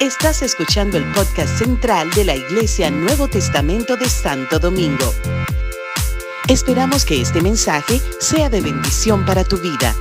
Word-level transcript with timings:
Estás 0.00 0.42
escuchando 0.42 0.98
el 0.98 1.04
podcast 1.12 1.58
central 1.58 2.10
de 2.10 2.24
la 2.24 2.34
Iglesia 2.34 2.90
Nuevo 2.90 3.28
Testamento 3.28 3.96
de 3.96 4.08
Santo 4.08 4.58
Domingo. 4.58 5.12
Esperamos 6.48 7.06
que 7.06 7.22
este 7.22 7.40
mensaje 7.40 8.00
sea 8.20 8.50
de 8.50 8.60
bendición 8.60 9.24
para 9.24 9.44
tu 9.44 9.56
vida. 9.56 9.94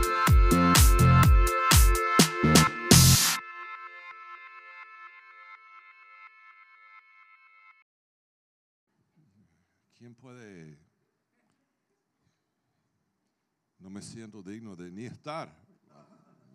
¿Quién 9.98 10.16
puede? 10.16 10.78
No 13.80 13.90
me 13.90 14.02
siento 14.02 14.44
digno 14.44 14.76
de 14.76 14.92
ni 14.92 15.06
estar, 15.06 15.56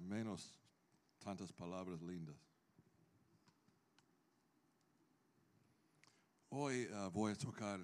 menos 0.00 0.58
tantas 1.18 1.50
palabras 1.52 2.02
lindas. 2.02 2.47
Hoy 6.50 6.88
ah, 6.94 7.10
voy 7.12 7.32
a 7.32 7.36
tocar 7.36 7.78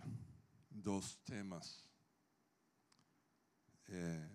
dos 0.71 1.19
temas. 1.23 1.85
Eh, 3.89 4.29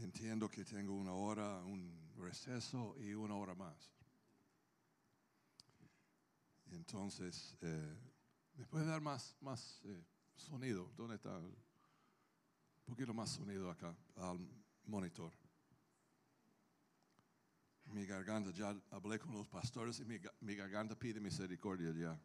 entiendo 0.00 0.48
que 0.48 0.64
tengo 0.64 0.94
una 0.94 1.12
hora, 1.12 1.62
un 1.64 2.10
receso 2.16 2.96
y 3.00 3.12
una 3.12 3.34
hora 3.34 3.54
más. 3.54 3.92
Entonces, 6.70 7.54
eh, 7.60 7.96
¿me 8.56 8.64
puede 8.64 8.86
dar 8.86 9.02
más, 9.02 9.36
más 9.42 9.82
eh, 9.84 10.02
sonido? 10.34 10.90
¿Dónde 10.96 11.16
está? 11.16 11.36
Un 11.38 11.54
poquito 12.86 13.12
más 13.12 13.28
sonido 13.28 13.70
acá, 13.70 13.94
al 14.16 14.40
monitor. 14.86 15.34
Mi 17.84 18.06
garganta, 18.06 18.52
ya 18.52 18.74
hablé 18.90 19.18
con 19.18 19.32
los 19.34 19.46
pastores 19.48 20.00
y 20.00 20.06
mi 20.40 20.54
garganta 20.54 20.98
pide 20.98 21.20
misericordia 21.20 21.92
ya. 21.92 22.18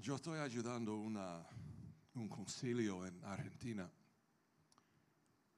Yo 0.00 0.16
estoy 0.16 0.38
ayudando 0.38 0.96
una, 0.96 1.46
un 2.14 2.26
concilio 2.26 3.04
en 3.04 3.22
Argentina 3.22 3.90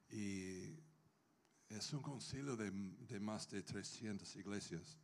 y 0.09 0.77
es 1.69 1.93
un 1.93 2.01
concilio 2.01 2.57
de, 2.57 2.69
más 3.21 3.49
de 3.49 3.63
300 3.63 4.35
iglesias. 4.35 4.97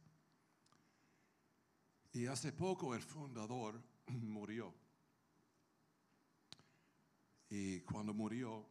Y 2.12 2.26
hace 2.26 2.52
poco 2.52 2.94
el 2.94 3.02
fundador 3.02 3.82
murió. 4.08 4.76
Y 7.50 7.80
cuando 7.82 8.14
murió, 8.14 8.68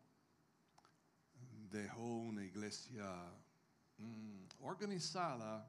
dejó 1.70 2.18
una 2.18 2.44
iglesia 2.44 3.32
mm, 3.96 4.44
organizada, 4.60 5.66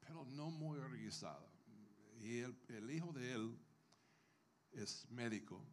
pero 0.00 0.24
no 0.24 0.50
muy 0.50 0.76
organizada. 0.80 1.49
Y 2.20 2.40
el, 2.40 2.90
hijo 2.90 3.12
de 3.12 3.32
él 3.32 3.58
es 4.72 5.08
médico 5.10 5.64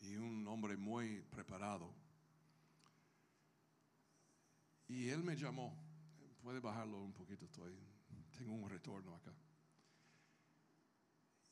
y 0.00 0.16
un 0.16 0.46
hombre 0.48 0.76
muy 0.76 1.20
preparado. 1.22 1.94
Y 4.88 5.10
él 5.10 5.22
me 5.22 5.36
llamó, 5.36 5.76
puede 6.42 6.60
bajarlo 6.60 6.98
un 7.02 7.12
poquito, 7.12 7.44
estoy, 7.44 7.76
tengo 8.38 8.54
un 8.54 8.70
retorno 8.70 9.14
acá. 9.14 9.34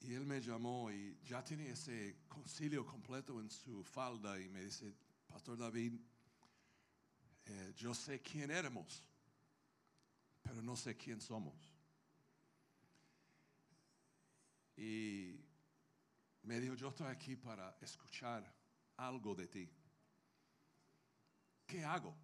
Y 0.01 0.15
él 0.15 0.25
me 0.25 0.41
llamó 0.41 0.91
y 0.91 1.19
ya 1.25 1.45
tenía 1.45 1.73
ese 1.73 2.17
concilio 2.29 2.87
completo 2.87 3.41
en 3.41 3.51
su 3.51 3.85
falda 3.85 4.41
y 4.41 4.49
me 4.49 4.65
dice, 4.65 4.97
Pastor 5.27 5.59
David, 5.59 6.01
eh, 7.45 7.73
yo 7.77 7.95
sé 7.95 8.23
quién 8.23 8.51
éramos, 8.51 9.03
pero 10.43 10.63
no 10.63 10.77
sé 10.77 10.97
quién 10.97 11.21
somos. 11.21 11.72
Y 14.77 15.41
me 16.43 16.61
dijo, 16.61 16.75
yo 16.75 16.89
estoy 16.89 17.09
aquí 17.09 17.37
para 17.37 17.77
escuchar 17.81 18.53
algo 18.97 19.35
de 19.35 19.49
ti. 19.49 19.71
¿Qué 21.67 21.85
hago? 21.85 22.17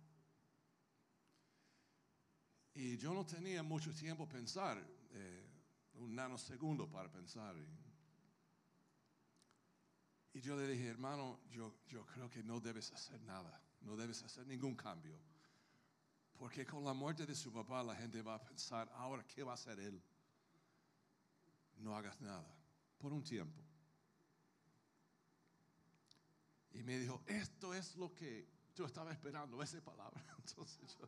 Y 2.75 2.97
yo 2.97 3.12
no 3.12 3.26
tenía 3.26 3.62
mucho 3.62 3.92
tiempo 3.92 4.28
pensar, 4.28 4.78
eh, 5.10 5.47
un 5.94 6.14
nanosegundo 6.14 6.88
para 6.88 7.10
pensar. 7.10 7.56
Y, 7.56 7.88
y 10.38 10.41
yo 10.41 10.56
le 10.56 10.69
dije, 10.69 10.87
hermano, 10.87 11.41
yo, 11.50 11.75
yo 11.88 12.06
creo 12.06 12.31
que 12.31 12.42
no 12.42 12.60
debes 12.60 12.92
hacer 12.92 13.20
nada, 13.22 13.60
no 13.81 13.97
debes 13.97 14.22
hacer 14.22 14.47
ningún 14.47 14.76
cambio. 14.76 15.19
Porque 16.38 16.64
con 16.64 16.84
la 16.84 16.94
muerte 16.94 17.26
de 17.26 17.34
su 17.34 17.53
papá 17.53 17.82
la 17.82 17.97
gente 17.97 18.22
va 18.22 18.37
a 18.37 18.44
pensar, 18.44 18.88
ahora, 18.94 19.26
¿qué 19.26 19.42
va 19.42 19.53
a 19.53 19.54
hacer 19.54 19.81
él? 19.81 20.00
No 21.78 21.96
hagas 21.96 22.20
nada, 22.20 22.54
por 22.98 23.12
un 23.12 23.22
tiempo. 23.22 23.62
Y 26.72 26.82
me 26.82 26.98
dijo, 26.98 27.22
esto 27.26 27.74
es 27.74 27.96
lo 27.96 28.14
que 28.14 28.48
yo 28.74 28.86
estaba 28.86 29.12
esperando, 29.12 29.62
esa 29.62 29.80
palabra. 29.82 30.24
Entonces 30.38 30.96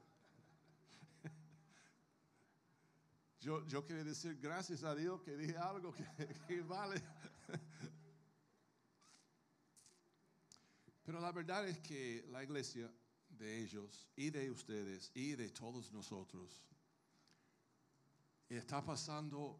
yo... 3.41 3.67
Yo, 3.67 3.87
quería 3.87 4.05
decir 4.05 4.39
gracias 4.39 4.85
a 4.85 4.95
Dios 4.95 5.23
que 5.23 5.37
dije 5.37 5.57
algo 5.57 5.95
que, 5.95 6.05
que 6.47 6.61
vale. 6.61 7.03
Pero 11.11 11.21
la 11.21 11.33
verdad 11.33 11.67
es 11.67 11.79
que 11.79 12.25
la 12.29 12.45
iglesia 12.45 12.93
de 13.31 13.63
ellos 13.63 14.09
y 14.15 14.31
de 14.31 14.51
ustedes 14.51 15.11
y 15.15 15.35
de 15.35 15.49
todos 15.51 15.91
nosotros 15.91 16.63
está 18.49 18.85
pasando 18.85 19.59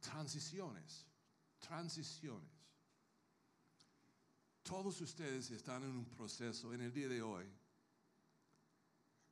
transiciones, 0.00 1.06
transiciones. 1.58 2.50
Todos 4.62 5.00
ustedes 5.00 5.50
están 5.50 5.82
en 5.82 5.90
un 5.90 6.04
proceso 6.04 6.74
en 6.74 6.82
el 6.82 6.92
día 6.92 7.08
de 7.08 7.22
hoy 7.22 7.46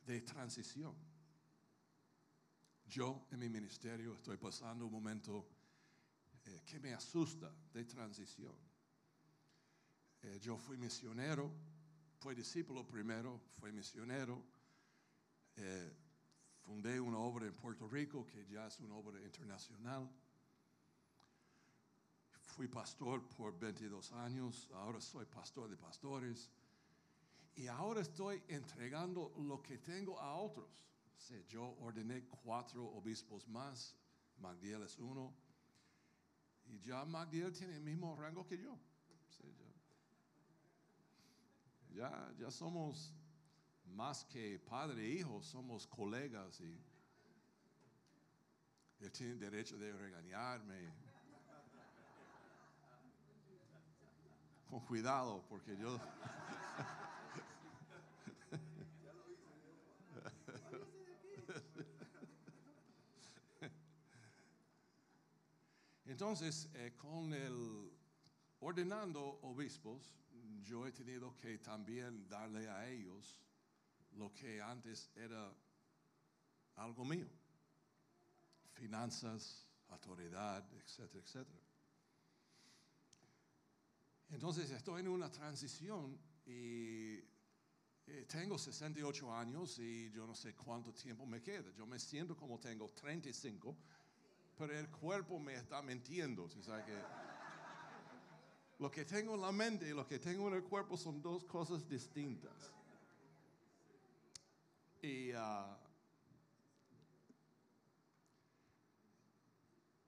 de 0.07 0.21
transición. 0.23 0.95
Yo 2.87 3.27
en 3.31 3.41
mi 3.41 3.49
ministerio 3.49 4.15
estoy 4.15 4.37
pasando 4.37 4.87
un 4.87 4.93
momento 4.93 5.47
eh, 6.45 6.63
que 6.65 6.79
me 6.79 6.95
asusta 6.95 7.53
de 7.73 7.85
transición. 7.85 8.55
Eh, 10.23 10.39
yo 10.41 10.57
fui 10.57 10.77
misionero, 10.77 11.53
fui 12.19 12.35
discípulo 12.35 12.87
primero, 12.87 13.41
fui 13.59 13.73
misionero. 13.73 14.43
eh, 15.57 15.93
fundé 16.67 17.01
una 17.01 17.19
obra 17.19 17.47
en 17.47 17.55
Puerto 17.55 17.89
Rico 17.89 18.27
que 18.27 18.45
ya 18.47 18.67
es 18.67 18.81
una 18.81 18.97
obra 18.97 19.21
internacional. 19.23 20.11
Fui 22.57 22.69
pastor 22.69 23.23
por 23.37 23.59
22 23.59 24.13
años, 24.13 24.71
ahora 24.73 24.99
soy 24.99 25.27
pastor 25.27 25.69
de 25.69 25.77
pastores. 25.77 26.51
Y 27.55 27.67
ahora 27.67 28.01
estoy 28.01 28.43
entregando 28.49 29.35
lo 29.37 29.63
que 29.63 29.77
tengo 29.77 30.19
a 30.19 30.37
otros. 30.37 30.83
Sí, 31.19 31.45
yo 31.49 31.77
ordené 31.81 32.25
cuatro 32.25 32.83
obispos 32.83 33.47
más, 33.47 33.95
Magdiel 34.39 34.83
es 34.85 34.99
uno, 34.99 35.35
y 36.65 36.81
ya 36.81 37.05
Magdiel 37.05 37.53
tiene 37.53 37.77
el 37.77 37.83
mismo 37.83 38.17
rango 38.17 38.47
que 38.47 38.57
yo. 38.57 38.79
Ya, 41.91 42.33
ya 42.39 42.51
somos 42.51 43.13
más 43.85 44.25
que 44.25 44.59
padre 44.59 45.05
e 45.05 45.11
hijo, 45.19 45.43
somos 45.43 45.87
colegas 45.87 46.59
y 46.61 46.81
él 49.01 49.13
tiene 49.13 49.35
derecho 49.35 49.77
de 49.77 49.93
regañarme. 49.93 51.06
Con 54.69 54.81
cuidado, 54.81 55.45
porque 55.49 55.77
yo... 55.77 55.99
Entonces, 66.05 66.71
eh, 66.75 66.95
con 66.97 67.33
el 67.35 67.93
ordenando 68.61 69.39
obispos, 69.43 70.17
yo 70.63 70.87
he 70.87 70.93
tenido 70.93 71.37
que 71.37 71.59
también 71.59 72.29
darle 72.29 72.69
a 72.69 72.89
ellos 72.89 73.41
lo 74.13 74.33
que 74.33 74.63
antes 74.63 75.11
era 75.15 75.53
algo 76.77 77.05
mío. 77.05 77.29
Finanzas, 78.73 79.69
autoridad, 79.89 80.65
etcétera, 80.75 81.23
etcétera. 81.23 81.66
Entonces 84.31 84.71
estoy 84.71 85.01
en 85.01 85.09
una 85.09 85.31
transición 85.31 86.19
y 86.45 87.15
eh, 88.09 88.25
tengo 88.29 88.59
68 88.59 89.35
años 89.35 89.79
y 89.79 90.11
yo 90.11 90.27
no 90.27 90.35
sé 90.35 90.55
cuánto 90.55 90.93
tiempo 90.93 91.27
me 91.27 91.41
queda. 91.41 91.73
Yo 91.77 91.87
me 91.87 91.99
siento 91.99 92.37
como 92.37 92.59
tengo 92.59 92.89
35, 92.89 93.77
pero 94.57 94.79
el 94.79 94.89
cuerpo 94.91 95.39
me 95.39 95.55
está 95.55 95.83
mintiendo. 95.83 96.49
¿sí 96.49 96.63
sabe 96.63 96.85
que? 96.85 96.97
Lo 98.79 98.91
que 98.91 99.05
tengo 99.05 99.35
en 99.35 99.41
la 99.41 99.53
mente 99.53 99.89
y 99.89 99.93
lo 99.93 100.07
que 100.07 100.19
tengo 100.19 100.49
en 100.49 100.55
el 100.55 100.65
cuerpo 100.65 100.97
son 100.97 101.23
dos 101.23 101.45
cosas 101.45 101.89
distintas. 101.89 102.73
Y 105.01 105.31
ah, 105.33 105.79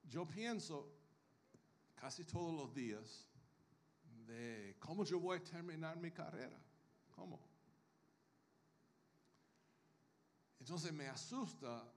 yo 0.07 0.27
pienso 0.27 0.91
casi 1.95 2.25
todos 2.25 2.53
los 2.53 2.73
días 2.73 3.28
cómo 4.79 5.03
yo 5.05 5.19
voy 5.19 5.37
a 5.37 5.43
terminar 5.43 5.97
mi 5.97 6.11
carrera. 6.11 6.59
¿Cómo? 7.15 7.39
Entonces 10.59 10.93
me 10.93 11.07
asusta 11.07 11.91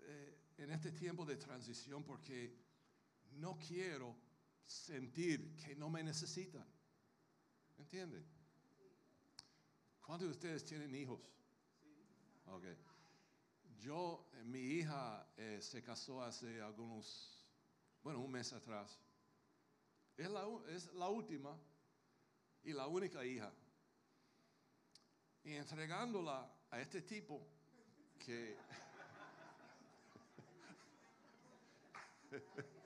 eh, 0.00 0.38
en 0.58 0.70
este 0.70 0.92
tiempo 0.92 1.24
de 1.26 1.36
transición 1.36 2.02
porque 2.02 2.56
no 3.32 3.58
quiero 3.58 4.16
sentir 4.64 5.54
que 5.56 5.74
no 5.76 5.90
me 5.90 6.02
necesitan. 6.02 6.64
¿Entienden? 7.76 8.24
¿Cuántos 10.00 10.28
de 10.28 10.32
ustedes 10.32 10.64
tienen 10.64 10.94
hijos? 10.94 11.20
Ok. 12.46 12.64
Yo, 13.78 14.30
eh, 14.34 14.44
mi 14.44 14.60
hija 14.60 15.28
eh, 15.36 15.58
se 15.60 15.82
casó 15.82 16.22
hace 16.22 16.60
algunos, 16.62 17.44
bueno, 18.02 18.20
un 18.20 18.30
mes 18.30 18.52
atrás. 18.52 18.98
Es 20.16 20.30
la, 20.30 20.46
es 20.68 20.92
la 20.94 21.08
última 21.08 21.58
y 22.62 22.72
la 22.72 22.86
única 22.86 23.24
hija. 23.24 23.52
Y 25.42 25.54
entregándola 25.54 26.50
a 26.70 26.80
este 26.80 27.02
tipo 27.02 27.46
que... 28.18 28.56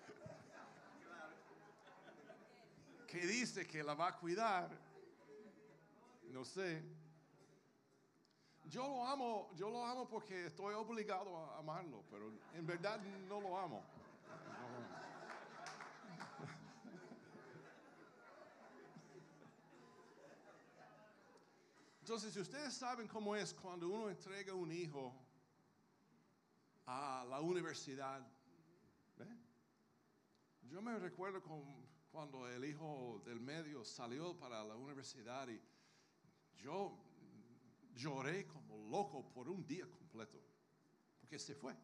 que 3.08 3.26
dice 3.26 3.66
que 3.66 3.82
la 3.82 3.94
va 3.94 4.08
a 4.08 4.16
cuidar, 4.19 4.70
no 6.30 6.44
sé. 6.44 6.82
Yo 8.66 8.86
lo 8.86 9.06
amo, 9.06 9.50
yo 9.56 9.70
lo 9.70 9.86
amo 9.86 10.06
porque 10.06 10.46
estoy 10.46 10.75
obligado 10.75 11.34
a 11.38 11.58
amarlo, 11.58 12.04
pero 12.10 12.30
en 12.52 12.66
verdad 12.66 13.00
no 13.26 13.40
lo 13.40 13.58
amo. 13.58 13.82
Entonces, 22.08 22.32
si 22.32 22.40
ustedes 22.40 22.72
saben 22.72 23.06
cómo 23.06 23.37
es 23.37 23.52
cuando 23.52 23.87
uno 23.90 24.08
entrega 24.08 24.55
un 24.55 24.72
hijo 24.72 25.14
a 26.87 27.26
la 27.28 27.38
universidad, 27.43 28.26
yo 30.62 30.81
me 30.81 30.99
recuerdo 30.99 31.43
cuando 32.10 32.49
el 32.49 32.64
hijo 32.64 33.20
del 33.26 33.40
medio 33.40 33.84
salió 33.84 34.34
para 34.38 34.64
la 34.64 34.75
universidad 34.75 35.49
y 35.49 35.60
yo 36.56 36.96
lloré 37.94 38.46
como 38.46 38.88
loco 38.88 39.31
por 39.31 39.46
un 39.50 39.66
día 39.66 39.87
completo, 39.90 40.40
porque 41.20 41.38
se 41.38 41.54
fue. 41.54 41.76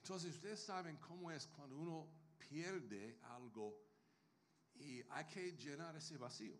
Entonces, 0.00 0.32
ustedes 0.32 0.60
saben 0.60 0.96
cómo 0.98 1.32
es 1.32 1.48
cuando 1.48 1.76
uno 1.76 2.06
pierde 2.38 3.18
algo 3.22 3.76
y 4.76 5.02
hay 5.10 5.24
que 5.26 5.56
llenar 5.56 5.96
ese 5.96 6.16
vacío. 6.16 6.56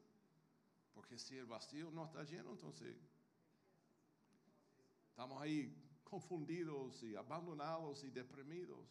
Porque 0.95 1.19
si 1.19 1.37
el 1.37 1.47
vacío 1.47 1.91
no 1.91 2.07
está 2.07 2.23
lleno, 2.23 2.53
entonces 2.53 2.97
estamos 5.09 5.43
ahí 5.43 5.85
confundidos 6.05 7.03
y 7.03 7.17
abandonados 7.17 8.05
y 8.05 8.11
deprimidos. 8.11 8.87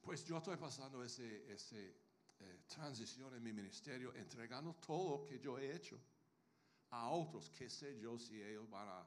Pues 0.00 0.24
yo 0.24 0.38
estoy 0.38 0.56
pasando 0.56 1.02
esa 1.02 1.24
ese, 1.24 1.96
eh, 2.40 2.60
transición 2.68 3.34
en 3.34 3.42
mi 3.42 3.52
ministerio, 3.52 4.14
entregando 4.14 4.74
todo 4.76 5.18
lo 5.18 5.24
que 5.24 5.38
yo 5.38 5.58
he 5.58 5.74
hecho 5.74 6.00
a 6.90 7.10
otros. 7.10 7.50
¿Qué 7.50 7.68
sé 7.68 7.98
yo 7.98 8.18
si 8.18 8.40
ellos 8.40 8.68
van 8.70 8.88
a 8.88 9.06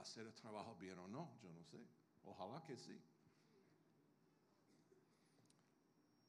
hacer 0.00 0.26
el 0.26 0.34
trabajo 0.34 0.74
bien 0.76 0.98
o 0.98 1.06
no? 1.06 1.38
Yo 1.42 1.52
no 1.52 1.62
sé. 1.64 1.78
Ojalá 2.24 2.62
que 2.62 2.76
sí. 2.76 3.00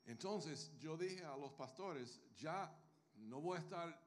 Entonces 0.06 0.78
yo 0.78 0.96
dije 0.96 1.24
a 1.26 1.36
los 1.36 1.52
pastores, 1.54 2.22
ya 2.38 2.72
no 3.16 3.42
voy 3.42 3.58
a 3.58 3.62
estar 3.62 4.07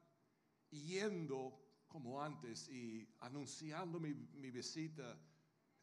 yendo 0.71 1.59
como 1.87 2.23
antes 2.23 2.69
y 2.69 3.07
anunciando 3.19 3.99
mi, 3.99 4.13
visita 4.13 5.19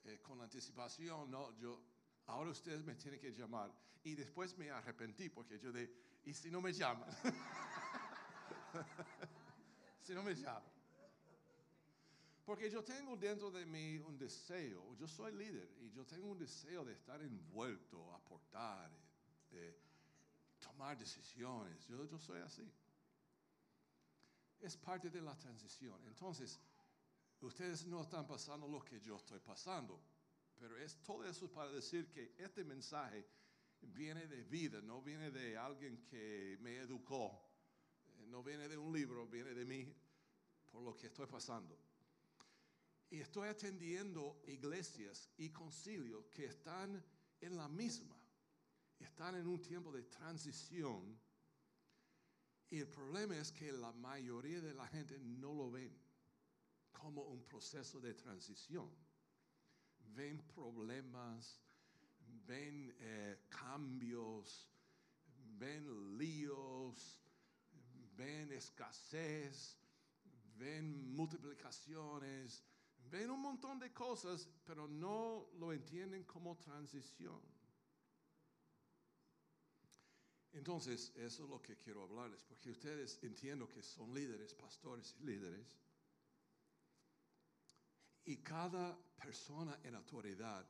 eh, 0.05 0.21
con 0.23 0.41
anticipación, 0.41 1.31
no, 1.31 1.57
yo, 1.59 1.83
ahora 2.27 2.51
ustedes 2.51 2.83
me 2.85 2.95
tienen 2.95 3.21
que 3.21 3.33
llamar. 3.33 3.71
Y 4.05 4.15
después 4.15 4.57
me 4.57 4.71
arrepentí 4.71 5.29
porque 5.29 5.59
yo 5.59 5.71
de, 5.71 5.93
¿y 6.25 6.33
si 6.33 6.51
no 6.51 6.63
me 6.63 6.73
llaman? 6.73 7.11
si 10.03 10.15
no 10.15 10.23
me 10.23 10.35
llaman. 10.35 10.73
Porque 12.47 12.71
yo 12.71 12.83
tengo 12.83 13.15
dentro 13.15 13.51
de 13.51 13.67
mí 13.67 13.99
un 13.99 14.17
deseo, 14.17 14.97
yo 14.97 15.07
soy 15.07 15.33
líder 15.33 15.71
y 15.83 15.91
yo 15.91 16.07
tengo 16.07 16.29
un 16.29 16.39
deseo 16.39 16.83
de 16.83 16.95
estar 16.95 17.21
envuelto, 17.21 18.15
aportar, 18.15 18.91
de 19.51 19.79
tomar 20.59 20.97
decisiones. 20.97 21.87
Yo, 21.87 22.07
yo 22.07 22.19
soy 22.19 22.41
así 22.41 22.73
es 24.61 24.77
parte 24.77 25.11
de 25.11 25.21
la 25.21 25.37
transición. 25.39 26.01
Entonces, 26.07 26.61
ustedes 27.41 27.87
no 27.87 28.03
están 28.03 28.27
pasando 28.27 28.67
lo 28.67 28.85
que 28.85 29.01
yo 29.01 29.17
estoy 29.17 29.41
pasando, 29.41 30.01
pero 30.59 30.77
es 30.77 31.01
todo 31.03 31.25
eso 31.25 31.51
para 31.51 31.71
decir 31.71 32.09
que 32.11 32.35
este 32.37 32.65
mensaje 32.65 33.27
viene 33.81 34.27
de 34.27 34.43
vida, 34.45 34.81
no 34.81 35.01
viene 35.03 35.31
de 35.31 35.57
alguien 35.57 36.05
que 36.05 36.59
me 36.61 36.79
educó, 36.79 37.41
eh, 38.07 38.27
no 38.27 38.43
viene 38.43 38.69
de 38.69 38.77
un 38.77 38.93
libro, 38.93 39.27
viene 39.27 39.55
de 39.55 39.65
mí 39.65 39.95
por 40.71 40.83
lo 40.83 40.97
que 40.97 41.07
estoy 41.07 41.27
pasando. 41.27 41.79
Y 43.11 43.21
estoy 43.21 43.49
atendiendo 43.49 44.43
iglesias 44.47 45.31
y 45.39 45.51
concilios 45.51 46.27
que 46.27 46.47
están 46.47 47.03
en 47.41 47.57
la 47.57 47.69
misma, 47.69 48.17
están 48.99 49.37
en 49.37 49.47
un 49.47 49.63
tiempo 49.63 49.93
de 49.93 50.03
transición 50.03 51.19
y 52.71 52.81
el 52.81 52.89
problema 52.89 53.37
es 53.37 53.51
que 53.51 53.73
la 53.73 53.93
mayoría 53.93 54.61
de 54.61 54.75
la 54.75 54.87
gente 54.87 55.19
no 55.19 55.55
lo 55.55 55.71
ven 55.71 55.97
como 56.93 57.23
un 57.23 57.43
proceso 57.45 58.01
de 58.01 58.15
transición. 58.15 58.91
Ven 60.15 60.43
problemas, 60.55 61.61
ven 62.47 62.95
eh, 62.99 63.47
cambios, 63.49 64.69
ven 65.59 66.19
líos, 66.19 67.23
ven 68.17 68.53
escasez, 68.53 69.79
ven 70.57 71.15
multiplicaciones, 71.15 72.65
ven 73.11 73.31
un 73.31 73.41
montón 73.41 73.79
de 73.79 73.93
cosas, 73.93 74.49
pero 74.65 74.87
no 74.89 75.49
lo 75.55 75.73
entienden 75.73 76.25
como 76.25 76.57
transición. 76.57 77.41
Entonces, 80.53 81.13
eso 81.17 81.45
es 81.45 81.51
lo 81.51 81.61
que 81.61 81.77
quiero 81.77 82.03
hablarles, 82.03 82.43
porque 82.43 82.71
ustedes 82.71 83.23
entiendo 83.23 83.69
que 83.69 83.83
son 83.83 84.15
líderes, 84.15 84.55
pastores 84.55 85.15
y 85.21 85.25
líderes. 85.25 85.77
Y 88.25 88.39
cada 88.39 88.99
persona 89.17 89.79
en 89.83 89.95
autoridad 89.95 90.67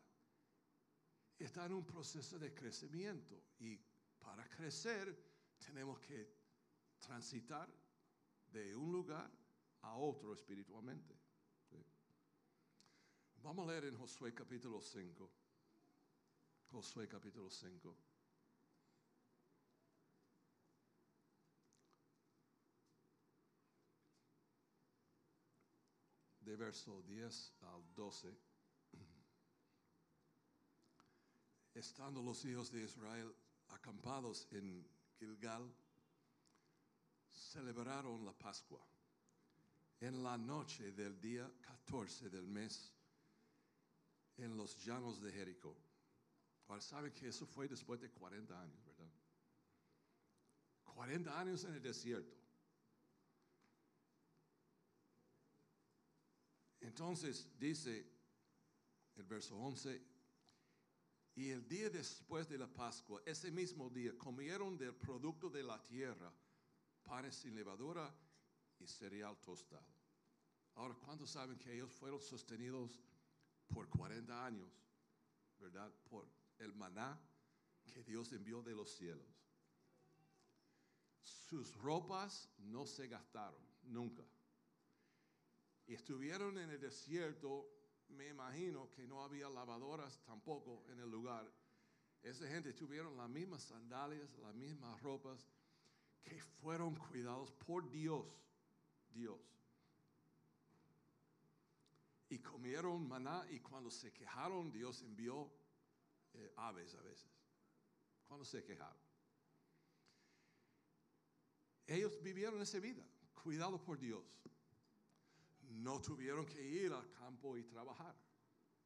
está 1.38 1.66
en 1.66 1.74
un 1.74 1.84
proceso 1.84 2.38
de 2.38 2.52
crecimiento. 2.52 3.42
Y 3.60 3.78
para 4.18 4.48
crecer 4.48 5.16
tenemos 5.64 5.98
que 6.00 6.28
transitar 6.98 7.68
de 8.52 8.74
un 8.74 8.92
lugar 8.92 9.30
a 9.82 9.96
otro 9.96 10.34
espiritualmente. 10.34 11.14
Vamos 13.42 13.68
a 13.68 13.72
leer 13.72 13.84
en 13.86 13.96
Josué 13.96 14.34
capítulo 14.34 14.80
5. 14.80 15.30
Josué 16.70 17.08
capítulo 17.08 17.48
5. 17.48 18.07
De 26.48 26.56
verso 26.56 27.02
10 27.02 27.52
al 27.60 27.94
12, 27.94 28.34
estando 31.74 32.22
los 32.22 32.42
hijos 32.46 32.72
de 32.72 32.84
Israel 32.84 33.34
acampados 33.68 34.48
en 34.52 34.88
Gilgal, 35.18 35.70
celebraron 37.30 38.24
la 38.24 38.32
Pascua 38.32 38.82
en 40.00 40.22
la 40.22 40.38
noche 40.38 40.92
del 40.92 41.20
día 41.20 41.52
14 41.60 42.30
del 42.30 42.46
mes 42.46 42.94
en 44.38 44.56
los 44.56 44.82
llanos 44.82 45.20
de 45.20 45.30
Jericó. 45.30 45.76
Ahora 46.68 46.80
saben 46.80 47.12
que 47.12 47.28
eso 47.28 47.46
fue 47.46 47.68
después 47.68 48.00
de 48.00 48.10
40 48.10 48.58
años, 48.58 48.82
¿verdad? 48.86 49.12
40 50.94 51.38
años 51.38 51.64
en 51.64 51.74
el 51.74 51.82
desierto. 51.82 52.37
Entonces 56.98 57.46
dice 57.60 58.04
el 59.14 59.22
verso 59.22 59.56
11, 59.56 60.02
Y 61.36 61.50
el 61.50 61.68
día 61.68 61.88
después 61.90 62.48
de 62.48 62.58
la 62.58 62.66
Pascua, 62.66 63.22
ese 63.24 63.52
mismo 63.52 63.88
día, 63.88 64.18
comieron 64.18 64.76
del 64.76 64.96
producto 64.96 65.48
de 65.48 65.62
la 65.62 65.80
tierra, 65.80 66.32
panes 67.04 67.36
sin 67.36 67.54
levadura 67.54 68.12
y 68.80 68.88
cereal 68.88 69.38
tostado. 69.40 69.86
Ahora, 70.74 70.96
¿cuántos 70.96 71.30
saben 71.30 71.56
que 71.56 71.72
ellos 71.72 71.92
fueron 71.92 72.20
sostenidos 72.20 73.00
por 73.68 73.88
40 73.88 74.44
años, 74.44 74.68
verdad? 75.60 75.94
Por 76.10 76.28
el 76.58 76.74
maná 76.74 77.16
que 77.94 78.02
Dios 78.02 78.32
envió 78.32 78.60
de 78.60 78.74
los 78.74 78.90
cielos. 78.90 79.38
Sus 81.22 81.72
ropas 81.76 82.48
no 82.58 82.86
se 82.86 83.06
gastaron, 83.06 83.62
nunca. 83.84 84.24
Y 85.88 85.94
estuvieron 85.94 86.58
en 86.58 86.70
el 86.70 86.78
desierto, 86.78 87.66
me 88.08 88.28
imagino 88.28 88.90
que 88.90 89.06
no 89.06 89.22
había 89.22 89.48
lavadoras 89.48 90.20
tampoco 90.22 90.84
en 90.90 91.00
el 91.00 91.10
lugar. 91.10 91.50
Esa 92.22 92.46
gente 92.46 92.74
tuvieron 92.74 93.16
las 93.16 93.28
mismas 93.30 93.62
sandalias, 93.62 94.36
las 94.38 94.54
mismas 94.54 95.00
ropas, 95.00 95.48
que 96.22 96.42
fueron 96.42 96.94
cuidados 96.94 97.50
por 97.52 97.88
Dios, 97.90 98.26
Dios. 99.14 99.40
Y 102.28 102.38
comieron 102.40 103.08
maná 103.08 103.46
y 103.48 103.60
cuando 103.60 103.90
se 103.90 104.12
quejaron, 104.12 104.70
Dios 104.70 105.00
envió 105.00 105.50
eh, 106.34 106.52
aves 106.56 106.94
a 106.96 107.00
veces. 107.00 107.30
Cuando 108.26 108.44
se 108.44 108.62
quejaron. 108.62 109.08
Ellos 111.86 112.22
vivieron 112.22 112.60
esa 112.60 112.78
vida, 112.78 113.02
cuidados 113.42 113.80
por 113.80 113.98
Dios. 113.98 114.22
No 115.68 116.00
tuvieron 116.00 116.46
que 116.46 116.62
ir 116.62 116.92
al 116.92 117.10
campo 117.12 117.56
y 117.56 117.64
trabajar. 117.64 118.14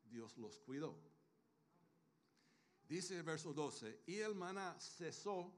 Dios 0.05 0.37
los 0.37 0.59
cuidó. 0.59 0.99
Dice 2.89 3.17
el 3.17 3.23
verso 3.23 3.55
12, 3.55 4.03
y 4.07 4.17
el 4.17 4.35
maná 4.35 4.79
cesó 4.79 5.51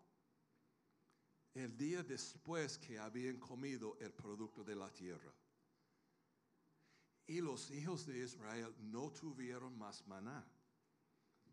el 1.55 1.77
día 1.77 2.03
después 2.03 2.79
que 2.79 2.99
habían 2.99 3.39
comido 3.39 3.97
el 4.01 4.13
producto 4.13 4.63
de 4.63 4.77
la 4.77 4.93
tierra. 4.93 5.33
Y 7.27 7.41
los 7.41 7.71
hijos 7.71 8.07
de 8.07 8.19
Israel 8.19 8.75
no 8.79 9.11
tuvieron 9.11 9.77
más 9.79 10.07
maná, 10.07 10.47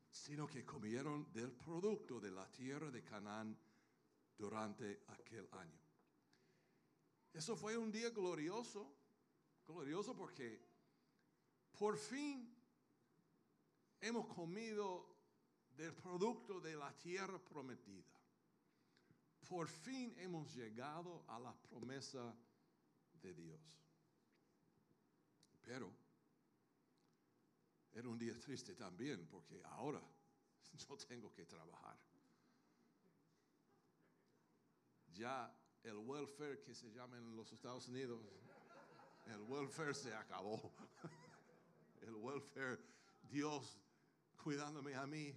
sino 0.09 0.45
que 0.45 0.65
comieron 0.65 1.31
del 1.31 1.51
producto 1.53 2.19
de 2.19 2.31
la 2.31 2.49
tierra 2.51 2.91
de 2.91 3.03
Canaán 3.03 3.57
durante 4.37 5.03
aquel 5.07 5.47
año. 5.53 5.79
Eso 7.33 7.55
fue 7.55 7.77
un 7.77 7.91
día 7.91 8.09
glorioso, 8.09 8.93
glorioso 9.71 10.15
porque 10.15 10.59
por 11.77 11.97
fin 11.97 12.53
hemos 13.99 14.27
comido 14.27 15.07
del 15.75 15.93
producto 15.93 16.59
de 16.59 16.75
la 16.75 16.91
tierra 16.97 17.39
prometida. 17.39 18.11
Por 19.47 19.67
fin 19.67 20.13
hemos 20.17 20.53
llegado 20.53 21.23
a 21.27 21.39
la 21.39 21.53
promesa 21.53 22.35
de 23.21 23.33
Dios. 23.33 23.59
Pero 25.61 25.91
era 27.93 28.07
un 28.07 28.17
día 28.17 28.39
triste 28.39 28.75
también 28.75 29.27
porque 29.27 29.61
ahora 29.63 30.01
yo 30.73 30.97
tengo 30.97 31.31
que 31.33 31.45
trabajar. 31.45 31.97
Ya 35.13 35.53
el 35.83 35.97
welfare 35.97 36.61
que 36.61 36.73
se 36.73 36.91
llama 36.91 37.17
en 37.17 37.35
los 37.35 37.51
Estados 37.51 37.87
Unidos, 37.87 38.23
el 39.25 39.41
welfare 39.43 39.93
se 39.93 40.13
acabó. 40.13 40.71
El 42.01 42.15
welfare, 42.15 42.79
Dios 43.29 43.79
cuidándome 44.43 44.95
a 44.95 45.05
mí, 45.05 45.35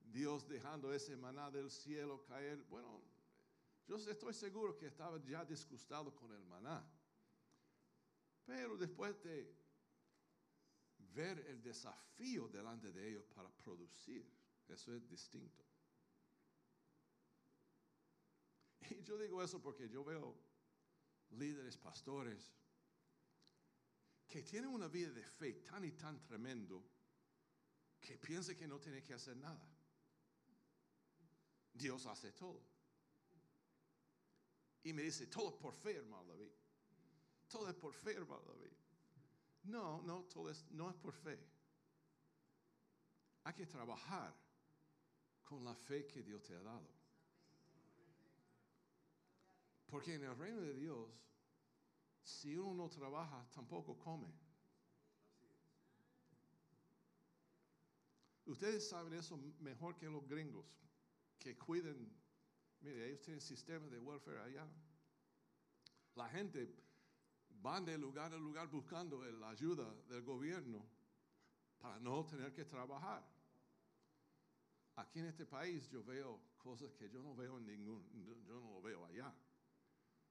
Dios 0.00 0.48
dejando 0.48 0.92
ese 0.92 1.16
maná 1.16 1.50
del 1.50 1.70
cielo 1.70 2.24
caer. 2.24 2.62
Bueno, 2.64 3.02
yo 3.86 3.96
estoy 3.96 4.34
seguro 4.34 4.76
que 4.76 4.86
estaba 4.86 5.22
ya 5.24 5.44
disgustado 5.44 6.14
con 6.14 6.32
el 6.32 6.44
maná. 6.46 6.82
Pero 8.44 8.76
después 8.76 9.22
de 9.22 9.54
ver 11.14 11.38
el 11.46 11.62
desafío 11.62 12.48
delante 12.48 12.90
de 12.90 13.10
ellos 13.10 13.24
para 13.34 13.50
producir, 13.50 14.26
eso 14.68 14.94
es 14.94 15.08
distinto. 15.08 15.62
Y 18.90 19.02
yo 19.02 19.16
digo 19.18 19.42
eso 19.42 19.60
porque 19.60 19.88
yo 19.88 20.04
veo 20.04 20.36
líderes, 21.34 21.76
pastores, 21.76 22.52
que 24.28 24.42
tienen 24.42 24.70
una 24.70 24.88
vida 24.88 25.10
de 25.10 25.24
fe 25.24 25.54
tan 25.54 25.84
y 25.84 25.92
tan 25.92 26.20
tremendo 26.22 26.82
que 28.00 28.16
piensan 28.18 28.56
que 28.56 28.66
no 28.66 28.78
tienen 28.80 29.02
que 29.02 29.14
hacer 29.14 29.36
nada. 29.36 29.68
Dios 31.72 32.06
hace 32.06 32.32
todo. 32.32 32.62
Y 34.84 34.92
me 34.92 35.02
dice, 35.02 35.26
todo 35.26 35.56
por 35.58 35.74
fe, 35.74 35.96
hermano 35.96 36.24
David. 36.24 36.50
Todo 37.48 37.68
es 37.68 37.74
por 37.74 37.92
fe, 37.94 38.12
hermano 38.12 38.42
David. 38.42 38.72
No, 39.64 40.02
no, 40.02 40.24
todo 40.24 40.50
es, 40.50 40.64
no 40.70 40.90
es 40.90 40.96
por 40.96 41.12
fe. 41.12 41.38
Hay 43.44 43.54
que 43.54 43.66
trabajar 43.66 44.34
con 45.44 45.64
la 45.64 45.74
fe 45.74 46.06
que 46.06 46.22
Dios 46.22 46.42
te 46.42 46.54
ha 46.54 46.62
dado. 46.62 46.88
Porque 49.92 50.14
en 50.14 50.24
el 50.24 50.34
reino 50.38 50.62
de 50.62 50.72
Dios, 50.72 51.06
si 52.22 52.56
uno 52.56 52.72
no 52.72 52.88
trabaja, 52.88 53.46
tampoco 53.50 53.98
come. 53.98 54.32
Ustedes 58.46 58.88
saben 58.88 59.12
eso 59.12 59.36
mejor 59.60 59.98
que 59.98 60.08
los 60.08 60.26
gringos, 60.26 60.64
que 61.38 61.58
cuiden, 61.58 62.10
mire, 62.80 63.06
ellos 63.06 63.20
tienen 63.20 63.42
sistema 63.42 63.86
de 63.88 63.98
welfare 63.98 64.40
allá. 64.40 64.66
La 66.14 66.26
gente 66.30 66.74
van 67.60 67.84
de 67.84 67.98
lugar 67.98 68.32
a 68.32 68.38
lugar 68.38 68.68
buscando 68.68 69.22
la 69.22 69.50
ayuda 69.50 69.92
del 70.08 70.22
gobierno 70.22 70.86
para 71.78 72.00
no 72.00 72.24
tener 72.24 72.50
que 72.54 72.64
trabajar. 72.64 73.22
Aquí 74.96 75.18
en 75.18 75.26
este 75.26 75.44
país 75.44 75.86
yo 75.90 76.02
veo 76.02 76.40
cosas 76.56 76.94
que 76.94 77.10
yo 77.10 77.22
no 77.22 77.34
veo 77.34 77.58
en 77.58 77.66
ningún, 77.66 78.10
yo 78.46 78.58
no 78.58 78.72
lo 78.72 78.80
veo 78.80 79.04
allá. 79.04 79.34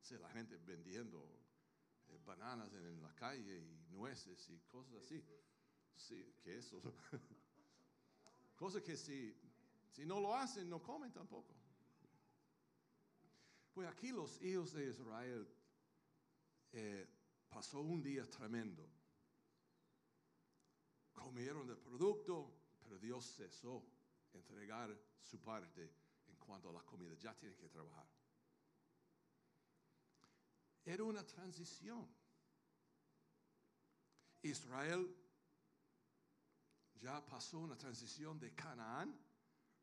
O 0.09 0.13
la 0.15 0.29
gente 0.29 0.57
vendiendo 0.57 1.23
eh, 2.09 2.17
bananas 2.25 2.73
en, 2.73 3.01
la 3.01 3.13
calle 3.13 3.59
y 3.59 3.93
nueces 3.93 4.49
y 4.49 4.59
cosas 4.61 4.95
así. 5.03 5.23
Sí, 5.95 6.35
que 6.43 6.57
eso. 6.57 6.81
cosas 8.55 8.81
que 8.81 8.97
si, 8.97 9.37
si 9.89 10.05
no 10.05 10.19
lo 10.19 10.35
hacen, 10.35 10.69
no 10.69 10.81
comen 10.81 11.11
tampoco. 11.11 11.55
Pues 13.73 13.87
aquí 13.87 14.11
los 14.11 14.41
hijos 14.41 14.73
de 14.73 14.89
Israel 14.89 15.47
eh, 16.73 17.07
pasó 17.47 17.81
un 17.81 18.01
día 18.01 18.29
tremendo. 18.29 18.89
Comieron 21.13 21.67
del 21.67 21.77
producto, 21.77 22.51
pero 22.81 22.97
Dios 22.97 23.33
cesó 23.35 23.85
entregar 24.33 24.97
su 25.21 25.39
parte 25.39 25.89
en 26.27 26.35
cuanto 26.35 26.69
a 26.69 26.73
la 26.73 26.81
comida. 26.81 27.13
Ya 27.15 27.33
tienen 27.37 27.57
que 27.57 27.69
trabajar. 27.69 28.07
Era 30.85 31.03
una 31.03 31.25
transición. 31.25 32.07
Israel 34.41 35.15
ya 36.95 37.23
pasó 37.25 37.59
una 37.59 37.77
transición 37.77 38.39
de 38.39 38.53
Canaán 38.53 39.17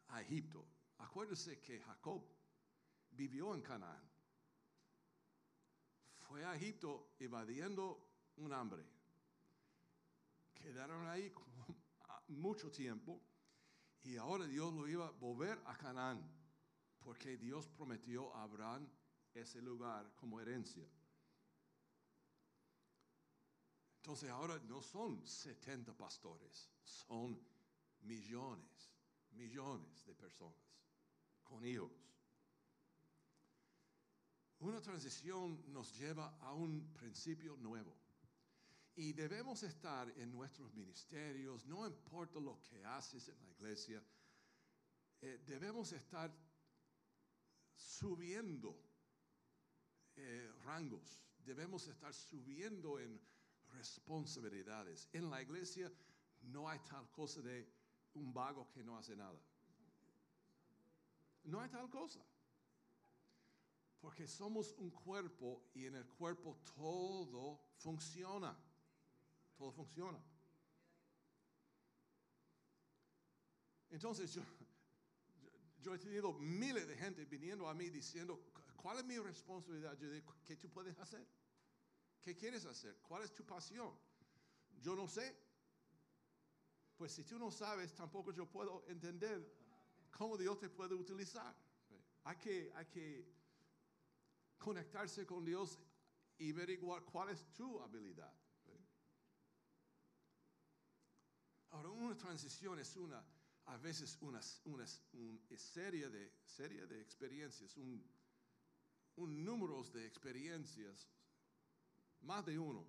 a 0.09 0.23
Egipto. 0.23 0.65
Acuérdese 0.99 1.61
que 1.61 1.81
Jacob 1.81 2.25
vivió 3.11 3.55
en 3.55 3.63
Canaán. 3.63 4.03
Fue 6.29 6.45
a 6.45 6.55
Egipto 6.55 7.15
evadiendo 7.19 8.09
un 8.37 8.53
hambre. 8.53 8.85
Quedaron 10.55 11.07
ahí 11.07 11.33
mucho 12.29 12.71
tiempo 12.71 13.21
y 14.03 14.17
ahora 14.17 14.47
Dios 14.47 14.73
lo 14.75 14.87
iba 14.89 15.07
a 15.07 15.11
volver 15.11 15.61
a 15.67 15.77
Canaán 15.77 16.23
porque 17.01 17.37
Dios 17.37 17.67
prometió 17.69 18.35
a 18.35 18.43
Abraham 18.43 18.89
ese 19.41 19.61
lugar 19.63 20.15
como 20.15 20.41
herencia. 20.41 20.87
Entonces 23.97 24.31
ahora 24.31 24.59
no 24.61 24.81
son 24.81 25.27
70 25.27 25.93
pastores, 25.97 26.71
son 26.83 27.39
millones, 28.01 28.91
millones 29.33 30.07
de 30.07 30.15
personas 30.15 30.57
con 31.43 31.65
hijos. 31.65 31.93
Una 34.61 34.81
transición 34.81 35.63
nos 35.73 35.97
lleva 35.99 36.37
a 36.41 36.53
un 36.53 36.93
principio 36.95 37.57
nuevo. 37.59 37.95
Y 38.97 39.13
debemos 39.13 39.63
estar 39.63 40.11
en 40.17 40.33
nuestros 40.33 40.75
ministerios, 40.75 41.65
no 41.67 41.87
importa 41.87 42.41
lo 42.41 42.61
que 42.63 42.85
haces 42.85 43.29
en 43.29 43.39
la 43.41 43.51
iglesia, 43.51 44.03
eh, 45.21 45.41
debemos 45.47 45.93
estar 45.93 46.35
subiendo 47.77 48.88
eh, 50.19 50.53
rangos, 50.65 51.21
debemos 51.45 51.87
estar 51.87 52.13
subiendo 52.13 52.99
en 52.99 53.21
responsabilidades. 53.73 55.09
En 55.13 55.31
la 55.31 55.41
iglesia 55.41 55.93
no 56.43 56.69
hay 56.69 56.79
tal 56.81 57.11
cosa 57.11 57.41
de 57.41 57.69
un 58.15 58.33
vago 58.33 58.69
que 58.71 58.83
no 58.83 58.99
hace 58.99 59.17
nada. 59.17 59.39
No 61.45 61.61
hay 61.61 61.69
tal 61.69 61.89
cosa. 61.89 62.21
Porque 64.01 64.27
somos 64.27 64.75
un 64.79 64.91
cuerpo 64.91 65.63
y 65.75 65.87
en 65.87 65.97
el 65.97 66.07
cuerpo 66.07 66.57
todo 66.75 67.61
funciona. 67.77 68.57
Todo 69.57 69.73
funciona. 69.73 70.19
Entonces 73.91 74.33
yo, 74.35 74.43
yo, 75.81 75.95
he 75.95 75.99
tenido 75.99 76.33
miles 76.35 76.87
de 76.87 76.97
gente 76.97 77.25
viniendo 77.25 77.69
a 77.69 77.75
mí 77.75 77.89
diciendo, 77.89 78.41
¿cuál 78.79 78.99
es 78.99 79.05
mi 79.05 79.19
responsabilidad? 79.19 79.99
Yo 79.99 80.11
digo, 80.11 80.35
¿qué 80.45 80.57
tú 80.57 80.71
puedes 80.71 80.99
hacer? 80.99 81.27
¿Qué 82.23 82.37
quieres 82.37 82.65
hacer? 82.65 82.99
¿Cuál 83.03 83.25
es 83.25 83.35
tu 83.35 83.45
pasión? 83.45 83.93
Yo 84.81 84.95
no 84.95 85.07
sé. 85.09 85.37
Pues 86.97 87.13
si 87.13 87.25
tú 87.25 87.39
no 87.39 87.51
sabes, 87.51 87.95
tampoco 87.95 88.33
yo 88.33 88.47
puedo 88.47 88.85
entender 88.89 89.39
cómo 90.11 90.37
Dios 90.37 90.59
te 90.59 90.69
puede 90.69 90.95
utilizar. 90.95 91.55
Hay 92.25 92.37
que, 92.37 92.73
hay 92.75 92.87
que 92.87 93.27
conectarse 94.59 95.27
con 95.27 95.45
Dios 95.45 95.79
y 96.39 96.53
averiguar 96.53 97.05
cuál 97.05 97.31
es 97.31 97.45
tu 97.55 97.81
habilidad. 97.81 98.33
Ahora, 101.71 101.91
una 101.91 102.17
transición 102.17 102.79
es 102.79 102.97
una, 102.97 103.23
a 103.67 103.77
veces 103.77 104.17
una, 104.21 104.41
una, 104.65 104.87
serie, 104.87 106.09
de, 106.09 106.33
serie 106.45 106.87
de 106.87 107.01
experiencias, 107.01 107.77
un, 107.77 108.03
un 109.19 109.45
número 109.45 109.83
de 109.93 110.07
experiencias, 110.07 111.09
más 112.23 112.45
de 112.47 112.59
uno, 112.59 112.85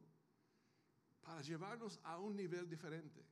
para 1.22 1.42
llevarnos 1.42 2.00
a 2.04 2.18
un 2.20 2.36
nivel 2.36 2.70
diferente. 2.70 3.26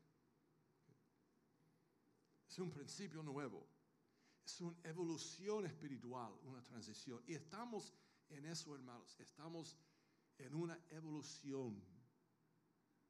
Es 2.50 2.58
un 2.60 2.72
principio 2.72 3.22
nuevo, 3.22 3.68
es 4.44 4.62
una 4.62 4.76
evolución 4.84 5.66
espiritual, 5.66 6.34
una 6.44 6.64
transición. 6.64 7.22
Y 7.28 7.36
estamos 7.36 7.94
en 8.30 8.46
eso, 8.46 8.76
hermanos, 8.76 9.16
estamos 9.20 9.78
en 10.40 10.56
una 10.56 10.78
evolución, 10.90 11.82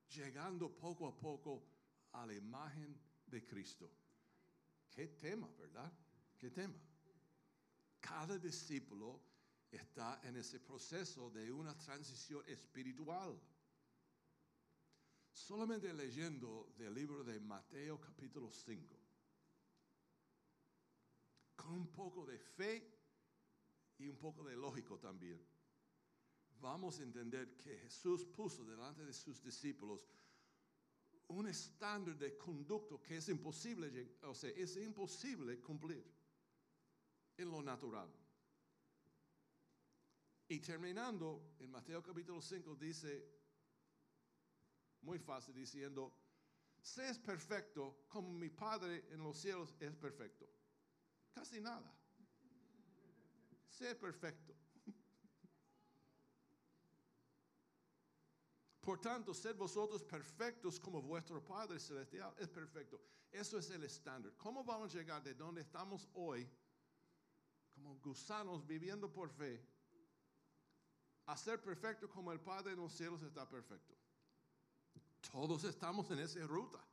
llegando 0.10 0.70
poco 0.70 1.08
a 1.08 1.17
poco 1.17 1.63
a 2.12 2.25
la 2.25 2.34
imagen 2.34 3.00
de 3.25 3.44
Cristo. 3.44 3.89
Qué 4.89 5.08
tema, 5.08 5.50
¿verdad? 5.58 5.91
Qué 6.38 6.50
tema. 6.50 6.75
Cada 8.00 8.38
discípulo 8.38 9.37
está 9.71 10.21
en 10.24 10.38
ese 10.38 10.59
proceso 10.59 11.29
de 11.29 11.51
una 11.51 11.77
transición 11.77 12.43
espiritual. 12.47 13.39
Solamente 15.31 15.93
leyendo 15.93 16.74
del 16.77 16.93
libro 16.93 17.24
de 17.24 17.39
Mateo 17.39 18.00
capítulo 18.00 18.51
5, 18.51 18.95
con 21.55 21.74
un 21.74 21.88
poco 21.88 22.25
de 22.25 22.39
fe 22.39 22.93
y 24.00 24.07
un 24.07 24.17
poco 24.17 24.43
de 24.43 24.55
lógico 24.55 24.97
también, 24.97 25.39
vamos 26.59 27.00
a 27.00 27.03
entender 27.03 27.55
que 27.57 27.77
Jesús 27.77 28.25
puso 28.25 28.65
delante 28.65 29.05
de 29.05 29.13
sus 29.13 29.43
discípulos 29.43 30.07
un 31.29 31.47
estándar 31.47 32.17
de 32.17 32.38
conducto 32.38 33.01
que 33.01 33.17
es 33.17 33.29
imposible, 33.29 34.17
o 34.24 34.33
sea, 34.33 34.50
es 34.51 34.77
imposible 34.77 35.59
cumplir 35.59 36.03
en 37.38 37.51
lo 37.51 37.62
natural. 37.62 38.09
Y 40.50 40.60
terminando, 40.60 41.56
en 41.60 41.70
Mateo 41.70 42.01
capítulo 42.01 42.42
5 42.42 42.75
dice, 42.75 43.27
muy 45.01 45.20
fácil, 45.20 45.54
diciendo, 45.54 46.13
es 46.96 47.20
perfecto 47.20 48.06
como 48.08 48.32
mi 48.32 48.50
Padre 48.50 49.06
en 49.12 49.22
los 49.22 49.38
cielos 49.38 49.75
es 49.80 49.94
perfecto. 49.96 50.48
Casi 51.34 51.60
nada. 51.60 51.94
Sé 53.68 53.94
perfecto. 53.96 54.56
Por 58.82 59.02
tanto, 59.02 59.34
sed 59.34 59.58
vosotros 59.58 60.02
perfectos 60.02 60.80
como 60.80 61.02
vuestro 61.02 61.43
Padre 61.43 61.78
Celestial 61.80 62.34
es 62.39 62.48
perfecto. 62.48 63.02
Eso 63.30 63.58
es 63.58 63.69
el 63.69 63.84
estándar. 63.84 64.34
¿Cómo 64.38 64.63
vamos 64.63 64.95
a 64.95 64.98
llegar 64.98 65.21
de 65.21 65.34
donde 65.34 65.60
estamos 65.62 66.08
hoy, 66.13 66.50
como 67.74 67.98
gusanos 68.00 68.65
viviendo 68.65 69.12
por 69.12 69.30
fe, 69.30 69.62
a 71.28 71.38
ser 71.38 71.62
perfecto 71.62 72.10
como 72.10 72.32
el 72.32 72.40
Padre 72.40 72.74
en 72.74 72.80
los 72.80 72.92
cielos 72.92 73.22
está 73.22 73.48
perfecto? 73.48 73.96
Todos 75.32 75.63
estamos 75.63 76.10
en 76.12 76.20
esa 76.20 76.46
ruta. 76.48 76.84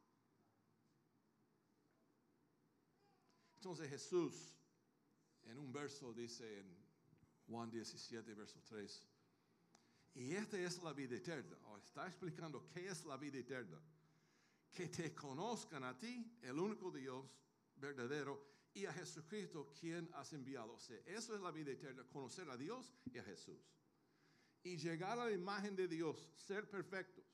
Entonces 3.57 3.89
Jesús 3.89 4.55
en 5.45 5.59
un 5.59 5.73
verso 5.73 6.13
dice 6.13 6.61
en 6.61 6.77
Juan 7.47 7.71
17, 7.71 8.35
verso 8.35 8.61
3, 8.69 9.07
y 10.15 10.33
esta 10.33 10.59
es 10.59 10.83
la 10.83 10.93
vida 10.93 11.17
eterna. 11.17 11.57
está 11.85 12.07
explicando 12.07 12.69
qué 12.69 12.89
es 12.89 13.05
la 13.05 13.17
vida 13.17 13.39
eterna. 13.39 13.81
Que 14.73 14.89
te 14.89 15.15
conozcan 15.15 15.85
a 15.85 15.97
ti, 15.97 16.39
el 16.43 16.59
único 16.59 16.91
Dios 16.91 17.25
verdadero, 17.77 18.55
y 18.73 18.87
a 18.87 18.93
Jesucristo, 18.93 19.73
quien 19.79 20.11
has 20.15 20.33
enviado. 20.33 20.75
O 20.75 20.79
sea, 20.81 20.99
eso 21.07 21.35
es 21.35 21.41
la 21.41 21.51
vida 21.51 21.73
eterna, 21.73 22.05
conocer 22.05 22.49
a 22.51 22.57
Dios 22.57 22.93
y 23.13 23.19
a 23.19 23.25
Jesús. 23.25 23.61
Y 24.65 24.77
llegar 24.79 25.19
a 25.19 25.27
la 25.27 25.31
imagen 25.31 25.77
de 25.77 25.87
Dios, 25.87 26.29
ser 26.35 26.69
perfectos. 26.69 27.25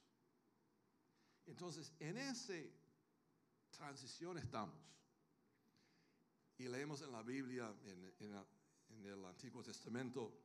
Entonces, 1.46 1.92
en 2.00 2.16
esa 2.18 2.54
transición 3.70 4.36
estamos. 4.36 4.76
Y 6.58 6.68
leemos 6.68 7.00
en 7.02 7.12
la 7.12 7.22
Biblia, 7.22 7.72
en, 7.84 9.06
el 9.06 9.24
Antiguo 9.24 9.62
Testamento, 9.62 10.36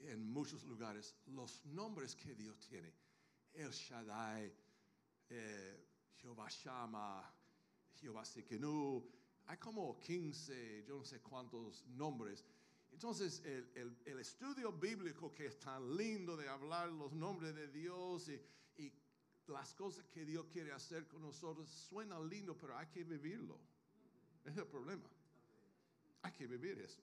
en 0.00 0.30
muchos 0.30 0.64
lugares 0.64 1.16
los 1.26 1.64
nombres 1.66 2.14
que 2.14 2.34
Dios 2.34 2.58
tiene. 2.68 2.92
El 3.54 3.70
Shaddai, 3.70 4.52
eh, 5.28 5.86
Jehová 6.16 6.48
Shama, 6.50 7.32
Jehová 7.94 8.24
Sekenu. 8.24 9.08
Hay 9.46 9.56
como 9.58 9.98
15, 9.98 10.84
yo 10.86 10.98
no 10.98 11.04
sé 11.04 11.20
cuántos 11.20 11.86
nombres. 11.86 12.44
Entonces, 12.92 13.42
el, 13.44 14.18
estudio 14.18 14.72
bíblico 14.72 15.32
que 15.32 15.46
es 15.46 15.58
tan 15.58 15.96
lindo 15.96 16.36
de 16.36 16.48
hablar 16.48 16.90
los 16.90 17.12
nombres 17.12 17.54
de 17.54 17.68
Dios 17.68 18.28
y 18.76 18.92
las 19.46 19.74
cosas 19.74 20.04
que 20.06 20.24
Dios 20.24 20.46
quiere 20.52 20.72
hacer 20.72 21.08
con 21.08 21.22
nosotros, 21.22 21.68
suena 21.68 22.20
lindo, 22.20 22.56
pero 22.56 22.76
hay 22.76 22.86
que 22.88 23.02
vivirlo. 23.04 23.58
Es 24.44 24.56
el 24.56 24.66
problema. 24.66 25.08
Hay 26.22 26.32
que 26.32 26.46
vivir 26.46 26.78
eso 26.78 27.02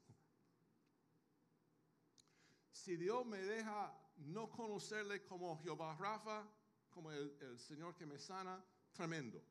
si 2.87 2.95
Dios 2.95 3.25
me 3.25 3.39
deja 3.39 3.93
no 4.15 4.49
conocerle 4.49 5.21
como 5.25 5.61
Jehová 5.61 5.93
Rafa, 5.99 6.47
como 6.89 7.11
el, 7.11 7.59
Señor 7.59 7.93
que 7.95 8.05
me 8.05 8.17
sana, 8.17 8.63
tremendo. 8.93 9.43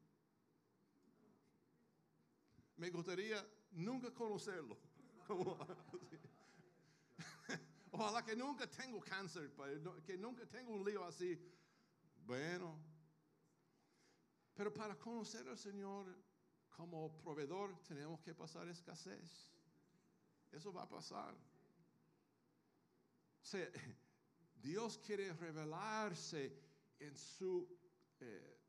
Me 2.79 2.89
gustaría 2.89 3.47
nunca 3.73 4.11
conocerlo. 4.15 4.79
Ojalá 7.99 8.23
que 8.23 8.37
nunca 8.37 8.67
tengo 8.67 9.01
cáncer, 9.01 9.51
que 10.05 10.19
nunca 10.19 10.45
tengo 10.45 10.75
un 10.75 10.85
lío 10.85 11.03
así. 11.03 11.41
Bueno, 12.27 12.79
pero 14.55 14.71
para 14.71 14.95
conocer 14.99 15.49
al 15.49 15.57
Señor 15.57 16.15
como 16.69 17.17
proveedor 17.17 17.83
tenemos 17.85 18.21
que 18.21 18.35
pasar 18.35 18.69
escasez. 18.69 19.51
Eso 20.53 20.75
va 20.75 20.83
a 20.83 20.89
pasar. 20.89 21.35
Dios 24.57 24.99
quiere 24.99 25.33
revelarse 25.33 26.53
en 26.99 27.17
su 27.17 27.67
eh, 28.21 28.61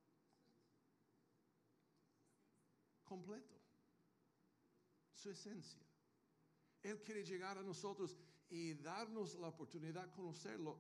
completo, 3.04 3.60
su 5.12 5.32
esencia. 5.32 5.82
Él 6.82 7.02
quiere 7.02 7.26
llegar 7.26 7.58
a 7.58 7.64
nosotros 7.64 8.18
y 8.50 8.74
darnos 8.76 9.36
la 9.36 9.48
oportunidad 9.48 10.06
de 10.06 10.12
conocerlo. 10.12 10.80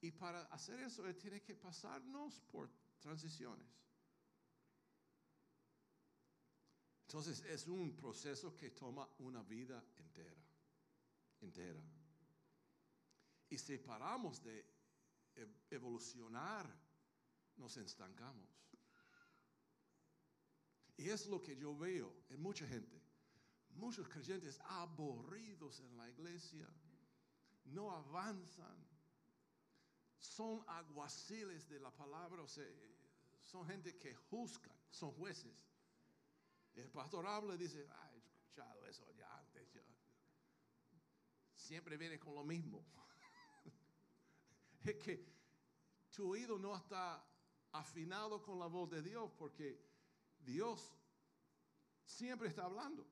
Y 0.00 0.10
para 0.10 0.42
hacer 0.46 0.80
eso, 0.80 1.06
Él 1.06 1.16
tiene 1.16 1.42
que 1.42 1.54
pasarnos 1.54 2.40
por 2.40 2.70
transiciones. 3.00 3.68
Entonces 7.06 7.40
es 7.42 7.66
un 7.68 7.94
proceso 7.94 8.56
que 8.56 8.70
toma 8.70 9.08
una 9.18 9.42
vida 9.42 9.84
entera, 9.96 10.42
entera 11.40 11.80
y 13.54 13.58
si 13.58 13.78
paramos 13.78 14.42
de 14.42 14.66
evolucionar, 15.70 16.68
nos 17.56 17.76
estancamos. 17.76 18.48
Y 20.96 21.08
es 21.08 21.26
lo 21.28 21.40
que 21.40 21.56
yo 21.56 21.76
veo 21.76 22.24
en 22.30 22.42
mucha 22.42 22.66
gente. 22.66 23.00
Muchos 23.74 24.08
creyentes 24.08 24.60
aburridos 24.64 25.80
en 25.80 25.96
la 25.96 26.08
iglesia, 26.08 26.68
no 27.64 27.90
avanzan, 27.90 28.86
son 30.18 30.64
aguaciles 30.68 31.68
de 31.68 31.80
la 31.80 31.90
palabra, 31.90 32.42
o 32.42 32.48
sea, 32.48 32.66
son 33.42 33.66
gente 33.66 33.96
que 33.98 34.14
juzgan, 34.14 34.76
son 34.90 35.12
jueces. 35.12 35.52
El 36.74 36.90
pastor 36.90 37.26
habla 37.26 37.54
y 37.54 37.58
dice, 37.58 37.86
ay, 38.02 38.16
he 38.16 38.18
escuchado 38.18 38.86
eso 38.86 39.10
ya 39.12 39.38
antes. 39.38 39.72
yo". 39.72 39.82
Siempre 41.54 41.96
viene 41.96 42.18
con 42.18 42.34
lo 42.34 42.44
mismo. 42.44 42.84
es 44.84 44.96
que 44.96 45.24
tu 46.10 46.30
oído 46.30 46.58
no 46.58 46.76
está 46.76 47.24
afinado 47.72 48.42
con 48.42 48.58
la 48.58 48.66
voz 48.66 48.90
de 48.90 49.02
Dios 49.02 49.30
porque 49.36 49.80
Dios 50.38 50.92
siempre 52.04 52.48
está 52.48 52.64
hablando. 52.64 53.06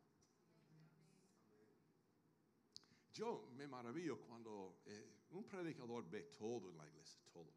Yo 3.12 3.48
me 3.56 3.66
maravillo 3.66 4.18
cuando 4.20 4.80
eh, 4.86 5.24
un 5.30 5.44
predicador 5.44 6.08
ve 6.08 6.22
todo 6.38 6.70
en 6.70 6.78
la 6.78 6.86
iglesia, 6.86 7.20
todo. 7.32 7.52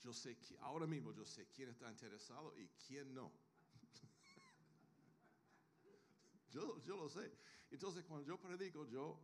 Yo 0.00 0.12
sé 0.12 0.36
que 0.38 0.56
ahora 0.58 0.86
mismo 0.86 1.12
yo 1.12 1.24
sé 1.24 1.48
quién 1.48 1.70
está 1.70 1.90
interesado 1.90 2.56
y 2.58 2.68
quién 2.86 3.14
no. 3.14 3.32
yo, 6.50 6.80
yo 6.82 6.96
lo 6.96 7.08
sé. 7.08 7.32
Entonces 7.70 8.04
cuando 8.04 8.26
yo 8.26 8.38
predico, 8.40 8.86
yo 8.86 9.20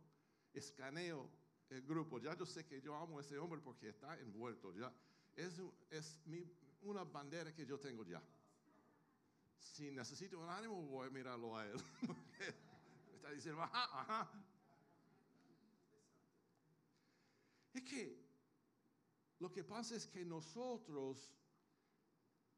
escaneo 0.53 1.29
el 1.69 1.81
grupo. 1.83 2.19
Ya 2.19 2.35
yo 2.35 2.45
sé 2.45 2.65
que 2.65 2.81
yo 2.81 2.95
amo 2.95 3.19
a 3.19 3.21
ese 3.21 3.37
hombre 3.37 3.61
porque 3.61 3.89
está 3.89 4.19
envuelto. 4.19 4.73
Ya 4.73 4.93
es, 5.35 5.61
es 5.89 6.19
mi- 6.25 6.49
una 6.81 7.03
bandera 7.03 7.53
que 7.53 7.65
yo 7.65 7.79
tengo 7.79 8.03
ya. 8.05 8.21
Si 9.59 9.91
necesito 9.91 10.39
un 10.39 10.49
ánimo, 10.49 10.81
voy 10.87 11.07
a 11.07 11.11
mirarlo 11.11 11.55
a 11.57 11.67
él. 11.67 11.77
Está 13.15 13.31
diciendo, 13.31 13.61
ajá, 13.61 14.01
ajá. 14.01 14.31
Es 17.73 17.83
que 17.83 18.31
lo 19.39 19.51
que 19.51 19.63
pasa 19.63 19.95
es 19.95 20.07
que 20.07 20.23
nosotros, 20.25 21.31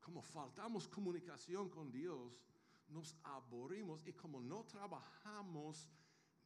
como 0.01 0.21
faltamos 0.21 0.87
comunicación 0.87 1.69
con 1.69 1.91
Dios, 1.91 2.41
nos 2.89 3.15
aburrimos 3.23 4.05
y 4.05 4.13
como 4.13 4.41
no 4.41 4.65
trabajamos, 4.65 5.89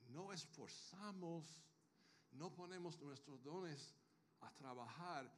no 0.09 0.31
esforzamos, 0.31 1.63
no 2.31 2.53
ponemos 2.53 2.99
nuestros 3.01 3.43
dones 3.43 3.95
a 4.41 4.53
trabajar, 4.53 5.31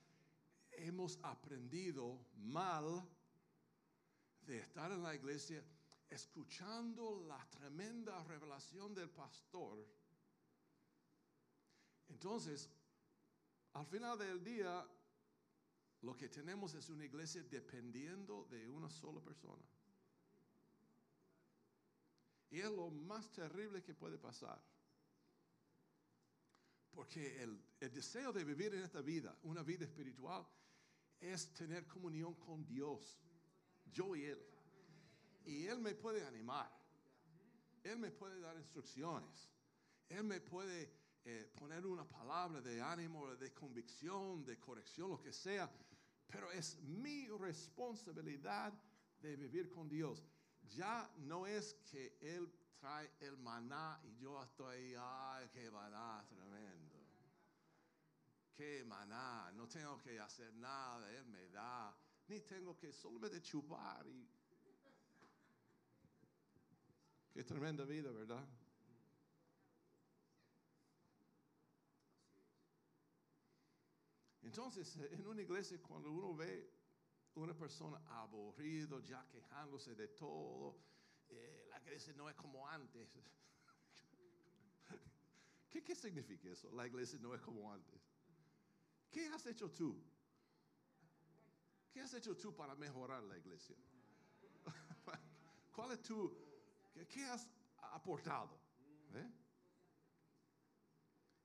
hemos 0.72 1.18
aprendido 1.24 2.20
mal 2.36 3.08
de 4.42 4.60
estar 4.60 4.92
en 4.92 5.04
la 5.04 5.15
iglesia 5.15 5.63
escuchando 6.10 7.24
la 7.28 7.48
tremenda 7.50 8.24
revelación 8.24 8.94
del 8.94 9.10
pastor. 9.10 9.86
Entonces, 12.10 12.70
al 13.73 13.86
final 13.86 14.17
del 14.17 14.43
día, 14.43 14.86
lo 16.01 16.15
que 16.15 16.29
tenemos 16.29 16.73
es 16.73 16.89
una 16.89 17.05
iglesia 17.05 17.43
dependiendo 17.43 18.45
de 18.45 18.67
una 18.67 18.89
sola 18.89 19.21
persona. 19.21 19.63
Y 22.51 22.60
es 22.60 22.71
lo 22.71 22.89
más 22.89 23.32
terrible 23.32 23.84
que 23.84 23.93
puede 23.93 24.17
pasar. 24.17 24.60
Porque 26.91 27.41
el, 27.43 27.62
deseo 27.91 28.34
de 28.34 28.43
vivir 28.43 28.73
en 28.73 28.84
esta 28.84 29.01
vida, 29.01 29.38
una 29.43 29.62
vida 29.62 29.86
espiritual, 29.86 30.45
es 31.19 31.53
tener 31.53 31.86
comunión 31.88 32.34
con 32.36 32.65
Dios, 32.65 33.21
yo 33.91 34.15
y 34.15 34.25
Él. 34.25 34.43
Y 35.45 35.65
Él 35.67 35.79
me 35.79 35.93
puede 35.93 36.25
animar, 36.25 36.71
Él 37.84 37.99
me 37.99 38.12
puede 38.12 38.39
dar 38.39 38.58
instrucciones, 38.58 39.49
Él 40.10 40.23
me 40.23 40.41
puede 40.41 40.98
eh, 41.25 41.51
poner 41.58 41.86
una 41.86 42.08
palabra 42.08 42.62
de 42.62 42.82
ánimo, 42.82 43.36
de 43.36 43.53
convicción, 43.53 44.45
de 44.45 44.58
corrección, 44.60 45.10
lo 45.10 45.19
que 45.19 45.34
sea, 45.34 45.69
pero 46.27 46.51
es 46.51 46.79
mi 46.82 47.27
responsabilidad 47.27 48.73
de 49.21 49.36
vivir 49.36 49.69
con 49.69 49.89
Dios. 49.89 50.23
Ya 50.69 51.10
no 51.17 51.45
es 51.45 51.73
que 51.91 52.17
Él 52.21 52.51
trae 52.79 53.12
el 53.19 53.38
maná 53.38 53.99
y 54.03 54.17
yo 54.17 54.41
estoy, 54.41 54.95
ay, 54.97 55.49
qué 55.51 55.69
maná 55.69 56.25
tremendo. 56.29 56.95
Qué 58.55 58.84
maná, 58.86 59.51
no 59.53 59.67
tengo 59.67 59.97
que 59.99 60.19
hacer 60.19 60.53
nada, 60.55 61.10
Él 61.12 61.25
me 61.25 61.47
da, 61.49 61.95
ni 62.27 62.41
tengo 62.41 62.77
que 62.77 62.91
solamente 62.91 63.41
chupar 63.41 64.05
y... 64.08 64.27
Qué 67.34 67.43
tremenda 67.43 67.86
vida, 67.86 68.12
¿verdad? 68.12 68.45
Entonces, 74.49 74.97
en 75.12 75.27
una 75.27 75.43
iglesia, 75.43 75.79
cuando 75.79 76.12
uno 76.12 76.35
ve 76.35 76.73
una 77.35 77.53
persona 77.53 78.01
aburrido, 78.07 78.99
ya 78.99 79.23
quejándose 79.27 79.93
de 79.93 80.07
todo, 80.07 80.75
eh, 81.29 81.67
la 81.69 81.79
iglesia 81.81 82.13
no 82.13 82.27
es 82.27 82.35
como 82.35 82.67
antes. 82.67 83.07
¿Qué, 85.69 85.83
¿Qué 85.83 85.93
significa 85.93 86.49
eso? 86.49 86.71
La 86.71 86.88
iglesia 86.88 87.19
no 87.21 87.35
es 87.35 87.41
como 87.41 87.71
antes. 87.71 88.01
¿Qué 89.12 89.27
has 89.27 89.45
hecho 89.45 89.69
tú? 89.69 90.03
¿Qué 91.91 92.01
has 92.01 92.15
hecho 92.15 92.35
tú 92.35 92.55
para 92.55 92.73
mejorar 92.73 93.21
la 93.21 93.38
iglesia? 93.38 93.75
¿Cuál 95.75 95.91
es 95.91 96.01
tu, 96.01 96.35
qué, 97.07 97.23
has 97.25 97.47
aportado? 97.93 98.59
¿Eh? 99.13 99.31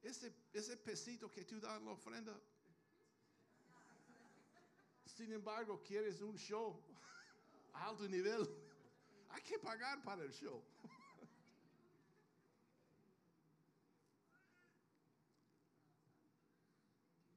Ese, 0.00 0.34
ese 0.54 0.78
pesito 0.78 1.30
que 1.30 1.44
tú 1.44 1.60
das 1.60 1.78
en 1.78 1.84
la 1.84 1.90
ofrenda, 1.90 2.40
sin 5.14 5.32
embargo, 5.32 5.80
quieres 5.80 6.20
un 6.20 6.36
show 6.36 6.78
a 7.72 7.86
alto 7.86 8.08
nivel, 8.08 8.48
hay 9.30 9.42
que 9.42 9.58
pagar 9.58 10.02
para 10.02 10.24
el 10.24 10.32
show. 10.32 10.60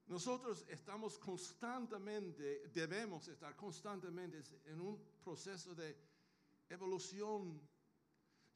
Nosotros 0.07 0.65
estamos 0.69 1.19
constantemente, 1.19 2.67
debemos 2.73 3.27
estar 3.27 3.55
constantemente 3.55 4.41
en 4.65 4.81
un 4.81 4.99
proceso 5.23 5.75
de 5.75 5.95
evolución, 6.69 7.61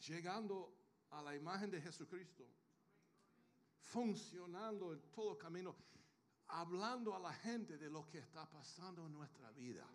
llegando 0.08 0.74
a 1.12 1.22
la 1.22 1.36
imagen 1.36 1.70
de 1.70 1.80
Jesucristo, 1.80 2.48
funcionando 3.82 4.94
en 4.94 5.02
todo 5.12 5.38
camino, 5.38 5.76
hablando 6.52 7.16
a 7.16 7.20
la 7.20 7.34
gente 7.34 7.78
de 7.78 7.90
lo 7.90 8.08
que 8.08 8.20
está 8.20 8.50
pasando 8.50 9.06
en 9.06 9.14
nuestra 9.14 9.52
vida. 9.52 9.88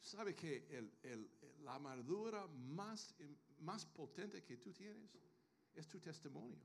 ¿Sabe 0.00 0.34
que 0.34 0.66
el- 0.70 0.92
el- 1.02 1.30
la 1.60 1.74
amargura 1.74 2.46
más, 2.46 3.14
más 3.60 3.84
potente 3.84 4.42
que 4.42 4.56
tú 4.56 4.72
tienes 4.72 5.10
es 5.74 5.86
tu 5.88 6.00
testimonio? 6.00 6.58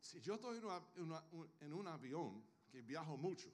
Si 0.00 0.20
yo 0.20 0.34
estoy 0.34 0.60
en 1.60 1.72
un 1.72 1.86
avión 1.86 2.42
que 2.70 2.82
viajo 2.82 3.16
mucho 3.16 3.52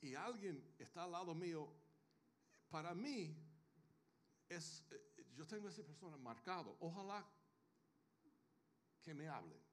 y 0.00 0.14
alguien 0.14 0.74
está 0.78 1.04
al 1.04 1.12
lado 1.12 1.34
mío, 1.34 1.72
para 2.68 2.94
mí 2.94 3.34
es, 4.48 4.84
eh, 4.90 5.26
yo 5.34 5.46
tengo 5.46 5.66
a 5.68 5.70
esa 5.70 5.82
persona 5.82 6.16
marcado. 6.18 6.76
Ojalá 6.80 7.26
que 9.02 9.14
me 9.14 9.26
hable. 9.28 9.69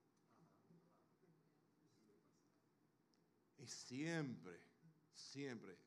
Siempre, 3.68 4.60
siempre 5.14 5.78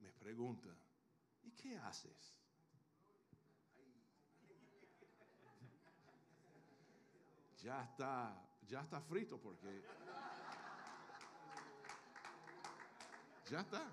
me 0.00 0.12
pregunta, 0.12 0.68
¿y 1.44 1.52
qué 1.52 1.76
haces? 1.78 2.34
Ya 7.62 7.84
está, 7.84 8.34
ya 8.66 8.80
está 8.80 9.00
frito 9.00 9.38
porque 9.40 9.84
ya 13.48 13.60
está. 13.60 13.88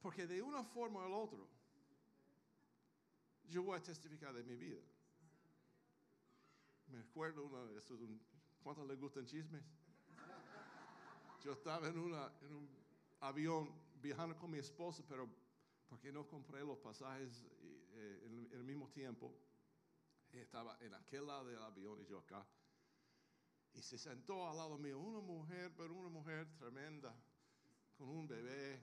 Porque 0.00 0.26
de 0.26 0.40
una 0.40 0.62
forma 0.62 1.00
o 1.00 1.08
la 1.08 1.16
otra, 1.16 1.40
yo 3.48 3.64
voy 3.64 3.76
a 3.78 3.82
testificar 3.82 4.32
de 4.32 4.44
mi 4.44 4.54
vida. 4.54 4.80
Me 6.86 7.00
acuerdo 7.00 7.44
una 7.44 7.62
vez, 7.64 7.90
un- 7.90 8.20
¿cuántos 8.62 8.86
les 8.86 8.98
gustan 8.98 9.26
chismes? 9.26 9.62
Yo 11.42 11.52
estaba 11.52 11.88
en, 11.88 11.98
un 11.98 12.68
avión 13.20 13.70
viajando 14.02 14.36
con 14.36 14.50
mi 14.50 14.58
esposa, 14.58 15.02
pero 15.08 15.28
porque 15.88 16.12
no 16.12 16.26
compré 16.26 16.60
los 16.60 16.78
pasajes 16.78 17.46
eh, 17.94 18.22
en, 18.26 18.48
el 18.52 18.62
mismo 18.62 18.88
tiempo, 18.90 19.34
estaba 20.32 20.76
en 20.80 20.94
aquel 20.94 21.26
lado 21.26 21.46
del 21.46 21.62
avión 21.62 22.00
y 22.00 22.06
yo 22.06 22.18
acá. 22.18 22.46
Y 23.72 23.82
se 23.82 23.98
sentó 23.98 24.48
al 24.48 24.56
lado 24.56 24.78
mío 24.78 24.98
una 24.98 25.20
mujer, 25.20 25.72
pero 25.76 25.94
una 25.94 26.08
mujer 26.08 26.46
tremenda, 26.58 27.14
con 27.96 28.08
un 28.08 28.26
bebé, 28.28 28.80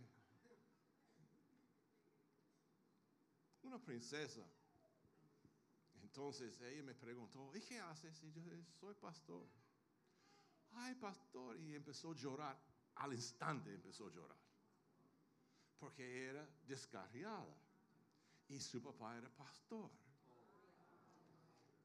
una 3.64 3.80
princesa. 3.80 4.42
Entonces 6.02 6.60
ella 6.62 6.84
me 6.84 6.96
preguntó, 6.96 7.56
¿y 7.56 7.62
qué 7.62 7.80
haces? 7.80 8.24
Y 8.24 8.32
yo 8.32 8.42
soy 8.80 8.96
pastor. 8.96 9.46
Ay, 10.74 10.96
pastor. 10.96 11.58
Y 11.60 11.76
empezó 11.76 12.12
a 12.12 12.16
llorar. 12.16 12.60
Al 12.96 13.14
instante 13.14 13.74
empezó 13.74 14.08
a 14.08 14.12
llorar. 14.12 14.38
porque 15.80 16.26
era 16.26 16.48
descarriada 16.66 17.56
y 18.50 18.60
su 18.60 18.82
papá 18.82 19.18
era 19.18 19.30
pastor. 19.30 19.90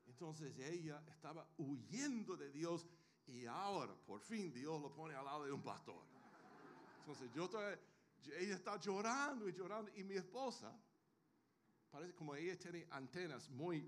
Entonces 0.07 0.59
ella 0.59 1.03
estaba 1.09 1.47
huyendo 1.59 2.37
de 2.37 2.51
Dios 2.51 2.87
y 3.27 3.47
ahora 3.47 3.95
por 4.07 4.21
fin 4.21 4.53
Dios 4.53 4.81
lo 4.81 4.93
pone 4.95 5.15
al 5.15 5.25
lado 5.25 5.45
de 5.45 5.53
un 5.53 5.63
pastor. 5.63 6.03
Entonces 7.01 7.31
yo 7.35 7.45
estoy, 7.45 7.79
ella 8.39 8.55
está 8.55 8.79
llorando 8.79 9.49
y 9.49 9.53
llorando 9.53 9.91
y 9.95 10.05
mi 10.05 10.15
esposa 10.15 10.73
parece 11.91 12.15
como 12.15 12.35
ella 12.35 12.59
tiene 12.59 12.87
antenas 12.91 13.49
muy... 13.51 13.87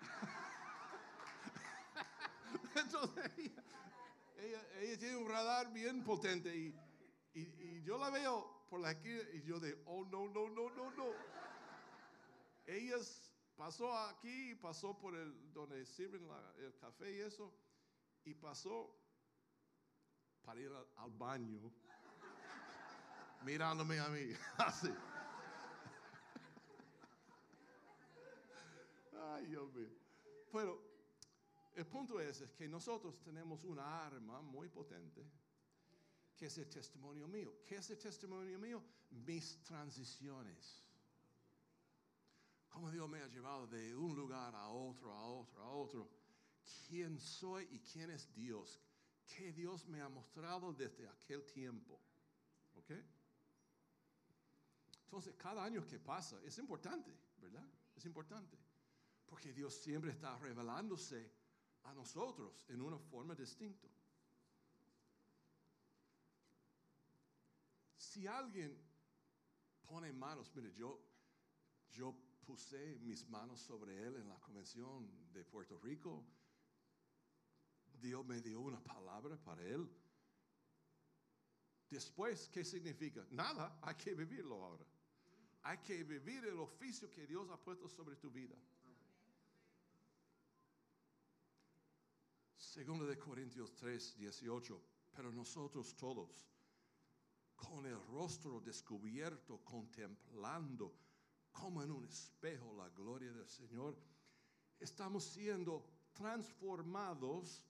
Entonces 2.74 3.30
ella, 3.38 3.64
ella, 4.44 4.98
tiene 4.98 5.16
un 5.16 5.28
radar 5.28 5.72
bien 5.72 6.04
potente 6.04 6.54
y, 6.54 6.74
y, 7.34 7.82
yo 7.82 7.98
la 7.98 8.10
veo 8.10 8.64
por 8.68 8.80
la 8.80 8.92
esquina 8.92 9.20
y 9.32 9.42
yo 9.42 9.60
de, 9.60 9.82
oh 9.86 10.04
no, 10.06 10.28
no, 10.28 10.48
no, 10.48 10.70
no, 10.70 10.90
no. 10.92 11.06
Ella 12.66 12.96
pasó 13.56 13.96
aquí, 14.08 14.54
pasó 14.56 14.98
por 14.98 15.14
el 15.14 15.52
donde 15.52 15.84
sirven 15.86 16.26
el 16.58 16.74
café 16.76 17.14
y 17.14 17.20
eso, 17.20 17.52
y 18.24 18.34
pasó 18.34 18.96
para 20.44 20.60
ir 20.60 20.70
al, 20.70 20.86
al 20.96 21.10
baño 21.10 21.72
mirándome 23.44 23.98
a 24.00 24.08
mí, 24.08 24.32
así. 24.58 24.92
Ay, 29.34 29.46
Dios 29.46 29.72
mío. 29.72 29.88
Pero 30.52 30.93
el 31.74 31.86
punto 31.86 32.20
es, 32.20 32.40
es 32.40 32.52
que 32.52 32.68
nosotros 32.68 33.20
tenemos 33.20 33.64
una 33.64 34.06
arma 34.06 34.40
muy 34.40 34.68
potente, 34.68 35.26
que 36.36 36.46
es 36.46 36.58
el 36.58 36.68
testimonio 36.68 37.26
mío. 37.26 37.54
¿Qué 37.66 37.76
es 37.76 37.90
el 37.90 37.98
testimonio 37.98 38.58
mío? 38.58 38.82
Mis 39.10 39.62
transiciones. 39.62 40.84
Cómo 42.68 42.90
Dios 42.90 43.08
me 43.08 43.20
ha 43.20 43.28
llevado 43.28 43.66
de 43.66 43.94
un 43.94 44.16
lugar 44.16 44.54
a 44.54 44.68
otro, 44.68 45.12
a 45.12 45.24
otro, 45.26 45.62
a 45.62 45.70
otro. 45.70 46.10
¿Quién 46.88 47.18
soy 47.18 47.68
y 47.70 47.80
quién 47.80 48.10
es 48.10 48.32
Dios? 48.34 48.80
¿Qué 49.26 49.52
Dios 49.52 49.86
me 49.86 50.00
ha 50.00 50.08
mostrado 50.08 50.72
desde 50.72 51.08
aquel 51.08 51.44
tiempo? 51.46 52.00
¿Ok? 52.76 52.90
Entonces, 55.04 55.34
cada 55.36 55.64
año 55.64 55.86
que 55.86 55.98
pasa 55.98 56.40
es 56.44 56.58
importante, 56.58 57.16
¿verdad? 57.40 57.66
Es 57.94 58.04
importante. 58.06 58.58
Porque 59.26 59.52
Dios 59.52 59.74
siempre 59.74 60.10
está 60.10 60.36
revelándose 60.38 61.43
a 61.84 61.94
nosotros 61.94 62.64
en 62.68 62.80
una 62.80 62.98
forma 62.98 63.34
distinta. 63.34 63.88
Si 67.96 68.26
alguien 68.26 68.76
pone 69.86 70.12
manos, 70.12 70.54
mire, 70.54 70.72
yo, 70.72 71.00
yo 71.90 72.14
puse 72.44 72.98
mis 73.00 73.28
manos 73.28 73.60
sobre 73.60 73.96
él 74.06 74.16
en 74.16 74.28
la 74.28 74.38
convención 74.40 75.08
de 75.32 75.44
Puerto 75.44 75.78
Rico. 75.78 76.24
Dios 78.00 78.24
me 78.24 78.40
dio 78.40 78.60
una 78.60 78.80
palabra 78.82 79.36
para 79.36 79.62
él. 79.62 79.88
Después, 81.90 82.48
¿qué 82.48 82.64
significa? 82.64 83.26
Nada, 83.30 83.78
hay 83.82 83.94
que 83.94 84.14
vivirlo 84.14 84.62
ahora. 84.62 84.84
Hay 85.62 85.78
que 85.78 86.04
vivir 86.04 86.44
el 86.44 86.58
oficio 86.58 87.10
que 87.10 87.26
Dios 87.26 87.48
ha 87.50 87.56
puesto 87.56 87.88
sobre 87.88 88.16
tu 88.16 88.30
vida. 88.30 88.54
Segundo 92.74 93.06
de 93.06 93.16
Corintios 93.16 93.72
3, 93.76 94.16
18. 94.16 94.82
Pero 95.14 95.30
nosotros 95.30 95.94
todos, 95.94 96.50
con 97.54 97.86
el 97.86 98.04
rostro 98.06 98.60
descubierto, 98.60 99.60
contemplando 99.62 100.92
como 101.52 101.84
en 101.84 101.92
un 101.92 102.04
espejo 102.04 102.74
la 102.74 102.88
gloria 102.88 103.32
del 103.32 103.46
Señor, 103.48 103.96
estamos 104.80 105.22
siendo 105.22 105.86
transformados 106.14 107.64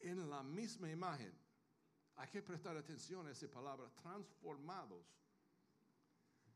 en 0.00 0.28
la 0.28 0.42
misma 0.42 0.90
imagen. 0.90 1.32
Hay 2.16 2.28
que 2.30 2.42
prestar 2.42 2.76
atención 2.76 3.28
a 3.28 3.30
esa 3.30 3.48
palabra, 3.48 3.88
transformados. 3.94 5.06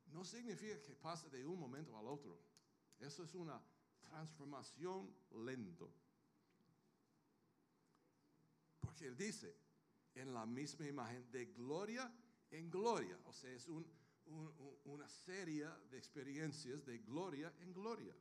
No 0.06 0.24
significa 0.24 0.82
que 0.82 0.96
pase 0.96 1.30
de 1.30 1.46
un 1.46 1.60
momento 1.60 1.96
al 1.96 2.08
otro. 2.08 2.36
Eso 2.98 3.22
es 3.22 3.32
una 3.36 3.62
transformación 4.00 5.14
lento. 5.30 5.94
Él 9.06 9.16
dice, 9.16 9.54
en 10.14 10.32
la 10.34 10.46
misma 10.46 10.86
imagen, 10.86 11.30
de 11.30 11.46
gloria 11.46 12.12
en 12.50 12.70
gloria. 12.70 13.18
O 13.26 13.32
sea, 13.32 13.50
es 13.50 13.68
un, 13.68 13.86
una 14.84 15.08
serie 15.08 15.66
de 15.90 15.98
experiencias 15.98 16.84
de 16.84 16.98
gloria 16.98 17.52
en 17.60 17.72
gloria. 17.72 18.14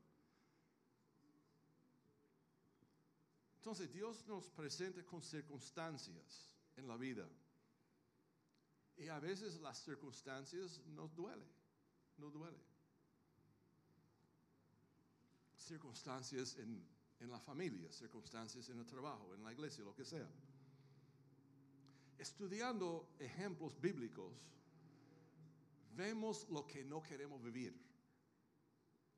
Entonces 3.58 3.92
Dios 3.92 4.26
nos 4.28 4.50
presenta 4.50 5.04
con 5.04 5.22
circunstancias 5.22 6.56
en 6.76 6.88
la 6.88 6.96
vida. 6.96 7.28
Y 8.96 9.10
a 9.10 9.20
veces 9.20 9.60
las 9.60 9.78
circunstancias 9.84 10.82
nos 10.88 11.14
duelen, 11.14 11.48
nos 12.18 12.34
duele. 12.34 12.58
Circunstancias 15.58 16.56
en, 16.58 16.88
en 17.20 17.30
la 17.30 17.40
familia, 17.40 17.92
circunstancias 17.92 18.70
en 18.70 18.80
el 18.80 18.86
trabajo, 18.86 19.36
en 19.36 19.44
la 19.44 19.52
iglesia, 19.52 19.84
lo 19.84 19.94
que 19.94 20.06
sea. 20.06 20.28
Estudiando 22.18 23.08
ejemplos 23.20 23.80
bíblicos, 23.80 24.34
vemos 25.96 26.48
lo 26.50 26.66
que 26.66 26.84
no 26.84 27.02
queremos 27.04 27.44
vivir. 27.44 27.80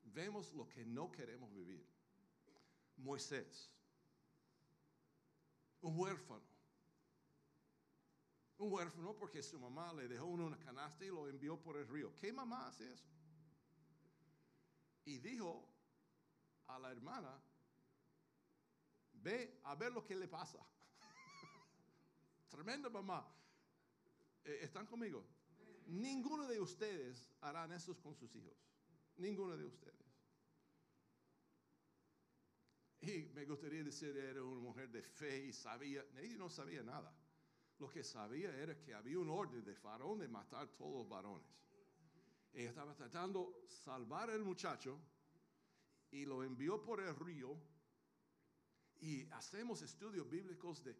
Vemos 0.02 0.52
lo 0.54 0.68
que 0.68 0.84
no 0.84 1.10
queremos 1.10 1.52
vivir. 1.54 1.86
Moisés, 2.96 3.70
un 5.80 5.98
huérfano. 5.98 6.44
Un 8.58 8.72
huérfano 8.72 9.16
porque 9.16 9.42
su 9.42 9.58
mamá 9.58 9.92
le 9.94 10.06
dejó 10.06 10.26
en 10.34 10.40
una 10.40 10.58
canasta 10.58 11.04
y 11.04 11.08
lo 11.08 11.26
envió 11.26 11.58
por 11.58 11.78
el 11.78 11.88
río. 11.88 12.14
¿Qué 12.18 12.32
mamá 12.32 12.68
hace 12.68 12.92
eso? 12.92 13.08
Y 15.06 15.18
dijo 15.18 15.66
a 16.66 16.78
la 16.78 16.90
hermana, 16.90 17.40
ve 19.14 19.58
a 19.64 19.74
ver 19.74 19.92
lo 19.92 20.04
que 20.04 20.14
le 20.14 20.28
pasa. 20.28 20.58
Tremenda 22.50 22.90
mamá. 22.90 23.26
Eh, 24.44 24.58
¿Están 24.62 24.86
conmigo? 24.86 25.24
Ninguno 25.86 26.46
de 26.46 26.60
ustedes 26.60 27.26
harán 27.40 27.72
eso 27.72 27.96
con 27.96 28.14
sus 28.14 28.34
hijos. 28.36 28.54
Ninguno 29.16 29.56
de 29.56 29.64
ustedes. 29.64 30.00
Y 33.02 33.30
me 33.34 33.46
gustaría 33.46 33.82
decir, 33.82 34.14
era 34.16 34.42
una 34.42 34.60
mujer 34.60 34.90
de 34.90 35.02
fe 35.02 35.46
y 35.46 35.52
sabía, 35.52 36.04
ella 36.18 36.36
no 36.36 36.50
sabía 36.50 36.82
nada. 36.82 37.14
Lo 37.78 37.88
que 37.88 38.04
sabía 38.04 38.54
era 38.54 38.78
que 38.78 38.92
había 38.92 39.18
un 39.18 39.30
orden 39.30 39.64
de 39.64 39.74
Faraón 39.74 40.18
de 40.18 40.28
matar 40.28 40.64
a 40.64 40.76
todos 40.76 40.98
los 40.98 41.08
varones. 41.08 41.48
Ella 42.52 42.68
estaba 42.68 42.94
tratando 42.94 43.58
de 43.62 43.68
salvar 43.68 44.28
al 44.28 44.42
muchacho 44.42 45.00
y 46.10 46.26
lo 46.26 46.42
envió 46.42 46.82
por 46.82 47.00
el 47.00 47.16
río. 47.16 47.56
Y 49.00 49.24
hacemos 49.30 49.80
estudios 49.80 50.28
bíblicos 50.28 50.84
de, 50.84 50.94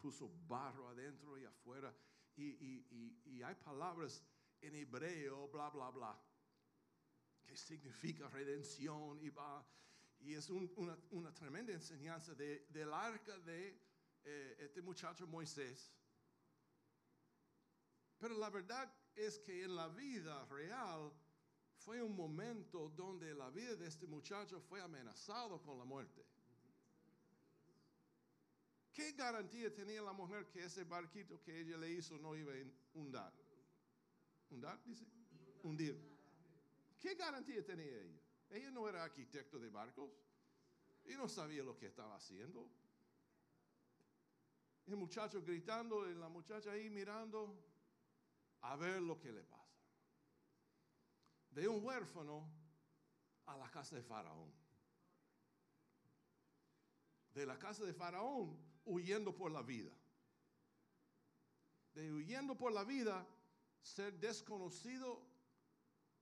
puso 0.00 0.30
barro 0.46 0.88
adentro 0.88 1.38
y 1.38 1.44
afuera 1.44 1.94
y, 2.36 3.42
hay 3.42 3.54
palabras 3.56 4.22
en 4.60 4.74
hebreo, 4.74 5.48
bla, 5.48 5.70
bla, 5.70 5.90
bla, 5.90 6.20
que 7.44 7.56
significa 7.56 8.28
redención 8.28 9.18
y 9.20 9.30
va. 9.30 9.66
Y 10.18 10.34
es 10.34 10.48
una, 10.50 11.34
tremenda 11.34 11.72
enseñanza 11.72 12.34
de, 12.34 12.66
del 12.70 12.92
arca 12.92 13.38
de 13.38 13.78
eh, 14.24 14.56
este 14.60 14.82
muchacho 14.82 15.26
Moisés. 15.26 15.92
Pero 18.18 18.36
la 18.38 18.50
verdad 18.50 18.92
es 19.14 19.38
que 19.38 19.64
en 19.64 19.76
la 19.76 19.88
vida 19.88 20.44
real 20.46 21.12
fue 21.76 22.02
un 22.02 22.16
momento 22.16 22.88
donde 22.88 23.34
la 23.34 23.50
vida 23.50 23.76
de 23.76 23.86
este 23.86 24.06
muchacho 24.06 24.60
fue 24.60 24.80
amenazado 24.80 25.62
con 25.62 25.78
la 25.78 25.84
muerte. 25.84 26.24
¿Qué 28.96 29.12
garantía 29.12 29.70
tenía 29.74 30.00
la 30.00 30.14
mujer 30.14 30.48
que 30.48 30.64
ese 30.64 30.82
barquito 30.84 31.42
que 31.42 31.60
ella 31.60 31.76
le 31.76 31.90
hizo 31.90 32.16
no 32.16 32.34
iba 32.34 32.54
a 32.54 32.64
hundar? 32.94 33.30
¿Hundar? 34.48 34.82
Dice. 34.86 35.04
Hundir. 35.62 36.00
¿Qué 36.98 37.14
garantía 37.14 37.62
tenía 37.62 37.94
ella? 37.94 38.18
Ella 38.48 38.70
no 38.70 38.88
era 38.88 39.04
arquitecto 39.04 39.58
de 39.58 39.68
barcos 39.68 40.10
y 41.04 41.12
no 41.12 41.28
sabía 41.28 41.62
lo 41.62 41.76
que 41.76 41.88
estaba 41.88 42.16
haciendo. 42.16 42.70
El 44.86 44.96
muchacho 44.96 45.42
gritando 45.42 46.10
y 46.10 46.14
la 46.14 46.30
muchacha 46.30 46.70
ahí 46.70 46.88
mirando 46.88 47.54
a 48.62 48.76
ver 48.76 49.02
lo 49.02 49.20
que 49.20 49.30
le 49.30 49.42
pasa. 49.42 49.76
De 51.50 51.68
un 51.68 51.84
huérfano 51.84 52.50
a 53.44 53.58
la 53.58 53.70
casa 53.70 53.94
de 53.94 54.02
Faraón. 54.02 54.50
De 57.34 57.44
la 57.44 57.58
casa 57.58 57.84
de 57.84 57.92
Faraón 57.92 58.65
huyendo 58.86 59.34
por 59.34 59.50
la 59.50 59.62
vida. 59.62 59.90
De 61.94 62.12
huyendo 62.12 62.56
por 62.56 62.72
la 62.72 62.84
vida 62.84 63.26
ser 63.82 64.18
desconocido 64.18 65.22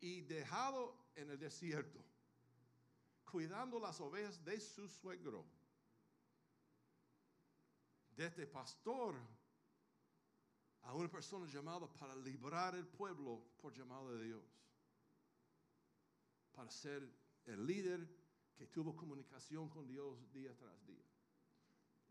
y 0.01 0.23
dejado 0.23 0.97
en 1.15 1.31
el 1.31 1.39
desierto, 1.39 1.99
cuidando 3.31 3.79
las 3.79 4.01
ovejas 4.01 4.45
de 4.45 4.61
su 4.61 4.89
suegro. 4.89 5.45
Desde 8.17 8.47
pastor 8.47 9.17
a 10.83 10.95
una 10.95 11.11
persona 11.11 11.47
llamada 11.47 11.87
para 11.95 12.15
librar 12.15 12.75
el 12.75 12.87
pueblo 12.87 13.43
por 13.61 13.73
llamado 13.73 14.17
de 14.17 14.25
Dios, 14.25 14.45
para 16.53 16.71
ser 16.71 17.11
el 17.47 17.67
líder 17.67 18.09
que 18.55 18.67
tuvo 18.67 18.95
comunicación 18.95 19.69
con 19.69 19.87
Dios 19.89 20.31
día 20.33 20.55
tras. 20.55 20.84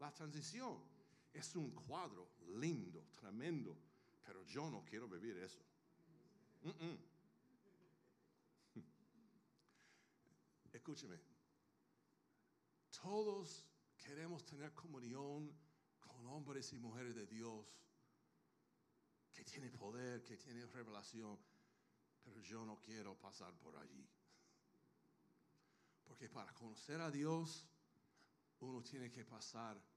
La 0.04 0.12
transición 0.14 0.78
es 1.32 1.56
un 1.56 1.72
cuadro 1.72 2.28
lindo, 2.58 3.08
tremendo, 3.16 3.78
pero 4.26 4.44
yo 4.44 4.70
no 4.70 4.84
quiero 4.84 5.08
vivir 5.08 5.38
eso. 5.38 5.62
Escúcheme, 10.74 11.18
todos 13.02 13.66
queremos 13.98 14.44
tener 14.46 14.74
comunión 14.74 15.50
con 16.02 16.28
hombres 16.28 16.74
y 16.74 16.80
mujeres 16.80 17.16
de 17.16 17.26
Dios 17.26 17.66
que 19.32 19.46
tienen 19.46 19.72
poder, 19.72 20.22
que 20.26 20.36
tienen 20.36 20.70
revelación, 20.70 21.40
pero 22.22 22.42
yo 22.42 22.66
no 22.66 22.78
quiero 22.82 23.18
pasar 23.18 23.54
por 23.54 23.78
allí. 23.78 24.06
Porque 26.04 26.28
para 26.28 26.54
conocer 26.54 27.00
a 27.00 27.10
Dios, 27.10 27.66
uno 28.60 28.84
tiene 28.84 29.10
que 29.10 29.24
pasar 29.24 29.93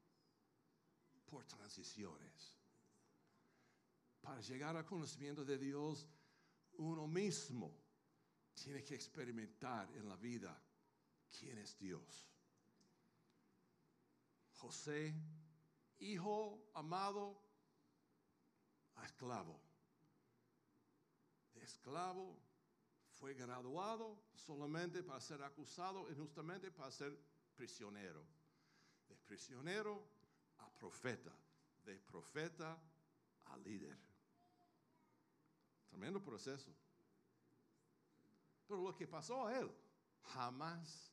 por 1.26 1.44
transiciones. 1.44 2.56
Para 4.20 4.40
llegar 4.40 4.76
al 4.76 4.84
conocimiento 4.84 5.44
de 5.44 5.58
Dios, 5.58 6.06
uno 6.78 7.06
mismo 7.06 7.72
tiene 8.54 8.82
que 8.82 8.94
experimentar 8.94 9.90
en 9.94 10.08
la 10.08 10.16
vida 10.16 10.60
quién 11.38 11.58
es 11.58 11.78
Dios. 11.78 12.28
José, 14.54 15.14
hijo 15.98 16.70
amado 16.74 17.40
a 18.96 19.04
esclavo. 19.04 19.60
Esclavo 21.54 22.38
fue 23.10 23.34
graduado 23.34 24.18
solamente 24.34 25.02
para 25.02 25.20
ser 25.20 25.42
acusado, 25.42 26.08
injustamente 26.10 26.70
para 26.70 26.90
ser 26.90 27.18
prisionero. 27.56 28.24
De 29.08 29.16
prisionero 29.16 30.15
a 30.58 30.70
profeta, 30.70 31.32
de 31.84 31.98
profeta 31.98 32.78
a 33.44 33.56
líder. 33.58 33.96
Tremendo 35.88 36.22
proceso. 36.22 36.74
Pero 38.66 38.82
lo 38.82 38.94
que 38.94 39.06
pasó 39.06 39.46
a 39.46 39.58
él, 39.58 39.70
jamás 40.22 41.12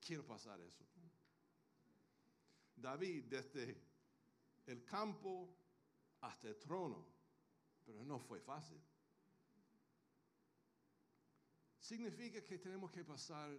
quiero 0.00 0.24
pasar 0.24 0.60
eso. 0.60 0.84
David, 2.76 3.24
desde 3.24 3.76
el 4.66 4.84
campo 4.84 5.48
hasta 6.20 6.48
el 6.48 6.56
trono, 6.58 7.04
pero 7.84 8.04
no 8.04 8.18
fue 8.18 8.40
fácil. 8.40 8.80
Significa 11.80 12.44
que 12.44 12.58
tenemos 12.58 12.90
que 12.90 13.04
pasar 13.04 13.50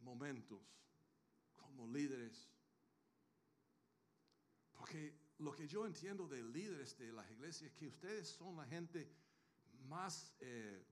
momentos 0.00 0.60
como 1.56 1.86
líderes. 1.86 2.48
Porque 4.88 5.12
lo 5.40 5.52
que 5.52 5.68
yo 5.68 5.84
entiendo 5.84 6.26
de 6.26 6.42
líderes 6.42 6.96
de 6.96 7.12
las 7.12 7.30
iglesias 7.30 7.70
es 7.70 7.76
que 7.76 7.88
ustedes 7.88 8.26
son 8.26 8.56
la 8.56 8.64
gente 8.64 9.06
más 9.86 10.32
eh, 10.40 10.82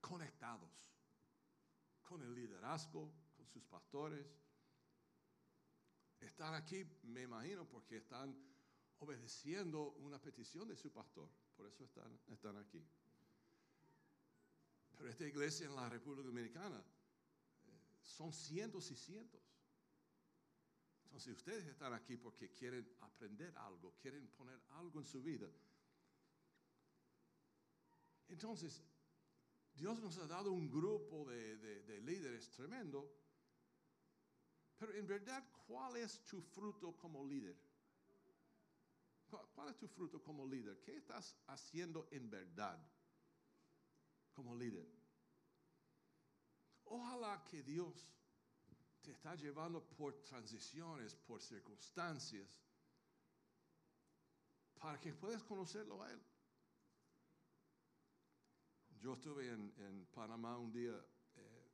conectados 0.00 0.94
con 2.04 2.22
el 2.22 2.32
liderazgo, 2.32 3.12
con 3.36 3.48
sus 3.48 3.64
pastores. 3.64 4.24
Están 6.20 6.54
aquí, 6.54 6.86
me 7.02 7.22
imagino, 7.22 7.68
porque 7.68 7.96
están 7.96 8.40
obedeciendo 9.00 9.94
una 9.98 10.20
petición 10.22 10.68
de 10.68 10.76
su 10.76 10.92
pastor. 10.92 11.28
Por 11.56 11.66
eso 11.66 11.82
están, 11.82 12.20
están 12.28 12.56
aquí. 12.56 12.80
Pero 14.96 15.10
esta 15.10 15.26
iglesia 15.26 15.66
en 15.66 15.74
la 15.74 15.88
República 15.88 16.24
Dominicana 16.24 16.78
eh, 16.78 17.98
son 18.00 18.32
cientos 18.32 18.92
y 18.92 18.94
cientos. 18.94 19.49
Entonces 21.10 21.36
ustedes 21.36 21.66
están 21.66 21.92
aquí 21.92 22.16
porque 22.16 22.52
quieren 22.52 22.88
aprender 23.00 23.52
algo, 23.58 23.96
quieren 24.00 24.28
poner 24.28 24.62
algo 24.70 25.00
en 25.00 25.06
su 25.06 25.20
vida. 25.20 25.50
Entonces, 28.28 28.80
Dios 29.74 29.98
nos 30.00 30.16
ha 30.18 30.28
dado 30.28 30.52
un 30.52 30.70
grupo 30.70 31.28
de, 31.28 31.56
de 31.56 32.00
líderes 32.00 32.48
tremendo, 32.52 33.12
pero 34.78 34.94
en 34.94 35.04
verdad, 35.04 35.44
¿cuál 35.66 35.96
es 35.96 36.24
tu 36.24 36.40
fruto 36.40 36.96
como 36.96 37.26
líder? 37.26 37.58
¿Cuál 39.28 39.68
es 39.68 39.76
tu 39.76 39.88
fruto 39.88 40.22
como 40.22 40.46
líder? 40.46 40.80
¿Qué 40.80 40.96
estás 40.96 41.36
haciendo 41.48 42.06
en 42.12 42.30
verdad 42.30 42.78
como 44.32 44.54
líder? 44.54 44.88
Ojalá 46.84 47.44
que 47.50 47.64
Dios 47.64 48.08
te 49.02 49.12
está 49.12 49.34
llevando 49.34 49.82
por 49.82 50.22
transiciones, 50.22 51.14
por 51.14 51.40
circunstancias, 51.42 52.48
para 54.78 54.98
que 55.00 55.12
puedas 55.12 55.42
conocerlo 55.44 56.02
a 56.02 56.10
Él. 56.10 56.20
Yo 59.00 59.14
estuve 59.14 59.48
en, 59.48 60.06
Panamá 60.12 60.58
un 60.58 60.70
día 60.70 60.92
eh, 61.36 61.70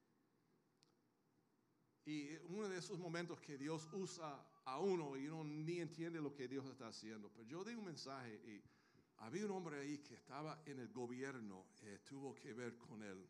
y 2.04 2.36
uno 2.52 2.68
de 2.68 2.78
esos 2.78 2.98
momentos 2.98 3.40
que 3.40 3.58
Dios 3.58 3.88
usa 3.92 4.46
a 4.64 4.78
uno 4.78 5.16
y 5.16 5.26
uno 5.26 5.42
ni 5.42 5.80
entiende 5.80 6.20
lo 6.20 6.32
que 6.32 6.46
Dios 6.46 6.66
está 6.66 6.88
haciendo. 6.88 7.30
Pero 7.32 7.48
yo 7.48 7.64
di 7.64 7.74
un 7.74 7.84
mensaje 7.84 8.34
y 8.46 8.62
había 9.18 9.46
un 9.46 9.52
hombre 9.52 9.80
ahí 9.80 9.98
que 9.98 10.14
estaba 10.14 10.62
en 10.66 10.78
el 10.78 10.92
gobierno, 10.92 11.66
eh, 11.82 12.00
tuvo 12.04 12.34
que 12.34 12.52
ver 12.52 12.76
con 12.76 13.02
el, 13.02 13.28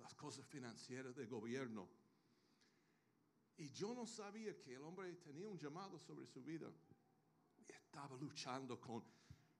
las 0.00 0.14
cosas 0.14 0.46
financieras 0.46 1.14
del 1.14 1.28
gobierno. 1.28 1.88
Y 3.56 3.70
yo 3.70 3.94
no 3.94 4.06
sabía 4.06 4.58
que 4.60 4.74
el 4.74 4.82
hombre 4.82 5.12
tenía 5.16 5.48
un 5.48 5.58
llamado 5.58 5.98
sobre 5.98 6.26
su 6.26 6.42
vida. 6.42 6.70
Estaba 7.68 8.16
luchando 8.16 8.80
con, 8.80 9.04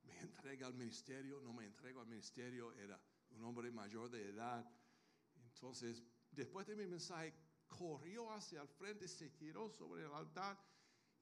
me 0.02 0.18
entrega 0.18 0.66
al 0.66 0.74
ministerio, 0.74 1.40
no 1.40 1.52
me 1.52 1.64
entrego 1.64 2.00
al 2.00 2.06
ministerio, 2.06 2.72
era 2.72 3.00
un 3.30 3.44
hombre 3.44 3.70
mayor 3.70 4.10
de 4.10 4.30
edad. 4.30 4.68
Entonces, 5.36 6.02
después 6.30 6.66
de 6.66 6.74
mi 6.74 6.86
mensaje, 6.86 7.32
corrió 7.68 8.32
hacia 8.32 8.62
el 8.62 8.68
frente, 8.68 9.06
se 9.06 9.30
tiró 9.30 9.68
sobre 9.70 10.04
el 10.04 10.12
altar 10.12 10.58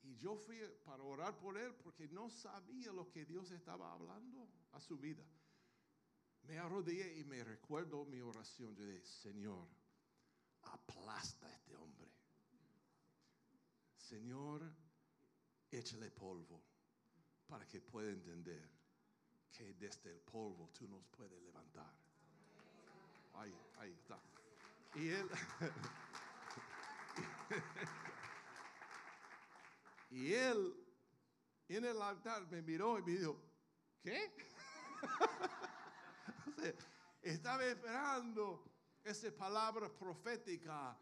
y 0.03 0.17
yo 0.17 0.37
fui 0.37 0.59
para 0.85 1.03
orar 1.03 1.39
por 1.39 1.57
él 1.57 1.75
porque 1.75 2.09
no 2.09 2.29
sabía 2.29 2.93
lo 2.93 3.09
que 3.09 3.25
Dios 3.25 3.51
estaba 3.51 3.93
hablando 3.93 4.49
a 4.73 4.81
su 4.81 4.99
vida. 4.99 5.25
Me 6.43 6.59
arrodillé 6.59 7.19
y 7.19 7.25
me 7.25 7.45
recuerdo 7.45 8.05
mi 8.05 8.21
oración. 8.21 8.75
Yo 8.75 8.85
dije, 8.85 9.05
Señor, 9.05 9.69
aplasta 10.63 11.47
a 11.47 11.53
este 11.53 11.77
hombre. 11.77 12.12
Señor, 14.12 14.61
échale 15.70 16.11
polvo 16.11 16.62
para 17.46 17.66
que 17.66 17.81
pueda 17.81 18.11
entender 18.11 18.68
que 19.51 19.72
desde 19.72 20.11
el 20.11 20.20
polvo 20.20 20.68
tú 20.68 20.87
nos 20.87 21.03
puedes 21.07 21.40
levantar. 21.40 21.90
Ahí, 23.33 23.59
ahí 23.79 23.92
está. 23.92 24.20
Y 24.96 25.09
él, 25.09 25.31
y 30.11 30.35
él 30.35 30.77
en 31.68 31.85
el 31.87 32.03
altar 32.03 32.46
me 32.48 32.61
miró 32.61 32.98
y 32.98 33.03
me 33.05 33.12
dijo, 33.12 33.42
¿qué? 34.02 34.31
estaba 37.23 37.65
esperando 37.65 38.63
esa 39.02 39.35
palabra 39.35 39.88
profética. 39.88 40.98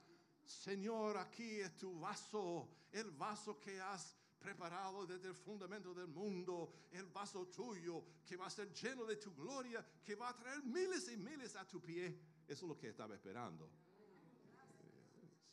Señor, 0.50 1.16
aquí 1.16 1.60
es 1.60 1.76
tu 1.76 2.00
vaso, 2.00 2.68
el 2.90 3.12
vaso 3.12 3.60
que 3.60 3.80
has 3.80 4.16
preparado 4.36 5.06
desde 5.06 5.28
el 5.28 5.36
fundamento 5.36 5.94
del 5.94 6.08
mundo, 6.08 6.72
el 6.90 7.06
vaso 7.06 7.46
tuyo 7.46 8.04
que 8.26 8.36
va 8.36 8.46
a 8.46 8.50
ser 8.50 8.72
lleno 8.72 9.04
de 9.04 9.14
tu 9.14 9.32
gloria, 9.32 9.86
que 10.04 10.16
va 10.16 10.30
a 10.30 10.36
traer 10.36 10.64
miles 10.64 11.08
y 11.08 11.16
miles 11.16 11.54
a 11.54 11.68
tu 11.68 11.80
pie. 11.80 12.18
Eso 12.48 12.64
es 12.64 12.68
lo 12.68 12.76
que 12.76 12.88
estaba 12.88 13.14
esperando. 13.14 13.70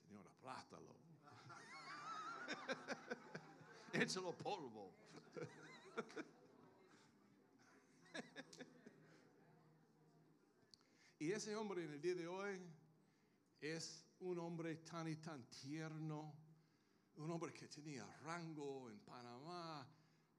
Señor, 0.08 0.28
aplástalo. 0.28 0.96
Échalo 3.94 4.36
polvo. 4.36 4.96
y 11.20 11.32
ese 11.32 11.56
hombre 11.56 11.86
en 11.86 11.94
el 11.94 12.02
día 12.02 12.16
de 12.16 12.28
hoy 12.28 12.60
es 13.62 14.07
un 14.20 14.40
hombre 14.40 14.78
tan 14.78 15.08
y 15.08 15.16
tan 15.18 15.48
tierno, 15.50 16.34
un 17.18 17.32
hombre 17.32 17.54
que 17.54 17.68
tenía 17.68 18.06
rango 18.24 18.90
en 18.90 19.00
Panamá, 19.00 19.88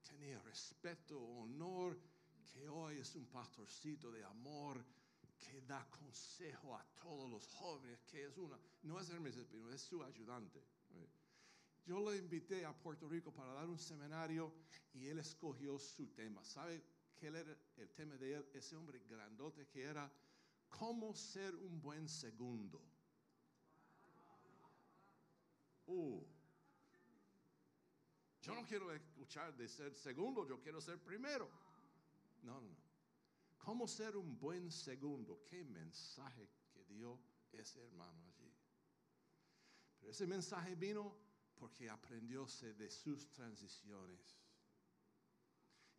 tenía 0.02 0.40
respeto, 0.40 1.20
honor, 1.20 1.98
que 2.52 2.68
hoy 2.68 2.98
es 2.98 3.14
un 3.14 3.26
pastorcito 3.26 4.10
de 4.10 4.24
amor 4.24 4.84
que 5.38 5.60
da 5.62 5.88
consejo 5.88 6.76
a 6.76 6.84
todos 6.94 7.30
los 7.30 7.46
jóvenes, 7.48 8.00
que 8.04 8.24
es 8.26 8.36
una, 8.38 8.58
no 8.82 8.98
es 8.98 9.08
Hermes 9.10 9.36
Espino, 9.36 9.70
es 9.70 9.82
su 9.82 10.02
ayudante. 10.02 10.64
Yo 11.86 12.00
lo 12.00 12.14
invité 12.14 12.66
a 12.66 12.72
Puerto 12.72 13.08
Rico 13.08 13.32
para 13.32 13.54
dar 13.54 13.66
un 13.66 13.78
seminario 13.78 14.52
y 14.92 15.06
él 15.06 15.20
escogió 15.20 15.78
su 15.78 16.08
tema. 16.08 16.44
¿Sabe 16.44 16.82
qué 17.16 17.28
era 17.28 17.40
el 17.76 17.90
tema 17.94 18.16
de 18.16 18.34
él? 18.34 18.46
Ese 18.52 18.76
hombre 18.76 19.00
grandote 19.08 19.66
que 19.68 19.84
era 19.84 20.12
cómo 20.68 21.14
ser 21.14 21.54
un 21.54 21.80
buen 21.80 22.06
segundo. 22.06 22.82
Uh. 25.88 26.22
Yo 28.42 28.54
no 28.54 28.64
quiero 28.64 28.92
escuchar 28.92 29.56
de 29.56 29.68
ser 29.68 29.94
segundo, 29.94 30.46
yo 30.46 30.60
quiero 30.60 30.80
ser 30.80 30.98
primero. 31.02 31.50
No, 32.42 32.60
no, 32.60 32.68
no. 32.68 32.88
¿Cómo 33.58 33.86
ser 33.88 34.16
un 34.16 34.38
buen 34.38 34.70
segundo? 34.70 35.44
Qué 35.44 35.64
mensaje 35.64 36.48
que 36.72 36.84
dio 36.84 37.20
ese 37.52 37.82
hermano 37.82 38.24
allí. 38.24 38.54
Pero 39.98 40.12
ese 40.12 40.26
mensaje 40.26 40.74
vino 40.74 41.16
porque 41.56 41.90
aprendió 41.90 42.46
de 42.78 42.90
sus 42.90 43.30
transiciones. 43.32 44.38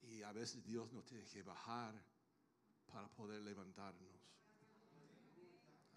Y 0.02 0.24
a 0.24 0.32
veces 0.32 0.64
Dios 0.64 0.92
nos 0.94 1.06
tiene 1.06 1.26
que 1.26 1.44
bajar 1.44 1.94
para 2.88 3.08
poder 3.10 3.42
levantarnos. 3.42 4.10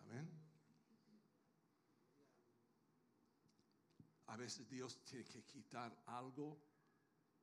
Amén. 0.05 0.42
A 4.33 4.37
veces 4.39 4.67
Dios 4.67 4.99
tiene 5.05 5.27
que 5.27 5.45
quitar 5.45 5.95
algo 6.07 6.59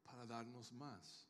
para 0.02 0.26
darnos 0.26 0.74
más. 0.74 1.30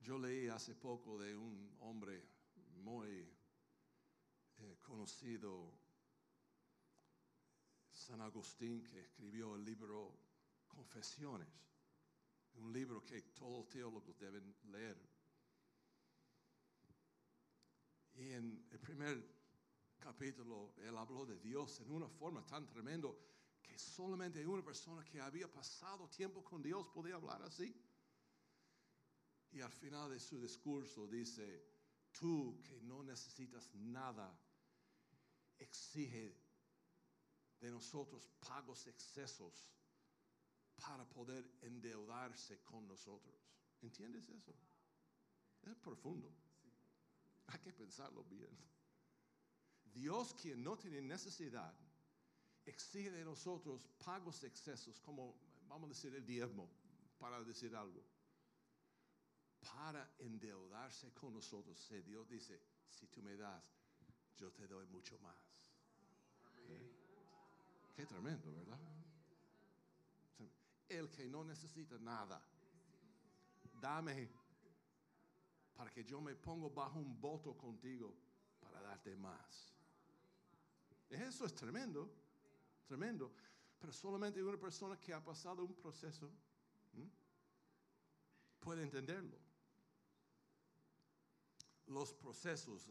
Yo 0.00 0.18
leí 0.18 0.48
hace 0.48 0.74
poco 0.74 1.16
de 1.16 1.36
un 1.36 1.76
hombre 1.78 2.26
muy 2.78 3.32
eh, 4.58 4.78
conocido, 4.82 5.78
San 7.92 8.20
Agustín, 8.20 8.82
que 8.82 9.02
escribió 9.02 9.54
el 9.54 9.64
libro 9.64 10.18
Confesiones, 10.66 11.48
un 12.54 12.72
libro 12.72 13.04
que 13.04 13.22
todos 13.22 13.58
los 13.58 13.68
teólogos 13.68 14.18
deben 14.18 14.56
leer. 14.72 15.00
Y 18.16 18.32
en 18.32 18.66
el 18.72 18.80
primer 18.80 19.33
capítulo, 20.04 20.74
él 20.76 20.96
habló 20.98 21.24
de 21.24 21.38
Dios 21.38 21.80
en 21.80 21.90
una 21.90 22.08
forma 22.08 22.44
tan 22.44 22.66
tremenda 22.68 23.08
que 23.62 23.78
solamente 23.78 24.46
una 24.46 24.62
persona 24.62 25.02
que 25.02 25.18
había 25.18 25.50
pasado 25.50 26.10
tiempo 26.10 26.44
con 26.44 26.62
Dios 26.62 26.86
podía 26.88 27.14
hablar 27.14 27.42
así. 27.42 27.74
Y 29.50 29.62
al 29.62 29.72
final 29.72 30.10
de 30.10 30.20
su 30.20 30.38
discurso 30.42 31.06
dice, 31.06 31.64
tú 32.12 32.60
que 32.62 32.82
no 32.82 33.02
necesitas 33.02 33.74
nada, 33.74 34.38
exige 35.58 36.36
de 37.60 37.70
nosotros 37.70 38.28
pagos 38.46 38.86
excesos 38.86 39.70
para 40.76 41.08
poder 41.08 41.50
endeudarse 41.62 42.62
con 42.62 42.86
nosotros. 42.86 43.34
¿Entiendes 43.80 44.28
eso? 44.28 44.54
Es 45.62 45.76
profundo. 45.76 46.30
Hay 47.46 47.58
que 47.60 47.72
pensarlo 47.72 48.22
bien. 48.24 48.73
Dios 49.94 50.34
quien 50.34 50.62
no 50.62 50.76
tiene 50.76 51.00
necesidad 51.00 51.72
exige 52.66 53.10
de 53.10 53.24
nosotros 53.24 53.86
pagos 54.04 54.42
excesos, 54.44 55.00
como 55.00 55.34
vamos 55.68 55.86
a 55.86 55.94
decir 55.94 56.14
el 56.14 56.26
diezmo, 56.26 56.68
para 57.18 57.42
decir 57.42 57.74
algo 57.74 58.02
para 59.64 60.14
endeudarse 60.18 61.12
con 61.12 61.32
nosotros. 61.32 61.88
Dios 62.04 62.28
dice, 62.28 62.60
si 62.90 63.06
tú 63.06 63.22
me 63.22 63.36
das, 63.36 63.62
yo 64.36 64.52
te 64.52 64.66
doy 64.66 64.86
mucho 64.86 65.18
más. 65.20 65.36
¿Eh? 66.68 66.92
Qué 67.94 68.06
tremendo, 68.06 68.52
¿verdad? 68.52 68.78
El 70.88 71.10
que 71.10 71.28
no 71.28 71.44
necesita 71.44 71.98
nada, 71.98 72.42
dame 73.80 74.28
para 75.74 75.90
que 75.90 76.04
yo 76.04 76.20
me 76.20 76.34
ponga 76.36 76.68
bajo 76.68 76.98
un 76.98 77.20
voto 77.20 77.56
contigo 77.56 78.14
para 78.60 78.80
darte 78.80 79.16
más. 79.16 79.73
Eso 81.08 81.46
es 81.46 81.54
tremendo, 81.54 82.10
tremendo. 82.86 83.32
Pero 83.78 83.92
solamente 83.92 84.42
una 84.42 84.58
persona 84.58 84.98
que 84.98 85.12
ha 85.12 85.22
pasado 85.22 85.64
un 85.64 85.74
proceso 85.74 86.30
puede 88.60 88.82
entenderlo 88.82 89.44
los 91.86 92.12
procesos, 92.14 92.90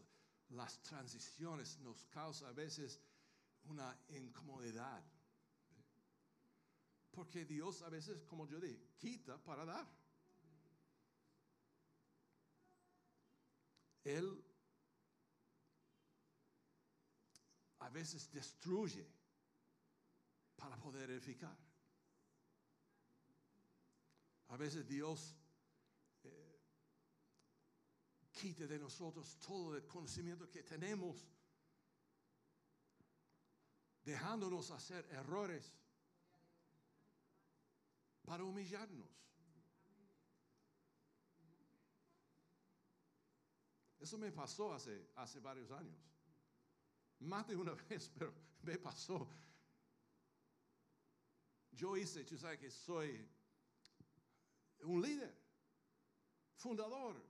las 0.50 0.80
transiciones 0.82 1.78
nos 1.80 2.04
causa 2.06 2.48
a 2.48 2.52
veces 2.52 3.00
una 3.64 3.96
incomodidad. 4.08 5.02
Porque 7.10 7.44
Dios 7.44 7.82
a 7.82 7.88
veces, 7.88 8.22
como 8.24 8.46
yo 8.46 8.60
dije, 8.60 8.80
quita 8.98 9.38
para 9.38 9.64
dar. 9.64 9.86
Él 14.04 14.44
a 17.84 17.90
veces 17.90 18.30
destruye 18.32 19.06
para 20.56 20.76
poder 20.78 21.10
edificar. 21.10 21.56
A 24.48 24.56
veces 24.56 24.86
Dios 24.86 25.36
quite 28.32 28.66
de 28.66 28.78
nosotros 28.78 29.38
todo 29.38 29.76
el 29.76 29.86
conocimiento 29.86 30.50
que 30.50 30.62
tenemos, 30.62 31.28
dejándonos 34.02 34.70
hacer 34.70 35.06
errores 35.10 35.70
para 38.24 38.44
humillarnos. 38.44 39.08
Eso 44.00 44.18
me 44.18 44.32
pasó 44.32 44.72
hace, 44.72 45.10
hace 45.16 45.40
varios 45.40 45.70
años. 45.70 46.13
Más 47.24 47.46
de 47.48 47.56
una 47.56 47.72
vez, 47.88 48.10
pero 48.18 48.32
me 48.62 48.78
pasó. 48.78 49.28
Yo 51.72 51.96
hice, 51.96 52.24
tú 52.24 52.38
sabes 52.38 52.58
que 52.58 52.70
soy 52.70 53.28
un 54.82 55.02
líder, 55.02 55.34
fundador, 56.56 57.20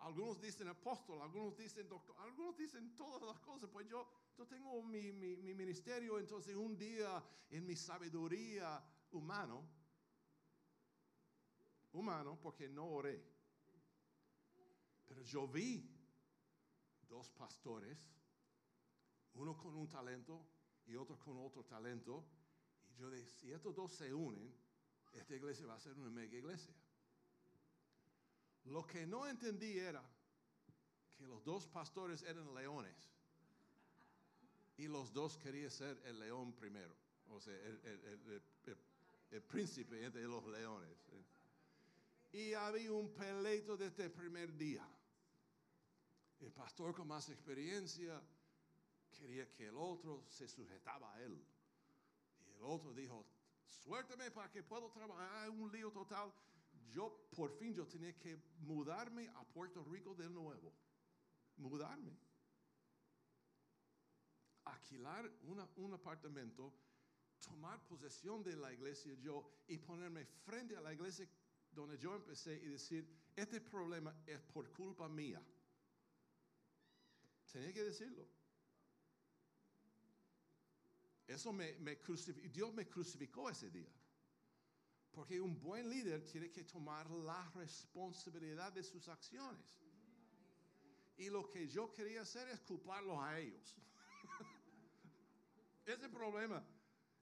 algunos 0.00 0.40
dicen 0.40 0.68
apóstol, 0.68 1.22
algunos 1.22 1.56
dicen 1.56 1.88
doctor, 1.88 2.16
algunos 2.18 2.56
dicen 2.56 2.94
todas 2.94 3.22
las 3.22 3.38
cosas. 3.40 3.70
Pues 3.70 3.88
yo, 3.88 4.06
yo 4.36 4.46
tengo 4.46 4.82
mi, 4.82 5.12
mi, 5.12 5.36
mi 5.36 5.54
ministerio, 5.54 6.18
entonces 6.18 6.56
un 6.56 6.76
día 6.76 7.22
en 7.50 7.64
mi 7.64 7.76
sabiduría 7.76 8.82
humano, 9.12 9.64
humano, 11.92 12.38
porque 12.40 12.68
no 12.68 12.86
oré, 12.86 13.24
pero 15.06 15.22
yo 15.22 15.46
vi 15.48 15.88
dos 17.08 17.30
pastores, 17.30 17.98
uno 19.38 19.56
con 19.56 19.74
un 19.74 19.88
talento 19.88 20.44
y 20.86 20.96
otro 20.96 21.18
con 21.18 21.36
otro 21.38 21.64
talento, 21.64 22.24
y 22.90 23.00
yo 23.00 23.10
dije, 23.10 23.28
si 23.30 23.52
estos 23.52 23.74
dos 23.74 23.92
se 23.92 24.12
unen, 24.12 24.52
esta 25.12 25.34
iglesia 25.34 25.66
va 25.66 25.74
a 25.74 25.80
ser 25.80 25.94
una 25.94 26.10
mega 26.10 26.36
iglesia. 26.36 26.74
Lo 28.64 28.86
que 28.86 29.06
no 29.06 29.26
entendí 29.26 29.78
era 29.78 30.02
que 31.16 31.26
los 31.26 31.44
dos 31.44 31.66
pastores 31.66 32.22
eran 32.22 32.52
leones 32.54 32.96
y 34.76 34.88
los 34.88 35.12
dos 35.12 35.36
querían 35.36 35.70
ser 35.70 36.00
el 36.04 36.18
león 36.18 36.52
primero, 36.52 36.94
o 37.30 37.40
sea, 37.40 37.54
el, 37.54 39.42
príncipe 39.42 40.04
entre 40.04 40.22
los 40.22 40.44
leones. 40.46 40.96
Y 42.32 42.52
había 42.54 42.92
un 42.92 43.12
peleito 43.14 43.76
desde 43.76 44.04
el 44.04 44.12
primer 44.12 44.56
día. 44.56 44.86
El 46.40 46.52
pastor 46.52 46.94
con 46.94 47.08
más 47.08 47.28
experiencia 47.30 48.20
quería 49.18 49.52
que 49.52 49.66
el 49.66 49.76
otro 49.76 50.24
se 50.28 50.48
sujetaba 50.48 51.12
a 51.14 51.22
él. 51.22 51.44
Y 52.46 52.50
el 52.50 52.62
otro 52.62 52.94
dijo, 52.94 53.26
suéltame 53.66 54.30
para 54.30 54.50
que 54.50 54.62
pueda 54.62 54.88
trabajar. 54.90 55.50
un 55.50 55.70
lío 55.70 55.90
total 55.90 56.32
yo 56.90 57.28
por 57.36 57.50
fin 57.58 57.74
yo 57.74 57.86
tenía 57.86 58.16
que 58.18 58.36
mudarme 58.60 59.28
a 59.28 59.44
Puerto 59.44 59.84
Rico 59.84 60.14
de 60.14 60.28
nuevo. 60.28 60.72
Mudarme. 61.56 62.16
Alquilar 64.64 65.30
un 65.76 65.94
apartamento, 65.94 66.72
tomar 67.40 67.86
posesión 67.86 68.42
de 68.42 68.56
la 68.56 68.72
iglesia 68.72 69.14
yo 69.14 69.50
y 69.66 69.78
ponerme 69.78 70.24
frente 70.24 70.76
a 70.76 70.80
la 70.80 70.92
iglesia 70.92 71.28
donde 71.72 71.98
yo 71.98 72.14
empecé 72.14 72.54
y 72.54 72.68
decir, 72.68 73.06
este 73.36 73.60
problema 73.60 74.14
es 74.26 74.40
por 74.40 74.70
culpa 74.72 75.08
mía. 75.08 75.42
Tenía 77.52 77.72
que 77.72 77.84
decirlo. 77.84 78.26
Eso 81.28 81.52
me, 81.52 81.74
me 81.78 81.96
Dios 82.50 82.72
me 82.72 82.88
crucificó 82.88 83.50
ese 83.50 83.70
día 83.70 83.92
Porque 85.10 85.38
un 85.38 85.60
buen 85.60 85.88
líder 85.90 86.24
tiene 86.24 86.50
que 86.50 86.64
tomar 86.64 87.10
la 87.10 87.50
responsabilidad 87.50 88.72
de 88.72 88.82
sus 88.82 89.06
acciones. 89.08 89.78
Y 91.18 91.28
lo 91.28 91.50
que 91.50 91.68
yo 91.68 91.92
quería 91.92 92.22
hacer 92.22 92.48
es 92.48 92.60
culparlos 92.60 93.18
a 93.20 93.38
ellos. 93.38 93.76
Ese 95.84 96.08
problema. 96.08 96.64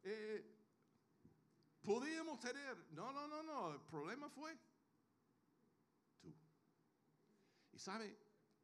Eh, 0.04 0.44
podíamos 1.82 2.38
tener. 2.38 2.76
No, 2.92 3.12
no, 3.12 3.26
no, 3.26 3.42
no. 3.42 3.72
El 3.72 3.80
problema 3.80 4.28
fue 4.28 4.56
tú. 6.20 6.32
Y 7.72 7.78
sabe 7.78 8.16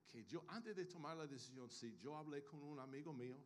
que 0.08 0.24
yo, 0.24 0.44
antes 0.48 0.76
de 0.76 0.84
tomar 0.84 1.16
la 1.16 1.26
decisión, 1.26 1.68
si 1.70 1.98
yo 1.98 2.16
hablé 2.16 2.44
con 2.44 2.62
un 2.62 2.78
amigo 2.78 3.12
mío, 3.12 3.42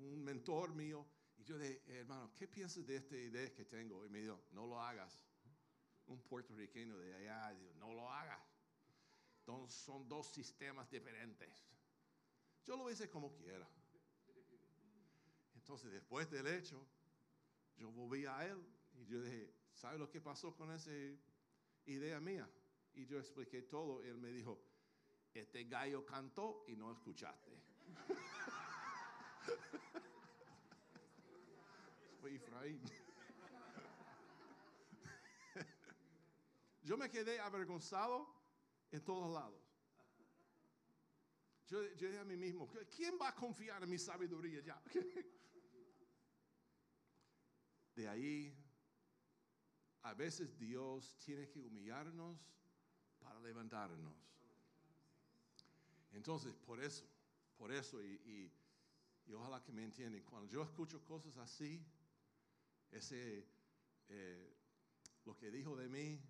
un 0.00 0.24
mentor 0.24 0.74
mío, 0.74 1.06
y 1.38 1.44
yo 1.44 1.58
dije, 1.58 1.82
hermano, 1.86 2.32
¿qué 2.34 2.48
piensas 2.48 2.86
de 2.86 2.96
esta 2.96 3.16
idea 3.16 3.52
que 3.54 3.64
tengo? 3.64 4.04
Y 4.04 4.08
me 4.08 4.20
dijo, 4.20 4.40
no 4.52 4.66
lo 4.66 4.80
hagas. 4.80 5.24
Un 6.06 6.22
puertorriqueño 6.22 6.98
de 6.98 7.14
allá, 7.14 7.52
no 7.76 7.92
lo 7.92 8.10
hagas. 8.10 8.42
Entonces, 9.40 9.78
son 9.80 10.08
dos 10.08 10.26
sistemas 10.26 10.90
diferentes. 10.90 11.64
Yo 12.64 12.76
lo 12.76 12.90
hice 12.90 13.08
como 13.08 13.34
quiera. 13.34 13.68
Entonces, 15.54 15.92
después 15.92 16.30
del 16.30 16.46
hecho, 16.46 16.86
yo 17.76 17.90
volví 17.90 18.26
a 18.26 18.46
él 18.46 18.58
y 18.94 19.06
yo 19.06 19.22
dije, 19.22 19.54
¿sabe 19.74 19.98
lo 19.98 20.10
que 20.10 20.20
pasó 20.20 20.54
con 20.56 20.72
esa 20.72 20.90
idea 21.86 22.20
mía? 22.20 22.48
Y 22.94 23.06
yo 23.06 23.18
expliqué 23.18 23.62
todo. 23.62 24.02
Él 24.02 24.18
me 24.18 24.30
dijo, 24.30 24.60
este 25.32 25.64
gallo 25.64 26.04
cantó 26.04 26.64
y 26.66 26.76
no 26.76 26.90
escuchaste. 26.92 27.52
Fue 32.20 32.34
Efraín. 32.34 32.82
Yo 36.82 36.96
me 36.96 37.10
quedé 37.10 37.38
avergonzado 37.40 38.26
en 38.90 39.04
todos 39.04 39.32
lados. 39.32 39.62
Yo, 41.66 41.82
yo 41.96 42.20
a 42.20 42.24
mí 42.24 42.36
mismo, 42.36 42.66
¿quién 42.96 43.18
va 43.20 43.28
a 43.28 43.34
confiar 43.34 43.82
en 43.82 43.90
mi 43.90 43.98
sabiduría 43.98 44.60
ya? 44.62 44.82
De 47.94 48.08
ahí, 48.08 48.56
a 50.02 50.14
veces 50.14 50.56
Dios 50.56 51.16
tiene 51.18 51.48
que 51.48 51.60
humillarnos 51.60 52.38
para 53.18 53.38
levantarnos. 53.40 54.14
Entonces, 56.12 56.54
por 56.54 56.82
eso, 56.82 57.04
por 57.56 57.70
eso, 57.70 58.02
y, 58.02 58.50
ojalá 59.34 59.62
que 59.62 59.72
me 59.72 59.84
entiendan, 59.84 60.22
cuando 60.22 60.48
yo 60.48 60.62
escucho 60.62 61.04
cosas 61.04 61.36
así, 61.38 61.84
ese, 62.90 63.46
eh, 64.08 64.56
lo 65.24 65.36
que 65.36 65.50
dijo 65.50 65.76
de 65.76 65.88
mí, 65.88 66.20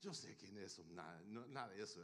yo 0.00 0.14
sé 0.14 0.36
que 0.36 0.46
eso, 0.64 0.84
nada, 0.90 1.20
nada 1.48 1.68
de 1.68 1.82
eso. 1.82 2.00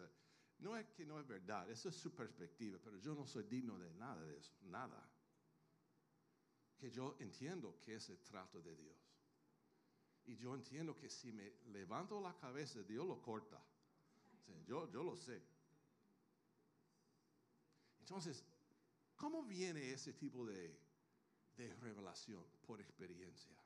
No 0.58 0.76
es 0.76 0.86
que 0.88 1.04
no 1.04 1.20
es 1.20 1.26
verdad, 1.26 1.68
eso 1.70 1.88
es 1.88 1.96
su 1.96 2.14
perspectiva, 2.14 2.78
pero 2.82 2.98
yo 2.98 3.14
no 3.14 3.26
soy 3.26 3.44
digno 3.44 3.78
de 3.78 3.90
nada 3.92 4.20
de 4.22 4.36
eso, 4.38 4.52
nada. 4.62 5.08
Que 6.76 6.90
yo 6.90 7.16
entiendo 7.20 7.78
que 7.80 7.94
es 7.94 8.08
el 8.08 8.18
trato 8.18 8.60
de 8.60 8.74
Dios. 8.76 8.96
Y 10.26 10.36
yo 10.36 10.54
entiendo 10.54 10.96
que 10.96 11.08
si 11.08 11.32
me 11.32 11.52
levanto 11.66 12.20
la 12.20 12.34
cabeza, 12.36 12.82
Dios 12.82 13.06
lo 13.06 13.20
corta. 13.20 13.62
yo, 14.66 14.90
yo 14.90 15.02
lo 15.02 15.16
sé. 15.16 15.42
Entonces, 18.00 18.44
¿cómo 19.16 19.42
viene 19.44 19.92
ese 19.92 20.12
tipo 20.12 20.44
de, 20.46 20.78
revelación? 21.80 22.44
Por 22.66 22.80
experiencia. 22.80 23.56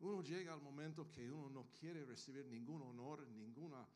Uno 0.00 0.22
llega 0.22 0.52
al 0.52 0.60
momento 0.60 1.10
que 1.10 1.30
uno 1.30 1.50
no 1.50 1.70
quiere 1.72 2.04
recibir 2.04 2.46
ningún 2.46 2.82
honor, 2.82 3.26
ninguna, 3.28 3.86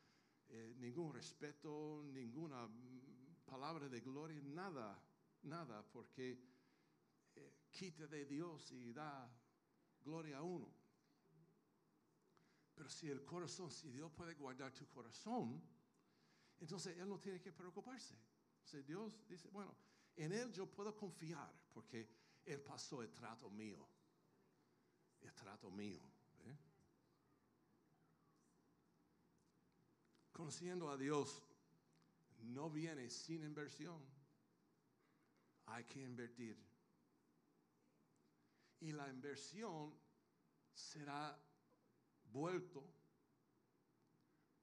eh, 0.48 0.74
ningún 0.78 1.12
respeto, 1.12 2.02
ninguna 2.04 2.66
mm, 2.66 3.44
palabra 3.44 3.88
de 3.88 4.00
gloria, 4.00 4.40
nada, 4.42 5.00
nada, 5.42 5.84
porque 5.92 6.40
eh, 7.36 7.52
quita 7.70 8.06
de 8.06 8.26
Dios 8.26 8.72
y 8.72 8.92
da 8.92 9.30
gloria 10.04 10.38
a 10.38 10.42
uno. 10.42 10.82
Pero 12.74 12.88
si 12.88 13.08
el 13.08 13.24
corazón, 13.24 13.70
si 13.70 13.90
Dios 13.90 14.10
puede 14.12 14.34
guardar 14.34 14.72
tu 14.72 14.88
corazón, 14.88 15.62
entonces 16.62 16.96
Él 16.96 17.08
no 17.08 17.18
tiene 17.18 17.40
que 17.40 17.50
preocuparse. 17.50 18.14
O 18.14 18.76
Dios 18.82 19.26
dice, 19.28 19.48
bueno, 19.48 19.74
en 20.14 20.32
Él 20.32 20.52
yo 20.52 20.64
puedo 20.70 20.96
confiar 20.96 21.52
porque 21.72 22.08
Él 22.46 22.60
pasó 22.60 23.02
el 23.02 23.12
trato 23.12 23.50
mío. 23.50 23.84
El 25.20 25.34
trato 25.34 25.72
mío. 25.72 26.00
¿eh? 26.46 26.56
Conociendo 30.30 30.88
a 30.88 30.96
Dios 30.96 31.42
no 32.44 32.70
viene 32.70 33.10
sin 33.10 33.42
inversión. 33.42 34.00
Hay 35.66 35.82
que 35.84 36.00
invertir. 36.00 36.56
Y 38.78 38.92
la 38.92 39.08
inversión 39.08 39.92
será 40.72 41.36
vuelto 42.32 42.84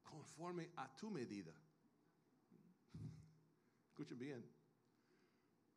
conforme 0.02 0.72
a 0.78 0.95
tu 0.95 1.10
medida. 1.10 1.54
Escuchen 4.00 4.18
bien. 4.18 4.50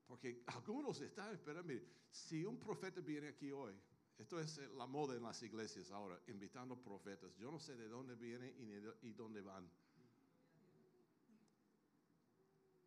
Porque 0.06 0.44
algunos 0.46 1.00
están 1.00 1.34
esperando. 1.34 1.74
si 2.08 2.44
un 2.44 2.56
profeta 2.56 3.00
viene 3.00 3.30
aquí 3.30 3.50
hoy, 3.50 3.74
esto 4.16 4.38
es 4.38 4.58
la 4.76 4.86
moda 4.86 5.16
en 5.16 5.24
las 5.24 5.42
iglesias 5.42 5.90
ahora, 5.90 6.22
invitando 6.28 6.80
profetas. 6.80 7.34
Yo 7.36 7.50
no 7.50 7.58
sé 7.58 7.74
de 7.74 7.88
dónde 7.88 8.14
vienen 8.14 8.54
y, 8.60 9.08
y 9.08 9.12
dónde 9.12 9.42
van. 9.42 9.68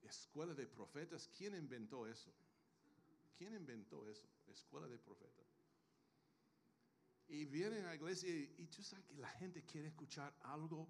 Escuela 0.03 0.53
de 0.53 0.67
profetas, 0.67 1.27
¿quién 1.37 1.53
inventó 1.53 2.07
eso? 2.07 2.31
¿Quién 3.37 3.55
inventó 3.55 4.07
eso? 4.07 4.29
Escuela 4.47 4.87
de 4.87 4.97
profetas. 4.99 5.47
Y 7.27 7.43
vienen 7.43 7.83
a 7.83 7.87
la 7.87 7.95
iglesia 7.95 8.29
y, 8.29 8.55
y 8.57 8.67
tú 8.67 8.81
sabes 8.81 9.05
que 9.05 9.15
la 9.15 9.29
gente 9.31 9.65
quiere 9.65 9.89
escuchar 9.89 10.33
algo 10.43 10.87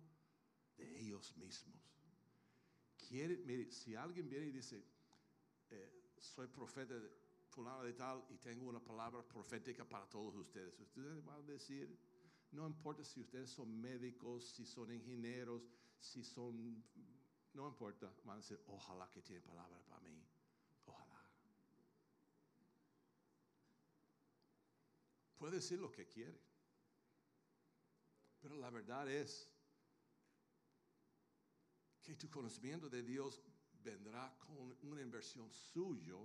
de 0.77 0.99
ellos 0.99 1.35
mismos 1.35 1.94
quiere, 3.07 3.37
mire, 3.37 3.71
si 3.71 3.95
alguien 3.95 4.29
viene 4.29 4.47
y 4.47 4.51
dice, 4.51 4.83
eh, 5.69 6.11
soy 6.19 6.47
profeta 6.47 6.93
de 6.93 7.25
de 7.83 7.93
tal 7.93 8.25
y 8.29 8.37
tengo 8.37 8.67
una 8.67 8.83
palabra 8.83 9.23
profética 9.23 9.85
para 9.85 10.05
todos 10.09 10.35
ustedes, 10.35 10.77
ustedes 10.77 11.23
van 11.23 11.41
a 11.41 11.43
decir, 11.43 11.97
no 12.51 12.67
importa 12.67 13.03
si 13.03 13.21
ustedes 13.21 13.49
son 13.49 13.79
médicos, 13.79 14.49
si 14.49 14.65
son 14.65 14.91
ingenieros, 14.91 15.63
si 15.97 16.21
son, 16.23 16.83
no 17.53 17.67
importa, 17.67 18.11
van 18.25 18.35
a 18.37 18.41
decir, 18.41 18.59
ojalá 18.67 19.09
que 19.09 19.21
tiene 19.21 19.41
palabra 19.41 19.79
para 19.87 20.01
mí, 20.01 20.21
ojalá. 20.85 21.21
Puede 25.37 25.55
decir 25.55 25.79
lo 25.79 25.89
que 25.89 26.05
quiere, 26.05 26.37
pero 28.41 28.57
la 28.57 28.69
verdad 28.69 29.09
es 29.09 29.49
que 32.05 32.15
tu 32.15 32.29
conocimiento 32.29 32.87
de 32.87 33.01
Dios 33.01 33.41
vendrá 33.83 34.31
con 34.37 34.77
una 34.83 35.01
inversión 35.01 35.51
suyo. 35.51 36.19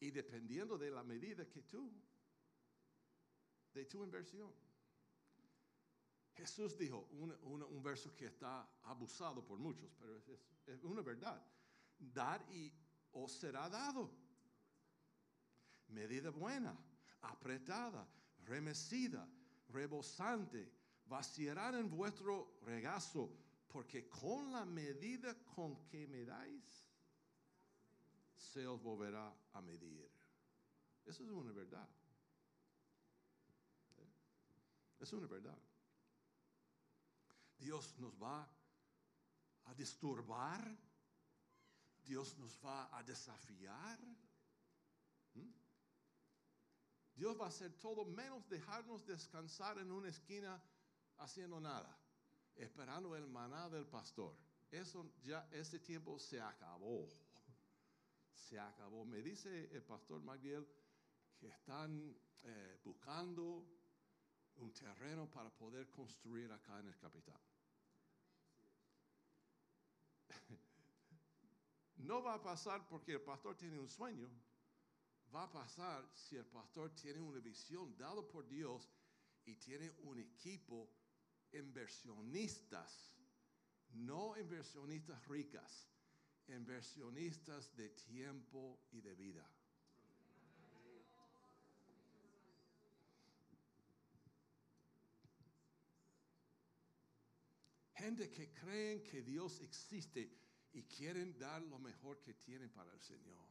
Y 0.00 0.10
dependiendo 0.10 0.78
de 0.78 0.90
la 0.90 1.02
medida 1.02 1.46
que 1.46 1.62
tú, 1.62 1.92
de 3.74 3.84
tu 3.84 4.02
inversión. 4.02 4.50
Jesús 6.34 6.76
dijo 6.78 7.08
un, 7.12 7.82
verso 7.82 8.16
que 8.16 8.26
está 8.26 8.66
abusado 8.84 9.44
por 9.44 9.58
muchos, 9.58 9.94
pero 9.98 10.16
es, 10.16 10.28
es 10.66 10.82
una 10.82 11.02
verdad. 11.02 11.46
Dar 11.98 12.42
y 12.50 12.72
os 13.12 13.32
será 13.32 13.68
dado. 13.68 14.10
Medida 15.88 16.30
buena, 16.30 16.74
apretada, 17.20 18.08
remecida, 18.44 19.28
rebosante 19.68 20.81
vaciarán 21.06 21.74
en 21.74 21.90
vuestro 21.90 22.58
regazo, 22.62 23.30
porque 23.68 24.08
con 24.08 24.52
la 24.52 24.64
medida 24.64 25.34
con 25.54 25.86
que 25.88 26.06
me 26.06 26.24
dais, 26.24 26.88
se 28.36 28.66
os 28.66 28.82
volverá 28.82 29.34
a 29.52 29.60
medir. 29.62 30.10
Eso 31.06 31.24
es 31.24 31.30
una 31.30 31.52
verdad. 31.52 31.88
Es 35.00 35.12
una 35.12 35.26
verdad. 35.26 35.58
Dios 37.58 37.94
nos 37.98 38.14
va 38.22 38.48
a 39.64 39.74
disturbar. 39.74 40.76
Dios 42.04 42.36
nos 42.38 42.58
va 42.64 42.96
a 42.96 43.02
desafiar. 43.02 43.98
¿Mm? 45.34 45.50
Dios 47.14 47.40
va 47.40 47.46
a 47.46 47.48
hacer 47.48 47.72
todo 47.80 48.04
menos 48.04 48.48
dejarnos 48.48 49.06
descansar 49.06 49.78
en 49.78 49.90
una 49.90 50.08
esquina 50.08 50.62
haciendo 51.22 51.60
nada, 51.60 51.96
esperando 52.56 53.16
el 53.16 53.26
maná 53.26 53.68
del 53.68 53.86
pastor. 53.86 54.36
Eso 54.70 55.12
ya, 55.24 55.48
ese 55.52 55.78
tiempo 55.78 56.18
se 56.18 56.40
acabó. 56.40 57.08
se 58.34 58.58
acabó. 58.58 59.04
Me 59.04 59.22
dice 59.22 59.68
el 59.72 59.82
pastor 59.82 60.22
Magdiel 60.22 60.66
que 61.38 61.48
están 61.48 62.16
eh, 62.42 62.80
buscando 62.84 63.64
un 64.56 64.72
terreno 64.72 65.30
para 65.30 65.50
poder 65.50 65.88
construir 65.90 66.50
acá 66.52 66.80
en 66.80 66.86
el 66.88 66.96
capital. 66.96 67.40
No 71.98 72.20
va 72.20 72.34
a 72.34 72.42
pasar 72.42 72.84
porque 72.88 73.12
el 73.12 73.20
pastor 73.20 73.56
tiene 73.56 73.78
un 73.78 73.88
sueño. 73.88 74.28
Va 75.32 75.44
a 75.44 75.52
pasar 75.52 76.04
si 76.14 76.34
el 76.34 76.44
pastor 76.46 76.90
tiene 76.96 77.20
una 77.20 77.38
visión 77.38 77.96
dada 77.96 78.20
por 78.22 78.48
Dios 78.48 78.90
y 79.44 79.54
tiene 79.54 79.88
un 80.02 80.18
equipo 80.18 80.90
inversionistas, 81.52 83.12
no 83.92 84.36
inversionistas 84.36 85.26
ricas, 85.28 85.88
inversionistas 86.48 87.74
de 87.76 87.90
tiempo 87.90 88.80
y 88.90 89.00
de 89.00 89.14
vida. 89.14 89.48
Gente 97.94 98.30
que 98.30 98.52
creen 98.52 99.04
que 99.04 99.22
Dios 99.22 99.60
existe 99.60 100.36
y 100.72 100.82
quieren 100.84 101.38
dar 101.38 101.62
lo 101.62 101.78
mejor 101.78 102.20
que 102.20 102.34
tienen 102.34 102.68
para 102.70 102.92
el 102.92 103.00
Señor. 103.00 103.46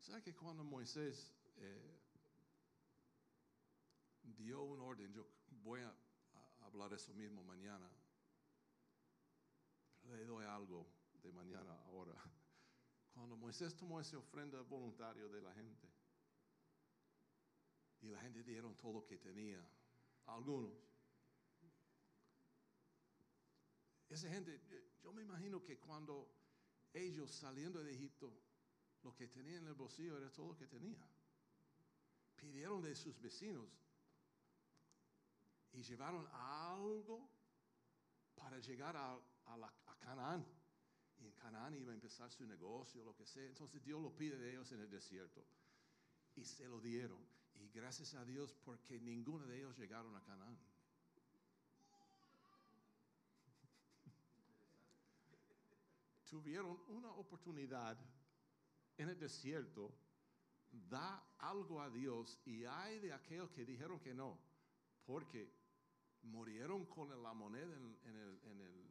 ¿Sabe 0.00 0.22
que 0.22 0.36
cuando 0.36 0.62
Moisés 0.62 1.34
eh, 1.56 1.98
dio 4.22 4.62
un 4.62 4.80
orden, 4.80 5.12
yo 5.12 5.26
voy 5.68 5.82
a, 5.82 5.88
a 5.88 6.66
hablar 6.66 6.94
eso 6.94 7.12
mismo 7.12 7.44
mañana, 7.44 7.86
le 10.04 10.24
doy 10.24 10.46
algo 10.46 10.86
de 11.22 11.30
mañana 11.30 11.74
ahora. 11.84 12.14
Cuando 13.12 13.36
Moisés 13.36 13.76
tomó 13.76 14.00
esa 14.00 14.16
ofrenda 14.16 14.62
voluntaria 14.62 15.26
de 15.28 15.42
la 15.42 15.52
gente, 15.52 15.86
y 18.00 18.06
la 18.06 18.18
gente 18.20 18.42
dieron 18.44 18.76
todo 18.76 18.94
lo 18.94 19.04
que 19.04 19.18
tenía, 19.18 19.62
algunos. 20.26 20.72
Esa 24.08 24.30
gente, 24.30 24.58
yo 25.02 25.12
me 25.12 25.20
imagino 25.20 25.62
que 25.62 25.78
cuando 25.78 26.32
ellos 26.94 27.30
saliendo 27.30 27.82
de 27.82 27.92
Egipto, 27.92 28.32
lo 29.02 29.14
que 29.14 29.28
tenían 29.28 29.64
en 29.64 29.68
el 29.68 29.74
bolsillo 29.74 30.16
era 30.16 30.32
todo 30.32 30.48
lo 30.48 30.56
que 30.56 30.66
tenía. 30.66 31.06
Pidieron 32.36 32.80
de 32.80 32.94
sus 32.94 33.20
vecinos 33.20 33.68
y 35.72 35.82
llevaron 35.82 36.26
algo 36.32 37.28
para 38.34 38.58
llegar 38.58 38.96
a, 38.96 39.20
Canaán. 40.00 40.46
Y 41.18 41.26
en 41.26 41.32
Canaán 41.32 41.74
iba 41.74 41.90
a 41.90 41.94
empezar 41.94 42.30
su 42.30 42.46
negocio, 42.46 43.04
lo 43.04 43.14
que 43.14 43.26
sea. 43.26 43.46
Entonces 43.46 43.82
Dios 43.82 44.00
lo 44.00 44.16
pide 44.16 44.38
de 44.38 44.52
ellos 44.52 44.70
en 44.72 44.80
el 44.80 44.90
desierto. 44.90 45.44
Y 46.36 46.44
se 46.44 46.68
lo 46.68 46.80
dieron. 46.80 47.18
Y 47.54 47.68
gracias 47.70 48.14
a 48.14 48.24
Dios 48.24 48.54
porque 48.64 49.00
ninguno 49.00 49.46
de 49.46 49.58
ellos 49.58 49.76
llegaron 49.76 50.14
a 50.16 50.22
Canaán. 50.22 50.56
Tuvieron 56.30 56.80
una 56.88 57.10
oportunidad 57.12 57.98
en 58.96 59.08
el 59.08 59.18
desierto, 59.18 59.92
da 60.70 61.24
algo 61.38 61.80
a 61.80 61.90
Dios 61.90 62.38
y 62.44 62.64
hay 62.64 63.00
de 63.00 63.12
aquellos 63.12 63.50
que 63.50 63.64
dijeron 63.64 63.98
que 64.00 64.14
no, 64.14 64.38
porque 65.04 65.57
murieron 66.22 66.84
con 66.86 67.22
la 67.22 67.32
moneda 67.32 67.74
en, 67.74 67.98
en 68.04 68.60
el, 68.60 68.88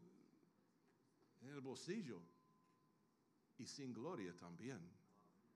en 1.41 1.49
el 1.49 1.61
bolsillo 1.61 2.21
y 3.57 3.65
sin 3.65 3.93
gloria 3.93 4.35
también, 4.35 4.79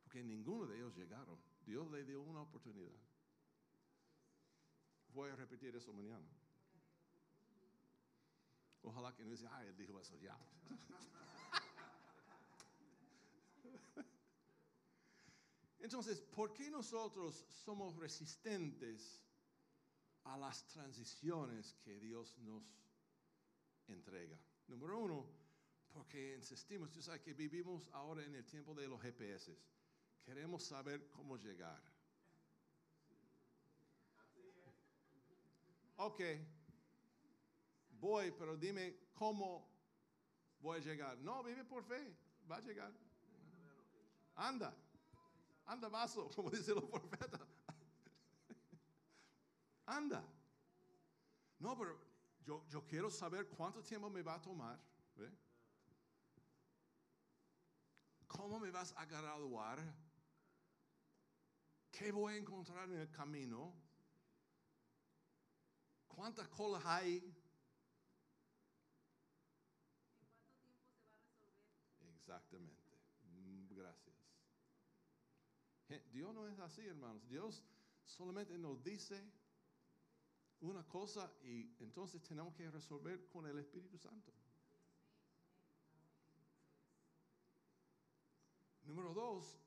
porque 0.04 0.24
ninguno 0.24 0.66
de 0.66 0.78
ellos 0.78 0.96
llegaron. 0.96 1.38
Dios 1.66 1.90
le 1.92 2.04
dio 2.04 2.22
una 2.22 2.42
oportunidad. 2.42 3.00
Voy 5.14 5.30
a 5.30 5.36
repetir 5.36 5.76
eso 5.76 5.94
mañana. 5.94 6.28
Ojalá 8.84 9.14
que 9.14 9.24
no 9.24 9.30
diga, 9.32 9.52
ah, 9.54 9.64
él 9.66 9.78
dijo 9.78 10.00
eso 10.00 10.18
ya. 10.18 10.36
Entonces, 15.80 16.22
¿por 16.22 16.54
qué 16.54 16.72
nosotros 16.72 17.46
somos 17.50 17.96
resistentes 17.98 19.21
a 20.24 20.38
las 20.38 20.66
transiciones 20.68 21.74
que 21.84 22.00
Dios 22.00 22.38
nos 22.40 22.64
entrega? 23.88 24.38
Número 24.68 25.00
uno, 25.00 25.26
porque 25.92 26.36
insistimos, 26.36 26.92
tú 26.92 27.02
sabes 27.02 27.22
que 27.22 27.34
vivimos 27.34 27.88
ahora 27.92 28.24
en 28.24 28.36
el 28.36 28.46
tiempo 28.46 28.74
de 28.74 28.88
los 28.88 29.02
GPS. 29.02 29.58
Queremos 30.24 30.64
saber 30.64 31.10
cómo 31.10 31.38
llegar. 31.38 31.82
Ok, 35.98 36.22
voy, 38.00 38.32
pero 38.32 38.58
dime 38.58 38.98
cómo 39.14 39.68
voy 40.60 40.78
a 40.78 40.82
llegar. 40.82 41.18
No, 41.20 41.44
vive 41.44 41.64
por 41.64 41.84
fe, 41.84 42.16
va 42.50 42.58
a 42.58 42.62
llegar. 42.62 42.92
Anda, 44.36 44.76
anda 45.66 45.90
vaso, 45.90 46.30
como 46.36 46.50
dicen 46.50 46.76
los 46.76 46.86
profetas. 46.86 47.42
Anda. 49.92 50.24
No, 51.60 51.78
pero 51.78 52.00
yo, 52.44 52.66
yo 52.70 52.86
quiero 52.86 53.10
saber 53.10 53.48
cuánto 53.50 53.84
tiempo 53.84 54.10
me 54.10 54.22
va 54.22 54.36
a 54.36 54.42
tomar. 54.42 54.80
¿Cómo 58.28 58.60
me 58.60 58.72
vas 58.72 58.94
a 58.98 59.06
graduar? 59.06 59.80
¿Qué 61.92 62.12
voy 62.12 62.34
a 62.34 62.38
encontrar 62.38 62.90
en 62.90 63.00
el 63.00 63.12
camino? 63.12 63.74
¿Cuántas 66.08 66.48
colas 66.48 66.84
hay? 66.86 67.22
Exactamente. 72.16 72.98
Mm, 73.24 73.76
Gracias. 73.76 74.16
Dios 76.12 76.34
no 76.34 76.48
es 76.48 76.58
así, 76.60 76.88
hermanos. 76.88 77.28
Dios 77.28 77.64
solamente 78.06 78.58
nos 78.58 78.82
dice 78.82 79.30
una 80.62 80.88
cosa 80.88 81.32
y 81.44 81.76
entonces 81.80 82.22
tenemos 82.24 82.54
que 82.56 82.70
resolver 82.70 83.28
con 83.28 83.46
el 83.48 83.58
Espíritu 83.60 83.98
Santo. 83.98 84.32
Número 88.84 89.14
dos, 89.14 89.58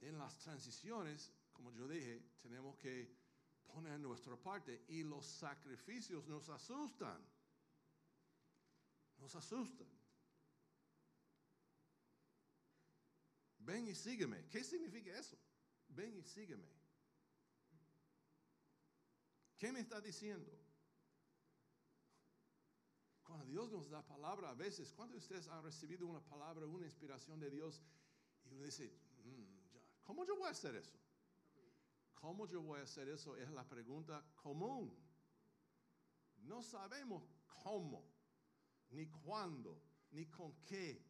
en 0.00 0.18
las 0.18 0.38
transiciones, 0.38 1.32
como 1.52 1.72
yo 1.72 1.88
dije, 1.88 2.22
tenemos 2.40 2.76
que 2.76 3.16
poner 3.66 3.98
nuestra 3.98 4.36
parte 4.36 4.84
y 4.88 5.02
los 5.02 5.26
sacrificios 5.26 6.26
nos 6.26 6.48
asustan. 6.48 7.20
Nos 9.18 9.34
asustan. 9.34 9.88
Ven 13.58 13.88
y 13.88 13.94
sígueme. 13.94 14.46
¿Qué 14.48 14.62
significa 14.62 15.18
eso? 15.18 15.36
Ven 15.88 16.16
y 16.16 16.22
sígueme. 16.22 16.77
¿Qué 19.58 19.72
me 19.72 19.80
está 19.80 20.00
diciendo? 20.00 20.52
Cuando 23.24 23.44
Dios 23.44 23.70
nos 23.70 23.90
da 23.90 24.06
palabra 24.06 24.50
a 24.50 24.54
veces, 24.54 24.92
¿cuántos 24.92 25.16
de 25.16 25.18
ustedes 25.18 25.48
han 25.48 25.62
recibido 25.62 26.06
una 26.06 26.20
palabra, 26.20 26.64
una 26.64 26.86
inspiración 26.86 27.40
de 27.40 27.50
Dios 27.50 27.82
y 28.44 28.54
uno 28.54 28.64
dice, 28.64 28.90
"Mm, 29.24 30.04
¿cómo 30.04 30.24
yo 30.24 30.36
voy 30.36 30.46
a 30.46 30.52
hacer 30.52 30.76
eso? 30.76 30.96
¿Cómo 32.14 32.46
yo 32.46 32.62
voy 32.62 32.80
a 32.80 32.84
hacer 32.84 33.08
eso? 33.08 33.36
Es 33.36 33.50
la 33.50 33.68
pregunta 33.68 34.24
común. 34.36 34.96
No 36.38 36.62
sabemos 36.62 37.28
cómo, 37.62 38.04
ni 38.90 39.06
cuándo, 39.08 39.82
ni 40.10 40.26
con 40.26 40.52
qué. 40.64 41.04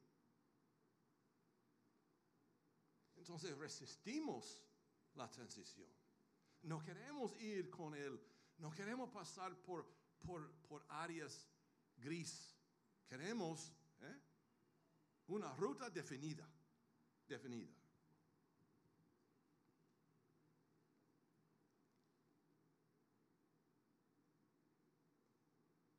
Entonces 3.17 3.57
resistimos 3.57 4.63
la 5.15 5.31
transición. 5.31 5.91
No 6.63 6.81
queremos 6.81 7.39
ir 7.41 7.71
con 7.71 7.95
él, 7.95 8.21
no 8.59 8.71
queremos 8.73 9.09
pasar 9.11 9.55
por, 9.63 9.87
por, 10.19 10.51
por 10.69 10.85
áreas 10.89 11.49
gris. 11.97 12.55
Queremos 13.07 13.73
¿eh? 14.01 14.21
una 15.29 15.55
ruta 15.55 15.89
definida, 15.91 16.47
definida. 17.27 17.73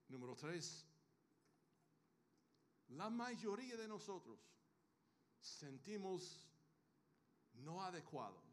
Número 0.10 0.36
tres, 0.36 0.86
la 2.89 3.10
mayoría 3.10 3.78
de 3.78 3.88
nosotros 3.88 4.39
sentimos 5.39 6.45
no 7.53 7.82
adecuados. 7.82 8.43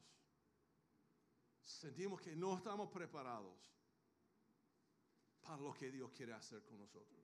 Sentimos 1.64 2.20
que 2.20 2.36
no 2.36 2.56
estamos 2.56 2.90
preparados 2.90 3.75
para 5.46 5.62
lo 5.62 5.72
que 5.72 5.90
Dios 5.90 6.10
quiere 6.12 6.32
hacer 6.32 6.62
con 6.64 6.78
nosotros. 6.78 7.20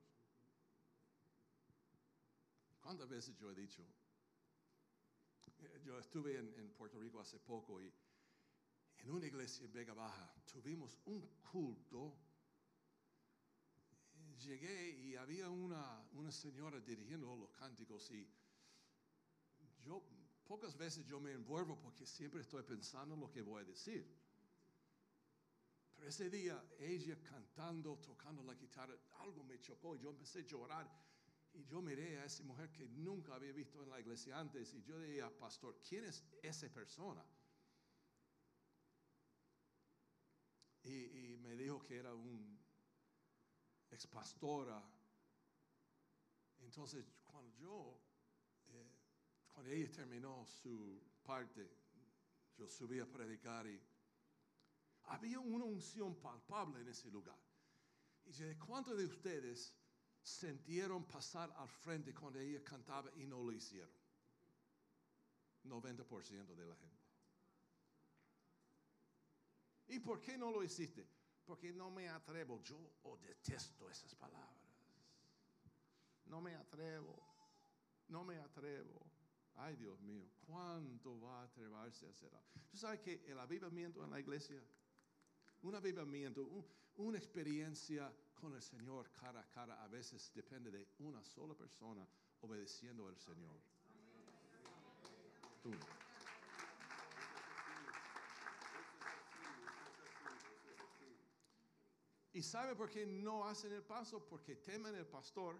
¿Cuántas 2.81 3.09
veces 3.09 3.35
yo 3.37 3.51
he 3.51 3.55
dicho, 3.55 3.83
Yo 5.83 5.99
estuve 5.99 6.37
en, 6.37 6.53
en 6.57 6.69
Puerto 6.71 6.99
Rico 6.99 7.19
hace 7.19 7.39
poco 7.39 7.81
y 7.81 7.93
en 8.97 9.11
una 9.11 9.25
iglesia 9.25 9.65
en 9.65 9.73
Vega 9.73 9.93
Baja 9.93 10.33
tuvimos 10.51 10.99
un 11.05 11.21
culto. 11.51 12.17
Llegué 14.39 14.89
y 14.91 15.15
había 15.15 15.49
una, 15.49 16.05
una 16.13 16.31
señora 16.31 16.79
dirigiendo 16.79 17.35
los 17.35 17.51
cánticos 17.51 18.09
y 18.11 18.27
yo 19.81 20.03
pocas 20.45 20.77
veces 20.77 21.05
yo 21.05 21.19
me 21.19 21.31
envuelvo 21.31 21.77
porque 21.79 22.05
siempre 22.05 22.41
estoy 22.41 22.63
pensando 22.63 23.15
en 23.15 23.21
lo 23.21 23.29
que 23.29 23.41
voy 23.41 23.61
a 23.61 23.65
decir. 23.65 24.22
Pero 26.03 26.11
ese 26.11 26.29
día 26.29 26.61
ella 26.79 27.17
cantando, 27.23 27.97
tocando 27.99 28.43
la 28.43 28.53
guitarra, 28.55 28.93
algo 29.19 29.41
me 29.41 29.57
chocó 29.61 29.95
y 29.95 29.99
yo 29.99 30.09
empecé 30.09 30.39
a 30.39 30.41
llorar. 30.41 30.91
Y 31.53 31.63
yo 31.63 31.81
miré 31.81 32.19
a 32.19 32.25
esa 32.25 32.43
mujer 32.43 32.73
que 32.73 32.89
nunca 32.89 33.35
había 33.35 33.53
visto 33.53 33.81
en 33.81 33.89
la 33.89 34.01
iglesia 34.01 34.37
antes 34.37 34.73
y 34.73 34.83
yo 34.83 34.99
dije, 34.99 35.23
pastor, 35.39 35.79
¿quién 35.81 36.03
es 36.03 36.21
esa 36.41 36.67
persona? 36.67 37.23
Y, 40.83 40.91
y 40.91 41.37
me 41.37 41.55
dijo 41.55 41.81
que 41.81 41.95
era 41.95 42.13
un 42.13 42.59
ex 43.89 44.05
pastora. 44.07 44.83
Entonces, 46.59 47.05
cuando 47.23 47.49
yo, 47.55 47.97
eh, 48.67 48.91
cuando 49.53 49.71
ella 49.71 49.89
terminó 49.89 50.45
su 50.47 51.01
parte, 51.23 51.71
yo 52.57 52.67
subí 52.67 52.99
a 52.99 53.09
predicar 53.09 53.65
y 53.67 53.92
había 55.05 55.39
una 55.39 55.65
unción 55.65 56.15
palpable 56.15 56.81
en 56.81 56.87
ese 56.87 57.09
lugar. 57.11 57.37
Y 58.25 58.31
yo 58.31 58.47
dije, 58.47 58.59
¿cuántos 58.59 58.97
de 58.97 59.05
ustedes 59.05 59.73
sintieron 60.21 61.05
pasar 61.05 61.53
al 61.57 61.67
frente 61.67 62.13
cuando 62.13 62.39
ella 62.39 62.63
cantaba 62.63 63.11
y 63.15 63.25
no 63.25 63.41
lo 63.41 63.51
hicieron? 63.51 63.93
90% 65.65 66.55
de 66.55 66.65
la 66.65 66.75
gente. 66.75 67.03
¿Y 69.87 69.99
por 69.99 70.19
qué 70.21 70.37
no 70.37 70.51
lo 70.51 70.63
hiciste? 70.63 71.07
Porque 71.45 71.71
no 71.71 71.91
me 71.91 72.09
atrevo. 72.09 72.61
Yo 72.63 72.77
oh, 73.03 73.17
detesto 73.17 73.89
esas 73.89 74.15
palabras. 74.15 74.57
No 76.25 76.41
me 76.41 76.55
atrevo. 76.55 77.21
No 78.07 78.23
me 78.23 78.37
atrevo. 78.39 79.05
Ay, 79.55 79.75
Dios 79.75 79.99
mío, 80.01 80.25
¿cuánto 80.47 81.19
va 81.21 81.41
a 81.41 81.43
atreverse 81.43 82.07
a 82.07 82.09
hacer 82.09 82.33
algo? 82.33 82.47
¿Tú 82.71 82.77
sabes 82.77 83.01
que 83.01 83.23
el 83.27 83.37
avivamiento 83.39 84.03
en 84.03 84.09
la 84.09 84.19
iglesia, 84.19 84.63
un 85.63 85.75
avivamiento, 85.75 86.43
un- 86.43 86.65
una 86.97 87.17
experiencia 87.17 88.11
con 88.35 88.53
el 88.53 88.61
Señor 88.61 89.11
cara 89.13 89.41
a 89.41 89.49
cara, 89.49 89.83
a 89.83 89.87
veces 89.87 90.31
depende 90.33 90.69
de 90.71 90.87
una 90.99 91.23
sola 91.23 91.53
persona 91.55 92.07
obedeciendo 92.41 93.07
al 93.07 93.17
Señor? 93.17 93.59
Tú. 95.61 95.71
¿Y 102.33 102.41
sabe 102.41 102.75
por 102.75 102.89
qué 102.89 103.05
no 103.05 103.45
hacen 103.45 103.71
el 103.73 103.83
paso? 103.83 104.25
Porque 104.27 104.55
temen 104.55 104.95
el 104.95 105.05
pastor. 105.05 105.59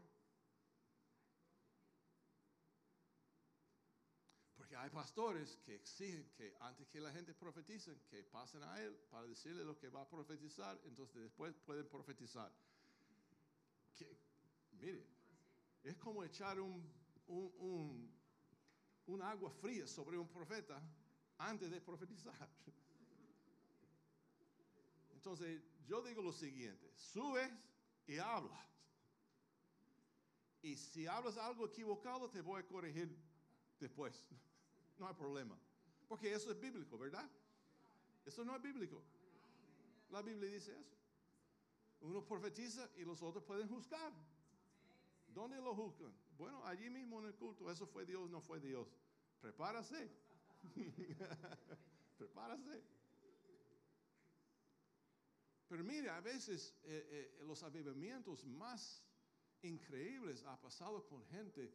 Porque 4.57 4.72
hay 4.83 4.89
pastores 4.89 5.57
que 5.65 5.75
exigen 5.75 6.29
que 6.35 6.53
antes 6.59 6.85
que 6.89 6.99
la 6.99 7.09
gente 7.13 7.33
profetice, 7.33 7.95
que 8.09 8.21
pasen 8.21 8.61
a 8.63 8.81
él 8.81 8.93
para 9.09 9.25
decirle 9.25 9.63
lo 9.63 9.77
que 9.77 9.87
va 9.87 10.01
a 10.01 10.09
profetizar, 10.09 10.77
entonces 10.83 11.21
después 11.21 11.55
pueden 11.65 11.87
profetizar. 11.87 12.51
Mire, 14.81 15.07
es 15.83 15.95
como 15.95 16.21
echar 16.25 16.59
un, 16.59 16.83
un, 17.27 17.53
un- 17.59 18.13
un 19.05 19.21
agua 19.21 19.49
fría 19.61 19.87
sobre 19.87 20.17
un 20.17 20.27
profeta 20.27 20.81
antes 21.37 21.71
de 21.71 21.79
profetizar. 21.79 22.49
Entonces, 25.13 25.61
yo 25.87 26.01
digo 26.01 26.21
lo 26.21 26.33
siguiente, 26.33 26.91
subes 26.97 27.49
y 28.05 28.17
hablas. 28.17 28.59
Y 30.61 30.75
si 30.75 31.07
hablas 31.07 31.37
algo 31.37 31.67
equivocado, 31.67 32.29
te 32.29 32.41
voy 32.41 32.61
a 32.61 32.67
corregir 32.67 33.17
después. 33.79 34.13
No 34.97 35.07
hay 35.07 35.13
problema. 35.13 35.57
Porque 36.07 36.33
eso 36.33 36.51
es 36.51 36.59
bíblico, 36.59 36.97
¿verdad? 36.97 37.29
Eso 38.25 38.43
no 38.45 38.55
es 38.55 38.61
bíblico. 38.61 39.01
La 40.09 40.21
Biblia 40.21 40.49
dice 40.49 40.71
eso. 40.79 40.95
Uno 42.01 42.23
profetiza 42.23 42.89
y 42.97 43.03
los 43.03 43.21
otros 43.21 43.43
pueden 43.43 43.67
juzgar. 43.67 44.11
¿Dónde 45.27 45.57
lo 45.57 45.73
juzgan? 45.73 46.13
Bueno, 46.37 46.65
allí 46.65 46.89
mismo 46.89 47.19
en 47.19 47.27
el 47.27 47.35
culto. 47.35 47.71
Eso 47.71 47.87
fue 47.87 48.05
Dios, 48.05 48.29
no 48.29 48.41
fue 48.41 48.59
Dios. 48.59 48.87
Prepárase. 49.41 50.11
Prepárase. 52.17 52.83
Pero 55.67 55.83
mire, 55.83 56.09
a 56.09 56.21
veces 56.21 56.75
eh, 56.83 57.07
eh, 57.09 57.43
los 57.45 57.63
avivamientos 57.63 58.45
más 58.45 59.03
increíbles 59.63 60.43
ha 60.43 60.59
pasado 60.59 61.05
con 61.07 61.25
gente 61.25 61.73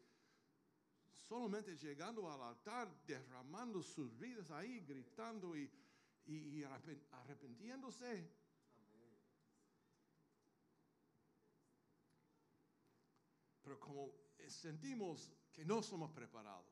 solamente 1.20 1.76
llegando 1.76 2.30
al 2.30 2.40
altar, 2.42 2.88
derramando 3.06 3.82
sus 3.82 4.16
vidas 4.18 4.50
ahí, 4.50 4.80
gritando 4.80 5.56
y, 5.56 5.70
y- 6.26 6.60
y. 6.60 6.64
Pero 13.62 13.78
como 13.80 14.12
sentimos 14.48 15.30
que 15.52 15.64
no 15.64 15.82
somos 15.82 16.10
preparados, 16.12 16.66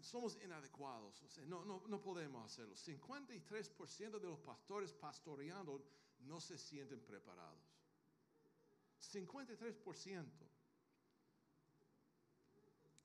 somos 0.00 0.38
inadecuados, 0.42 1.20
o 1.22 1.28
sea, 1.28 1.44
no, 1.46 1.64
no, 1.64 1.82
no 1.88 2.00
podemos 2.00 2.44
hacerlo. 2.44 2.76
53% 2.76 4.20
de 4.20 4.28
los 4.28 4.38
pastores 4.38 4.92
pastoreando 4.92 5.84
no 6.20 6.40
se 6.40 6.58
sienten 6.58 7.00
preparados. 7.00 7.64
53%. 9.00 10.55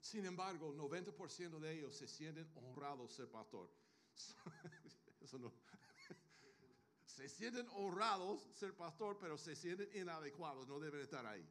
Sin 0.01 0.25
embargo, 0.25 0.73
90% 0.73 1.59
de 1.59 1.73
ellos 1.73 1.95
se 1.95 2.07
sienten 2.07 2.49
honrados 2.55 3.13
ser 3.13 3.29
pastor. 3.29 3.69
Eso 5.21 5.37
no. 5.37 5.53
Se 7.05 7.27
sienten 7.29 7.67
honrados 7.69 8.47
ser 8.53 8.73
pastor, 8.75 9.17
pero 9.19 9.37
se 9.37 9.55
sienten 9.55 9.89
inadecuados, 9.93 10.65
no 10.67 10.79
deben 10.79 11.01
estar 11.01 11.25
ahí. 11.25 11.45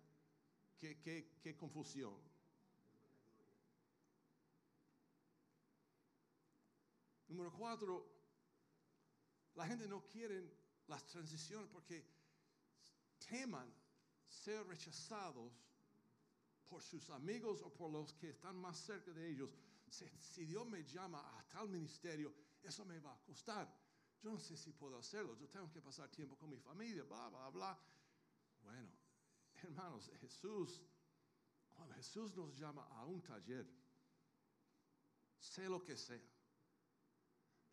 Qué, 0.78 0.98
qué- 1.00 1.38
qué 1.42 1.54
confusión. 1.54 2.16
Número 7.28 7.52
cuatro, 7.52 8.06
la 9.54 9.66
gente 9.66 9.86
no 9.86 10.04
quiere 10.06 10.42
las 10.88 11.06
transiciones 11.06 11.68
porque 11.68 12.04
teman 13.28 13.72
ser 14.28 14.66
rechazados 14.66 15.52
por 16.70 16.82
sus 16.82 17.10
amigos 17.10 17.60
o 17.62 17.72
por 17.74 17.90
los 17.90 18.14
que 18.14 18.30
están 18.30 18.56
más 18.56 18.78
cerca 18.78 19.10
de 19.12 19.28
ellos. 19.28 19.50
Si, 19.90 20.46
Dios 20.46 20.66
me 20.68 20.84
llama 20.84 21.18
a 21.36 21.48
tal 21.48 21.68
ministerio, 21.68 22.32
eso 22.62 22.84
me 22.84 23.00
va 23.00 23.12
a 23.12 23.18
costar. 23.22 23.68
Yo 24.22 24.30
no 24.30 24.38
sé 24.38 24.56
si 24.56 24.72
puedo 24.72 24.96
hacerlo. 24.96 25.36
Yo 25.36 25.48
tengo 25.48 25.68
que 25.68 25.82
pasar 25.82 26.08
tiempo 26.08 26.36
con 26.36 26.48
mi 26.48 26.60
familia, 26.60 27.02
bla, 27.02 27.28
bla, 27.28 27.50
bla. 27.50 27.78
Bueno, 28.62 28.88
hermanos, 29.62 30.10
Jesús, 30.20 30.80
cuando 31.74 31.94
Jesús 31.96 32.36
nos 32.36 32.56
llama 32.56 32.84
a 32.84 33.04
un 33.04 33.20
taller, 33.20 33.66
sé 35.40 35.68
lo 35.68 35.82
que 35.82 35.96
sea. 35.96 36.22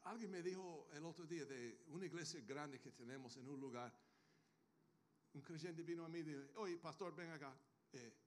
Alguien 0.04 0.32
me 0.32 0.41
dijo 0.41 0.89
el 0.93 1.06
otro 1.06 1.28
día 1.28 1.45
de 1.45 1.84
una 1.89 2.06
iglesia 2.06 2.41
grande 2.41 2.80
que 2.80 2.91
tenemos 2.93 3.38
en 3.38 3.48
un 3.48 3.60
lugar. 3.60 3.93
Un 5.34 5.41
creyente 5.41 5.84
vino 5.84 6.04
a 6.04 6.10
mí 6.10 6.20
y 6.20 6.24
dijo, 6.24 6.41
oye, 6.56 6.78
pastor, 6.78 7.14
ven 7.16 7.30
acá. 7.30 7.56
Eh, 7.91 8.26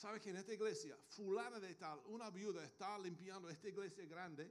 ¿Sabe 0.00 0.18
que 0.18 0.30
en 0.30 0.36
esta 0.36 0.54
iglesia, 0.54 0.96
fulana 1.08 1.60
de 1.60 1.74
tal, 1.74 2.00
una 2.06 2.30
viuda 2.30 2.64
está 2.64 2.98
limpiando 2.98 3.50
esta 3.50 3.68
iglesia 3.68 4.06
grande 4.06 4.50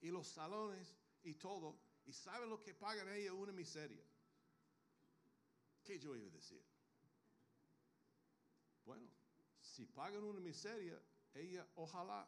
y 0.00 0.08
los 0.08 0.26
salones 0.26 0.96
y 1.22 1.34
todo? 1.34 1.78
¿Y 2.06 2.14
sabe 2.14 2.46
lo 2.46 2.58
que 2.58 2.72
pagan 2.72 3.06
ella? 3.10 3.34
Una 3.34 3.52
miseria. 3.52 4.02
¿Qué 5.84 5.98
yo 5.98 6.16
iba 6.16 6.28
a 6.28 6.30
decir? 6.30 6.64
Bueno, 8.86 9.06
si 9.60 9.84
pagan 9.84 10.24
una 10.24 10.40
miseria, 10.40 10.98
ella 11.34 11.68
ojalá 11.74 12.26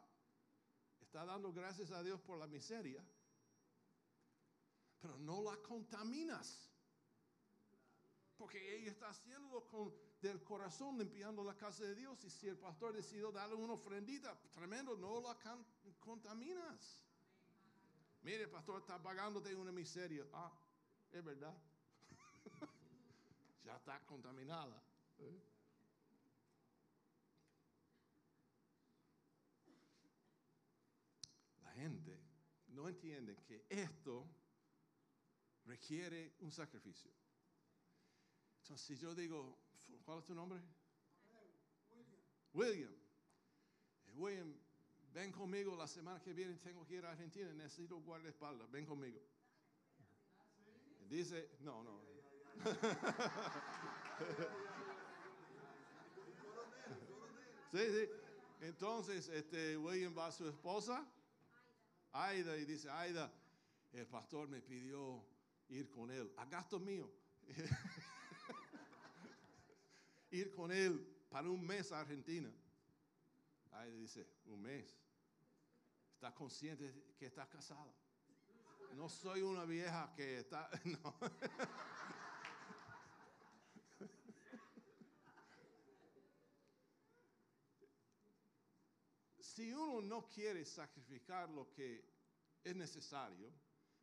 está 1.01 1.25
dando 1.25 1.51
gracias 1.51 1.89
a 1.89 2.03
Dios 2.03 2.21
por 2.21 2.37
la 2.37 2.45
miseria, 2.45 3.03
pero 5.01 5.17
no 5.17 5.41
la 5.41 5.57
contaminas. 5.57 6.69
Porque 8.37 8.77
ella 8.77 8.91
está 8.91 9.09
haciéndolo 9.09 9.65
con 9.65 10.12
del 10.23 10.41
corazón, 10.41 10.97
limpiando 10.97 11.43
la 11.43 11.55
casa 11.55 11.83
de 11.83 11.95
Dios. 11.95 12.23
Y 12.23 12.29
si 12.29 12.47
el 12.47 12.57
pastor 12.57 12.93
decidió 12.93 13.31
darle 13.31 13.55
una 13.55 13.73
ofrendita, 13.73 14.35
tremendo, 14.51 14.95
no 14.95 15.21
la 15.21 15.37
contaminas. 15.99 17.03
Mire, 18.23 18.43
el 18.43 18.49
pastor 18.49 18.79
está 18.79 19.01
pagándote 19.01 19.53
una 19.53 19.71
miseria. 19.71 20.25
Ah, 20.33 20.51
es 21.11 21.23
verdad. 21.23 21.53
ya 23.65 23.75
está 23.75 23.99
contaminada. 24.05 24.81
¿eh? 25.19 25.41
no 32.67 32.87
entienden 32.87 33.35
que 33.43 33.65
esto 33.69 34.25
requiere 35.65 36.35
un 36.39 36.51
sacrificio. 36.51 37.11
Entonces, 38.63 38.87
si 38.87 38.95
yo 38.95 39.13
digo, 39.13 39.59
¿cuál 40.05 40.19
es 40.19 40.25
tu 40.25 40.33
nombre? 40.33 40.61
William. 42.53 42.93
Eh, 44.07 44.13
William, 44.15 44.55
ven 45.13 45.33
conmigo 45.33 45.75
la 45.75 45.85
semana 45.85 46.21
que 46.21 46.31
viene, 46.31 46.55
tengo 46.59 46.85
que 46.85 46.95
ir 46.95 47.05
a 47.05 47.11
Argentina, 47.11 47.51
necesito 47.51 47.99
guardaespaldas, 47.99 48.71
ven 48.71 48.85
conmigo. 48.85 49.19
Dice, 51.09 51.57
no, 51.59 51.83
no. 51.83 51.99
sí, 57.73 57.79
sí. 57.79 58.09
Entonces, 58.61 59.27
este, 59.27 59.77
William 59.77 60.17
va 60.17 60.27
a 60.27 60.31
su 60.31 60.47
esposa, 60.47 61.05
Aida, 62.13 62.55
y 62.55 62.63
dice, 62.63 62.89
Aida, 62.89 63.29
el 63.91 64.07
pastor 64.07 64.47
me 64.47 64.61
pidió 64.61 65.21
ir 65.67 65.89
con 65.89 66.09
él, 66.11 66.31
a 66.37 66.45
gasto 66.45 66.79
mío. 66.79 67.11
ir 70.33 70.51
con 70.51 70.71
él 70.71 70.99
para 71.29 71.49
un 71.49 71.65
mes 71.65 71.91
a 71.91 71.99
Argentina. 71.99 72.51
Aida 73.71 73.95
dice, 73.95 74.27
un 74.45 74.61
mes. 74.61 74.99
¿Estás 76.15 76.33
consciente 76.33 77.13
que 77.17 77.27
estás 77.27 77.47
casada? 77.47 77.93
No 78.95 79.09
soy 79.09 79.41
una 79.41 79.65
vieja 79.65 80.13
que 80.15 80.39
está... 80.39 80.69
No. 80.85 81.15
si 89.39 89.71
uno 89.71 90.01
no 90.01 90.27
quiere 90.27 90.65
sacrificar 90.65 91.47
lo 91.47 91.71
que 91.71 92.03
es 92.63 92.75
necesario, 92.75 93.51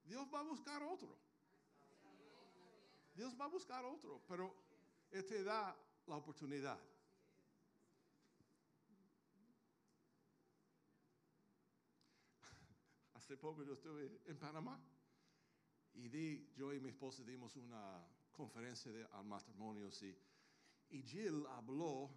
Dios 0.04 0.28
va 0.32 0.40
a 0.40 0.44
buscar 0.44 0.80
otro. 0.84 1.18
Dios 3.14 3.34
va 3.38 3.46
a 3.46 3.48
buscar 3.48 3.84
otro, 3.84 4.22
pero 4.28 4.54
Él 5.10 5.26
te 5.26 5.42
da 5.42 5.76
la 6.10 6.16
oportunidad. 6.16 6.78
Hace 13.14 13.36
poco 13.36 13.62
yo 13.62 13.74
estuve 13.74 14.20
en 14.26 14.36
Panamá 14.36 14.78
y 15.94 16.08
di, 16.08 16.52
yo 16.56 16.74
y 16.74 16.80
mi 16.80 16.88
esposa 16.88 17.22
dimos 17.22 17.54
una 17.56 18.04
conferencia 18.32 18.90
de 18.90 19.04
al 19.04 19.24
matrimonios 19.24 20.02
y, 20.02 20.18
y 20.90 21.02
Jill 21.02 21.46
habló 21.46 22.10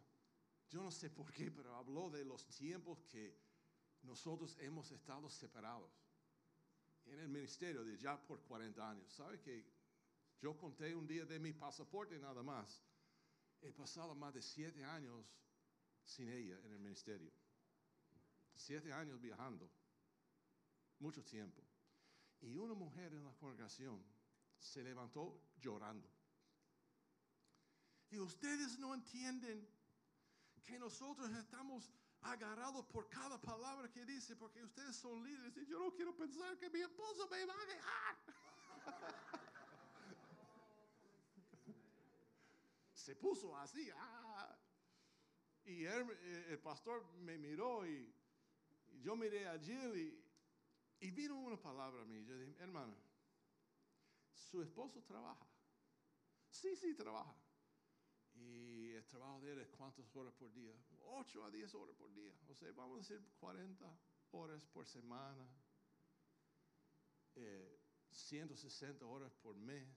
yo 0.74 0.82
no 0.82 0.90
sé 0.90 1.12
por 1.12 1.32
qué, 1.32 1.52
pero 1.52 1.76
habló 1.76 2.10
de 2.10 2.26
los 2.26 2.48
tiempos 2.48 3.04
que 3.04 3.38
nosotros 4.02 4.58
hemos 4.60 4.92
estado 4.92 5.30
separados 5.30 5.92
en 7.06 7.20
el 7.20 7.30
ministerio 7.30 7.84
de 7.84 7.96
ya 7.96 8.20
por 8.20 8.42
40 8.42 8.90
años. 8.90 9.14
¿Sabe 9.14 9.40
que 9.40 9.72
yo 10.42 10.58
conté 10.58 10.96
un 10.96 11.06
día 11.06 11.26
de 11.26 11.38
mi 11.38 11.54
pasaporte 11.54 12.18
nada 12.18 12.42
más? 12.42 12.84
He 13.64 13.72
pasado 13.72 14.14
más 14.14 14.34
de 14.34 14.42
siete 14.42 14.84
años 14.84 15.26
sin 16.04 16.30
ella 16.30 16.60
en 16.66 16.74
el 16.74 16.80
ministerio. 16.80 17.32
Siete 18.56 18.92
años 18.92 19.22
viajando. 19.22 19.72
Mucho 21.00 21.24
tiempo. 21.24 21.64
Y 22.42 22.58
una 22.58 22.74
mujer 22.74 23.14
en 23.14 23.24
la 23.24 23.34
congregación 23.36 24.04
se 24.60 24.84
levantó 24.84 25.42
llorando. 25.58 26.10
Y 28.10 28.20
ustedes 28.20 28.78
no 28.80 28.94
entienden 28.94 29.66
que 30.66 30.78
nosotros 30.78 31.32
estamos 31.32 31.90
agarrados 32.22 32.86
por 32.86 33.10
cada 33.10 33.40
palabra 33.42 33.90
que 33.92 34.06
dice, 34.06 34.36
porque 34.36 34.64
ustedes 34.64 34.96
son 34.96 35.24
líderes 35.24 35.56
y 35.58 35.66
yo 35.66 35.80
no 35.80 35.94
quiero 35.94 36.16
pensar 36.16 36.58
que 36.58 36.70
mi 36.70 36.82
esposo 36.82 37.28
me 37.30 37.46
va 37.46 37.54
a 37.54 37.66
dejar. 37.66 38.18
Se 43.04 43.18
puso 43.18 43.54
así. 43.58 43.90
Ah. 43.94 44.58
Y 45.66 45.86
eh, 45.86 46.46
el 46.50 46.60
pastor 46.60 47.06
me 47.18 47.38
miró 47.38 47.86
y, 47.86 48.14
yo 49.02 49.18
miré 49.18 49.46
a 49.46 49.60
Jill 49.60 50.24
y, 51.02 51.12
vino 51.12 51.38
una 51.38 51.62
palabra 51.62 52.04
a 52.04 52.06
mí. 52.06 52.24
Yo 52.24 52.38
dije, 52.38 52.56
hermano, 52.60 52.96
su 54.32 54.62
esposo 54.62 55.04
trabaja. 55.04 55.46
Sí, 56.50 56.78
sí, 56.78 56.96
trabaja. 56.96 57.36
Y 58.36 58.92
el 58.92 59.06
trabajo 59.06 59.42
de 59.42 59.52
él 59.52 59.60
es 59.60 59.68
cuántas 59.68 60.16
horas 60.16 60.34
por 60.36 60.54
día? 60.54 60.74
8 61.02 61.44
a 61.44 61.52
10 61.52 61.76
horas 61.76 61.96
por 61.98 62.14
día. 62.14 62.34
O 62.48 62.56
sea, 62.56 62.72
vamos 62.72 62.96
a 62.96 63.00
decir 63.00 63.22
40 63.42 64.00
horas 64.32 64.66
por 64.68 64.88
semana. 64.88 65.46
160 68.10 69.04
eh, 69.04 69.08
horas 69.08 69.34
por 69.36 69.58
mes. 69.58 69.90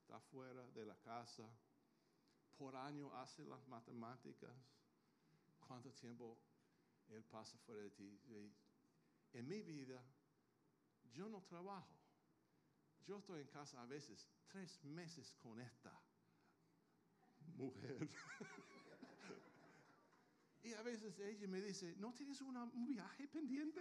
Está 0.00 0.20
fuera 0.20 0.64
de 0.70 0.86
la 0.86 0.96
casa. 1.00 1.50
Por 2.56 2.76
año 2.76 3.12
hace 3.14 3.44
las 3.44 3.66
matemáticas. 3.68 4.56
¿Cuánto 5.66 5.92
tiempo 5.92 6.38
él 7.08 7.24
pasa 7.24 7.58
fuera 7.58 7.82
de 7.82 7.90
ti? 7.90 8.20
En 9.32 9.48
mi 9.48 9.62
vida, 9.62 10.02
yo 11.12 11.28
no 11.28 11.42
trabajo. 11.42 11.94
Yo 13.04 13.18
estoy 13.18 13.42
en 13.42 13.48
casa 13.48 13.82
a 13.82 13.86
veces 13.86 14.28
tres 14.48 14.82
meses 14.84 15.34
con 15.34 15.60
esta 15.60 15.92
mujer. 17.56 17.98
y 20.64 20.72
a 20.72 20.82
veces 20.82 21.18
ella 21.20 21.46
me 21.46 21.60
dice, 21.60 21.94
¿no 21.98 22.12
tienes 22.12 22.40
un 22.40 22.86
viaje 22.86 23.28
pendiente? 23.28 23.80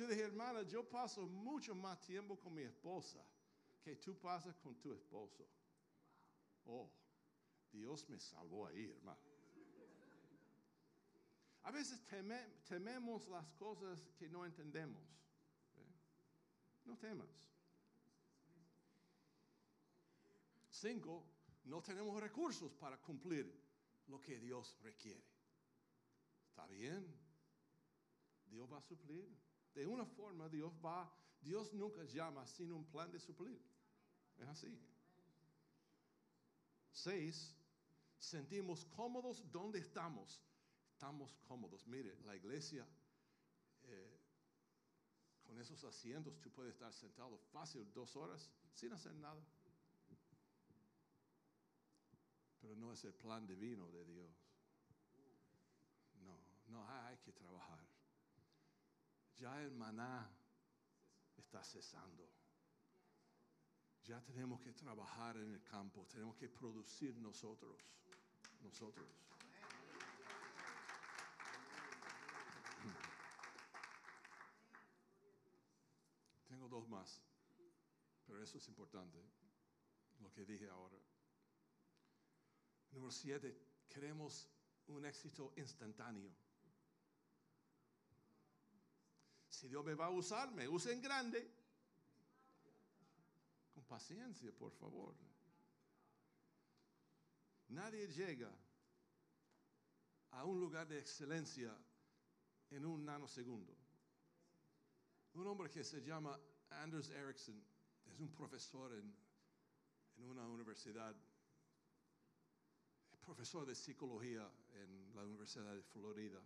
Yo 0.00 0.06
dije, 0.06 0.22
hermana, 0.22 0.62
yo 0.62 0.88
paso 0.88 1.26
mucho 1.26 1.74
más 1.74 2.00
tiempo 2.00 2.38
con 2.38 2.54
mi 2.54 2.62
esposa 2.62 3.22
que 3.82 3.96
tú 3.96 4.18
pasas 4.18 4.56
con 4.56 4.74
tu 4.80 4.94
esposo. 4.94 5.46
Oh, 6.64 6.90
Dios 7.70 8.08
me 8.08 8.18
salvó 8.18 8.66
ahí, 8.66 8.88
hermano. 8.88 9.20
A 11.64 11.70
veces 11.70 12.02
tememos 12.66 13.28
las 13.28 13.46
cosas 13.52 14.00
que 14.18 14.26
no 14.26 14.46
entendemos. 14.46 15.02
¿eh? 15.76 15.92
No 16.86 16.96
temas. 16.96 17.28
Cinco, 20.70 21.26
no 21.64 21.82
tenemos 21.82 22.18
recursos 22.18 22.72
para 22.72 22.96
cumplir 23.02 23.54
lo 24.06 24.18
que 24.18 24.40
Dios 24.40 24.78
requiere. 24.80 25.28
¿Está 26.48 26.66
bien? 26.68 27.06
Dios 28.46 28.72
va 28.72 28.78
a 28.78 28.82
suplir. 28.82 29.49
De 29.74 29.86
una 29.86 30.04
forma 30.04 30.48
Dios 30.48 30.72
va, 30.84 31.10
Dios 31.40 31.72
nunca 31.72 32.04
llama 32.04 32.46
sin 32.46 32.72
un 32.72 32.84
plan 32.84 33.10
de 33.10 33.20
suplir. 33.20 33.60
Es 34.38 34.48
así. 34.48 34.78
Seis, 36.92 37.54
sentimos 38.18 38.84
cómodos 38.84 39.50
donde 39.50 39.78
estamos 39.78 40.42
estamos 41.00 41.34
cómodos. 41.48 41.86
Mire, 41.86 42.14
la 42.26 42.36
iglesia, 42.36 42.86
eh, 43.84 44.20
con 45.44 45.58
esos 45.58 45.82
asientos, 45.82 46.38
tú 46.42 46.50
puedes 46.50 46.74
estar 46.74 46.92
sentado 46.92 47.38
fácil 47.38 47.90
dos 47.94 48.16
horas 48.16 48.50
sin 48.74 48.92
hacer 48.92 49.14
nada. 49.14 49.42
Pero 52.60 52.76
no 52.76 52.92
es 52.92 53.02
el 53.04 53.14
plan 53.14 53.46
divino 53.46 53.90
de 53.90 54.04
Dios. 54.04 54.30
No, 56.22 56.36
no 56.66 56.86
hay 56.86 57.16
que 57.16 57.32
trabajar. 57.32 57.89
Ya 59.40 59.58
el 59.62 59.72
maná 59.72 60.30
está 61.34 61.64
cesando. 61.64 62.30
Ya 64.04 64.20
tenemos 64.20 64.60
que 64.60 64.74
trabajar 64.74 65.38
en 65.38 65.54
el 65.54 65.62
campo, 65.62 66.06
tenemos 66.06 66.36
que 66.36 66.50
producir 66.50 67.16
nosotros, 67.16 67.80
nosotros. 68.60 69.08
Tengo 76.46 76.68
dos 76.68 76.86
más, 76.86 77.22
pero 78.26 78.42
eso 78.42 78.58
es 78.58 78.68
importante, 78.68 79.24
lo 80.18 80.30
que 80.30 80.44
dije 80.44 80.68
ahora. 80.68 80.98
Número 82.90 83.10
siete, 83.10 83.58
queremos 83.88 84.50
un 84.88 85.06
éxito 85.06 85.54
instantáneo. 85.56 86.49
Si 89.60 89.68
Dios 89.68 89.84
me 89.84 89.92
va 89.92 90.06
a 90.06 90.10
usar, 90.10 90.50
me 90.52 90.66
use 90.66 90.90
en 90.90 91.02
grande. 91.02 91.46
Con 93.74 93.84
paciencia, 93.84 94.50
por 94.52 94.72
favor. 94.72 95.14
Nadie 97.68 98.08
llega 98.08 98.50
a 100.30 100.44
un 100.46 100.58
lugar 100.58 100.88
de 100.88 100.98
excelencia 100.98 101.76
en 102.70 102.86
un 102.86 103.04
nanosegundo. 103.04 103.76
Un 105.34 105.46
hombre 105.46 105.68
que 105.68 105.84
se 105.84 106.00
llama 106.00 106.40
Anders 106.70 107.10
Ericsson 107.10 107.62
es 108.06 108.18
un 108.18 108.32
profesor 108.32 108.94
en, 108.94 109.14
una 110.24 110.48
universidad, 110.48 111.14
es 113.12 113.18
profesor 113.18 113.66
de 113.66 113.74
psicología 113.74 114.50
en 114.72 115.14
la 115.14 115.22
Universidad 115.22 115.74
de 115.74 115.82
Florida. 115.82 116.40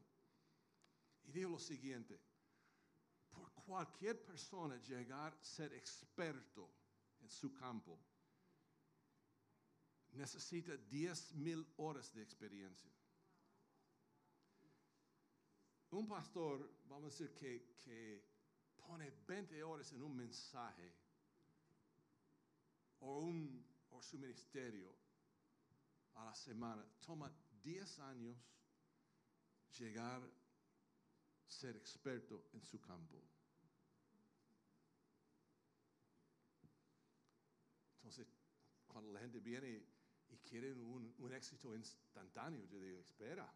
Y 1.27 1.31
dijo 1.31 1.51
lo 1.51 1.61
siguiente, 1.61 2.21
por 3.35 3.53
cualquier 3.53 4.25
persona 4.25 4.77
llegar 4.77 5.35
a 5.35 5.45
ser 5.45 5.73
experto 5.75 6.71
en 7.21 7.29
su 7.29 7.53
campo, 7.53 7.99
necesita 10.13 10.77
10 10.77 11.35
mil 11.35 11.67
horas 11.77 12.13
de 12.15 12.23
experiencia. 12.23 12.91
Un 15.91 16.09
pastor, 16.09 16.69
vamos 16.89 17.21
a 17.21 17.25
decir, 17.25 17.77
que, 17.77 18.35
pone 18.77 19.11
20 19.27 19.63
horas 19.63 19.93
en 19.93 20.03
un 20.03 20.15
mensaje 20.15 20.93
o, 23.01 23.21
un, 23.21 23.65
o 23.91 24.03
su 24.03 24.19
ministerio 24.19 24.95
a 26.15 26.25
la 26.27 26.35
semana, 26.35 26.85
toma 27.01 27.33
10 27.63 27.99
años 28.01 28.37
llegar 29.79 30.21
ser 31.47 31.77
experto 31.77 32.49
en 32.53 32.63
su 32.63 32.81
campo. 32.81 33.23
Entonces, 37.97 38.27
cuando 38.87 39.13
la 39.13 39.21
gente 39.21 39.41
viene 39.41 39.83
y 40.29 40.37
quiere 40.39 40.73
un, 40.75 41.33
éxito 41.33 41.75
instantáneo, 41.75 42.65
yo 42.67 42.79
digo, 42.81 43.01
espera. 43.01 43.53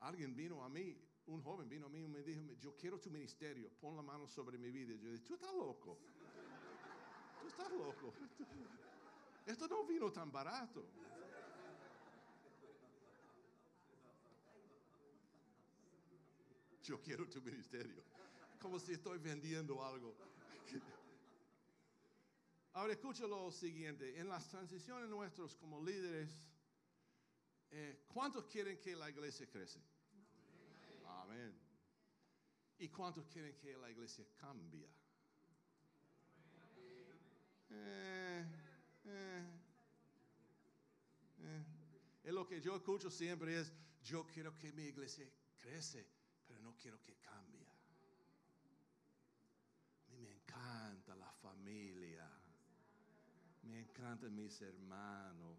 Alguien 0.00 0.34
vino 0.36 0.62
a 0.62 0.68
mí, 0.68 0.96
un 1.26 1.42
joven 1.42 1.68
vino 1.68 1.86
a 1.86 1.88
mí 1.88 2.04
y 2.04 2.08
me 2.08 2.22
dijo, 2.22 2.54
yo 2.60 2.76
quiero 2.76 3.00
tu 3.00 3.10
ministerio, 3.10 3.70
pon 3.80 3.96
la 3.96 4.02
mano 4.02 4.28
sobre 4.28 4.58
mi 4.58 4.70
vida. 4.70 4.94
Yo 4.94 5.10
dije, 5.10 5.24
tú 5.24 5.34
estás 5.34 5.52
loco. 5.54 5.98
Tú 7.40 7.48
estás 7.48 7.72
loco. 7.72 8.14
Esto 9.46 9.68
no 9.68 9.84
vino 9.84 10.10
tan 10.12 10.30
barato. 10.30 10.86
Yo 16.84 17.00
quiero 17.00 17.26
tu 17.28 17.40
ministerio. 17.40 18.04
Como 18.60 18.78
si 18.78 18.92
estoy 18.92 19.18
vendiendo 19.18 19.82
algo. 19.82 20.14
Ahora 22.74 22.92
escucha 22.92 23.26
lo 23.26 23.50
siguiente. 23.50 24.18
En 24.18 24.28
las 24.28 24.48
transiciones 24.48 25.08
nuestros 25.08 25.56
como 25.56 25.82
líderes, 25.82 26.30
eh, 27.70 28.04
¿cuántos 28.08 28.44
quieren 28.46 28.78
que 28.78 28.94
la 28.94 29.08
iglesia 29.08 29.46
crece? 29.48 29.80
Amén. 31.06 31.54
¿Y 32.78 32.88
cuántos 32.88 33.26
quieren 33.28 33.56
que 33.56 33.76
la 33.78 33.90
iglesia 33.90 34.26
cambie? 34.36 34.86
Eh, 37.70 38.44
eh, 39.06 39.44
eh. 41.40 41.64
Es 42.24 42.32
lo 42.32 42.46
que 42.46 42.60
yo 42.60 42.76
escucho 42.76 43.10
siempre 43.10 43.58
es, 43.58 43.72
yo 44.02 44.26
quiero 44.26 44.54
que 44.56 44.72
mi 44.72 44.84
iglesia 44.84 45.26
crece, 45.56 46.06
pero 46.54 46.62
no 46.66 46.76
quiero 46.76 47.02
que 47.02 47.14
cambie. 47.16 47.66
A 50.06 50.12
mí 50.12 50.20
me 50.20 50.30
encanta 50.30 51.16
la 51.16 51.32
familia, 51.32 52.30
me 53.64 53.80
encantan 53.80 54.36
mis 54.36 54.60
hermanos. 54.60 55.58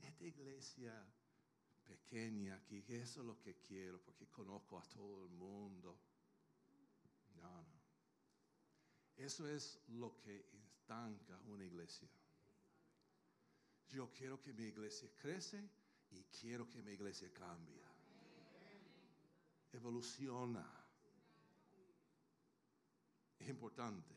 Esta 0.00 0.24
iglesia 0.24 1.04
pequeña 1.84 2.54
aquí, 2.54 2.84
eso 2.86 3.20
es 3.20 3.26
lo 3.26 3.40
que 3.40 3.56
quiero, 3.56 4.00
porque 4.00 4.28
conozco 4.28 4.78
a 4.78 4.82
todo 4.84 5.24
el 5.24 5.30
mundo. 5.30 5.98
No, 7.40 7.62
no. 7.62 7.78
Eso 9.16 9.48
es 9.48 9.80
lo 9.88 10.16
que 10.18 10.46
estanca 10.52 11.36
una 11.46 11.64
iglesia. 11.64 12.08
Yo 13.88 14.12
quiero 14.12 14.40
que 14.40 14.52
mi 14.52 14.64
iglesia 14.64 15.10
crece 15.16 15.68
y 16.12 16.22
quiero 16.40 16.68
que 16.68 16.80
mi 16.80 16.92
iglesia 16.92 17.32
cambie. 17.32 17.87
Evoluciona. 19.72 20.66
Es 23.38 23.48
importante. 23.48 24.16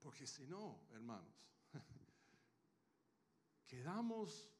Porque 0.00 0.26
si 0.26 0.46
no, 0.46 0.88
hermanos, 0.92 1.34
quedamos, 3.66 4.50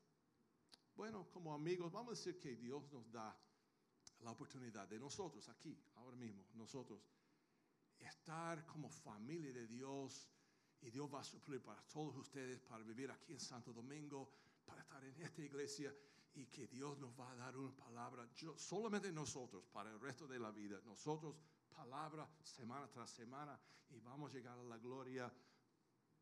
bueno, 0.94 1.28
como 1.30 1.54
amigos, 1.54 1.90
vamos 1.90 2.08
a 2.08 2.16
decir 2.16 2.38
que 2.38 2.56
Dios 2.56 2.92
nos 2.92 3.10
da 3.10 3.36
la 4.20 4.32
oportunidad 4.32 4.86
de 4.86 4.98
nosotros 4.98 5.48
aquí, 5.48 5.82
ahora 5.96 6.16
mismo, 6.16 6.44
nosotros, 6.54 7.00
estar 7.98 8.66
como 8.66 8.90
familia 8.90 9.52
de 9.52 9.66
Dios 9.66 10.28
y 10.82 10.90
Dios 10.90 11.12
va 11.12 11.20
a 11.20 11.24
suplir 11.24 11.62
para 11.62 11.82
todos 11.88 12.16
ustedes, 12.16 12.60
para 12.60 12.84
vivir 12.84 13.10
aquí 13.10 13.32
en 13.32 13.40
Santo 13.40 13.72
Domingo, 13.72 14.30
para 14.64 14.82
estar 14.82 15.02
en 15.04 15.20
esta 15.22 15.42
iglesia 15.42 15.94
y 16.34 16.46
que 16.46 16.66
Dios 16.68 16.98
nos 16.98 17.18
va 17.18 17.30
a 17.30 17.34
dar 17.36 17.56
una 17.56 17.74
palabra, 17.76 18.28
solamente 18.56 19.12
nosotros, 19.12 19.64
para 19.72 19.90
el 19.90 20.00
resto 20.00 20.26
de 20.26 20.38
la 20.38 20.50
vida, 20.50 20.80
nosotros, 20.84 21.36
palabra 21.74 22.28
semana 22.42 22.88
tras 22.88 23.10
semana, 23.10 23.58
y 23.90 23.98
vamos 24.00 24.30
a 24.30 24.34
llegar 24.34 24.58
a 24.58 24.62
la 24.62 24.78
gloria 24.78 25.32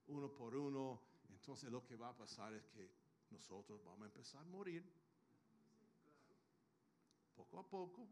uno 0.09 0.33
por 0.33 0.55
uno. 0.55 1.03
Entonces 1.31 1.71
lo 1.71 1.85
que 1.85 1.97
va 1.97 2.09
a 2.09 2.17
pasar 2.17 2.53
es 2.55 2.65
que 2.67 2.91
nosotros 3.31 3.83
vamos 3.85 4.03
a 4.03 4.07
empezar 4.07 4.41
a 4.41 4.45
morir. 4.45 4.85
Poco 7.37 7.59
a 7.59 7.69
poco, 7.69 8.09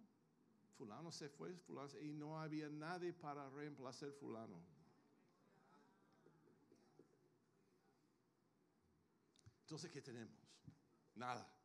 fulano 0.76 1.10
se 1.10 1.28
fue, 1.28 1.56
fulano 1.56 1.98
y 2.00 2.12
no 2.12 2.38
había 2.38 2.68
nadie 2.68 3.12
para 3.12 3.48
reemplazar 3.50 4.12
fulano. 4.12 4.62
Entonces, 9.62 9.90
¿qué 9.90 10.00
tenemos? 10.00 10.36
Nada. 11.16 11.55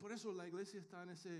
Por 0.00 0.12
eso 0.12 0.32
la 0.32 0.46
iglesia 0.46 0.78
está 0.78 1.02
en 1.02 1.10
esa 1.10 1.30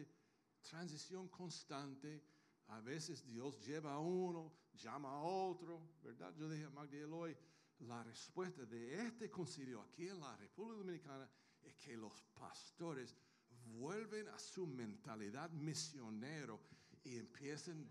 transición 0.69 1.29
constante. 1.29 2.23
A 2.69 2.81
veces 2.81 3.25
Dios 3.25 3.65
lleva 3.65 3.93
a 3.95 3.99
uno, 3.99 4.53
llama 4.75 5.11
a 5.11 5.21
otro, 5.23 5.81
¿verdad? 6.03 6.35
Yo 6.37 6.49
dije 6.49 6.65
a 6.65 6.71
Magdiel 6.71 7.13
hoy, 7.13 7.37
la 7.81 8.03
respuesta 8.03 8.65
de 8.65 9.07
este 9.07 9.31
concilio 9.31 9.81
aquí 9.83 10.09
en 10.09 10.21
la 10.21 10.37
República 10.37 10.79
Dominicana 10.79 11.29
es 11.63 11.75
que 11.77 11.97
los 11.97 12.23
pastores 12.35 13.17
vuelven 13.65 14.29
a 14.29 14.39
su 14.39 14.67
mentalidad 14.67 15.51
misionero 15.51 16.61
y 17.05 17.19
empiezan 17.19 17.89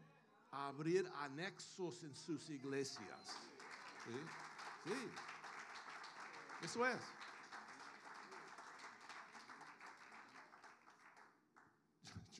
a 0.51 0.67
abrir 0.67 1.09
anexos 1.15 2.03
en 2.03 2.15
sus 2.15 2.49
iglesias. 2.49 3.37
Sí. 4.83 4.93
Eso 6.63 6.85
es. 6.85 6.99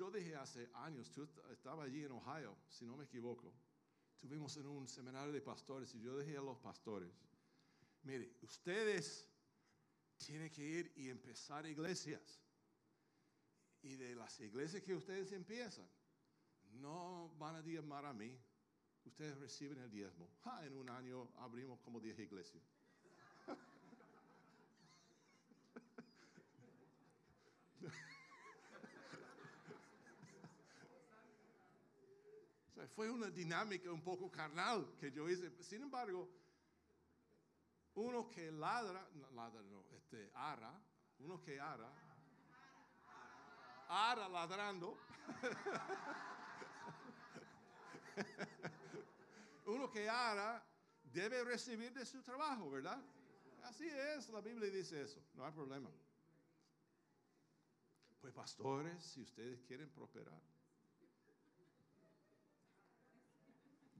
Yo 0.02 0.10
dije 0.10 0.36
hace 0.36 0.68
años, 0.74 1.12
tú 1.12 1.30
estaba 1.52 1.84
allí 1.84 2.04
en 2.04 2.12
Ohio, 2.12 2.58
si 2.68 2.88
no 2.88 2.98
me 2.98 3.04
equivoco. 3.04 3.54
Tuvimos 4.20 4.58
en 4.58 4.66
un 4.66 4.88
seminario 4.88 5.32
de 5.32 5.42
pastores 5.42 5.94
y 5.94 6.02
yo 6.02 6.18
dije 6.18 6.36
a 6.38 6.42
los 6.42 6.58
pastores, 6.58 7.12
mire, 8.02 8.36
ustedes 8.42 9.30
tienen 10.18 10.50
que 10.50 10.64
ir 10.64 10.92
y 10.96 11.08
empezar 11.08 11.68
iglesias. 11.68 12.42
Y 13.84 13.96
de 13.96 14.16
las 14.16 14.40
iglesias 14.40 14.82
que 14.82 14.96
ustedes 14.96 15.34
empiezan, 15.34 15.88
no 16.72 17.36
van 17.38 17.58
a 17.58 17.62
diezmar 17.62 18.04
a 18.04 18.12
mí. 18.12 18.36
Ustedes 19.06 19.38
reciben 19.38 19.78
el 19.78 19.92
diezmo. 19.92 20.32
Ah, 20.46 20.66
en 20.66 20.78
un 20.78 20.90
año 20.90 21.30
abrimos 21.36 21.80
como 21.80 22.00
10 22.00 22.18
iglesias. 22.18 22.64
Fue 32.96 33.10
una 33.10 33.30
dinámica 33.30 33.92
un 33.92 34.02
poco 34.02 34.30
carnal 34.30 34.96
que 35.00 35.12
yo 35.12 35.30
hice. 35.30 35.52
Sin 35.64 35.82
embargo, 35.82 36.30
uno 37.96 38.30
que 38.30 38.52
ladra, 38.52 39.08
no, 39.14 39.32
ladra 39.32 39.62
no, 39.64 39.86
este, 39.96 40.30
ara, 40.34 40.80
uno 41.20 41.42
que 41.42 41.60
ara, 41.60 41.92
ara 43.88 44.30
ladrando, 44.30 44.98
uno 49.66 49.90
que 49.90 50.10
ara 50.10 50.64
debe 51.04 51.44
recibir 51.44 51.94
de 51.94 52.06
su 52.06 52.22
trabajo, 52.22 52.70
¿verdad? 52.70 53.02
Así 53.64 53.88
es, 53.88 54.30
la 54.30 54.42
Biblia 54.42 54.70
dice 54.70 55.02
eso, 55.02 55.24
no 55.34 55.46
hay 55.46 55.52
problema. 55.52 55.90
Pues 58.20 58.34
pastores, 58.34 59.04
si 59.04 59.22
ustedes 59.22 59.62
quieren 59.64 59.90
prosperar, 59.90 60.40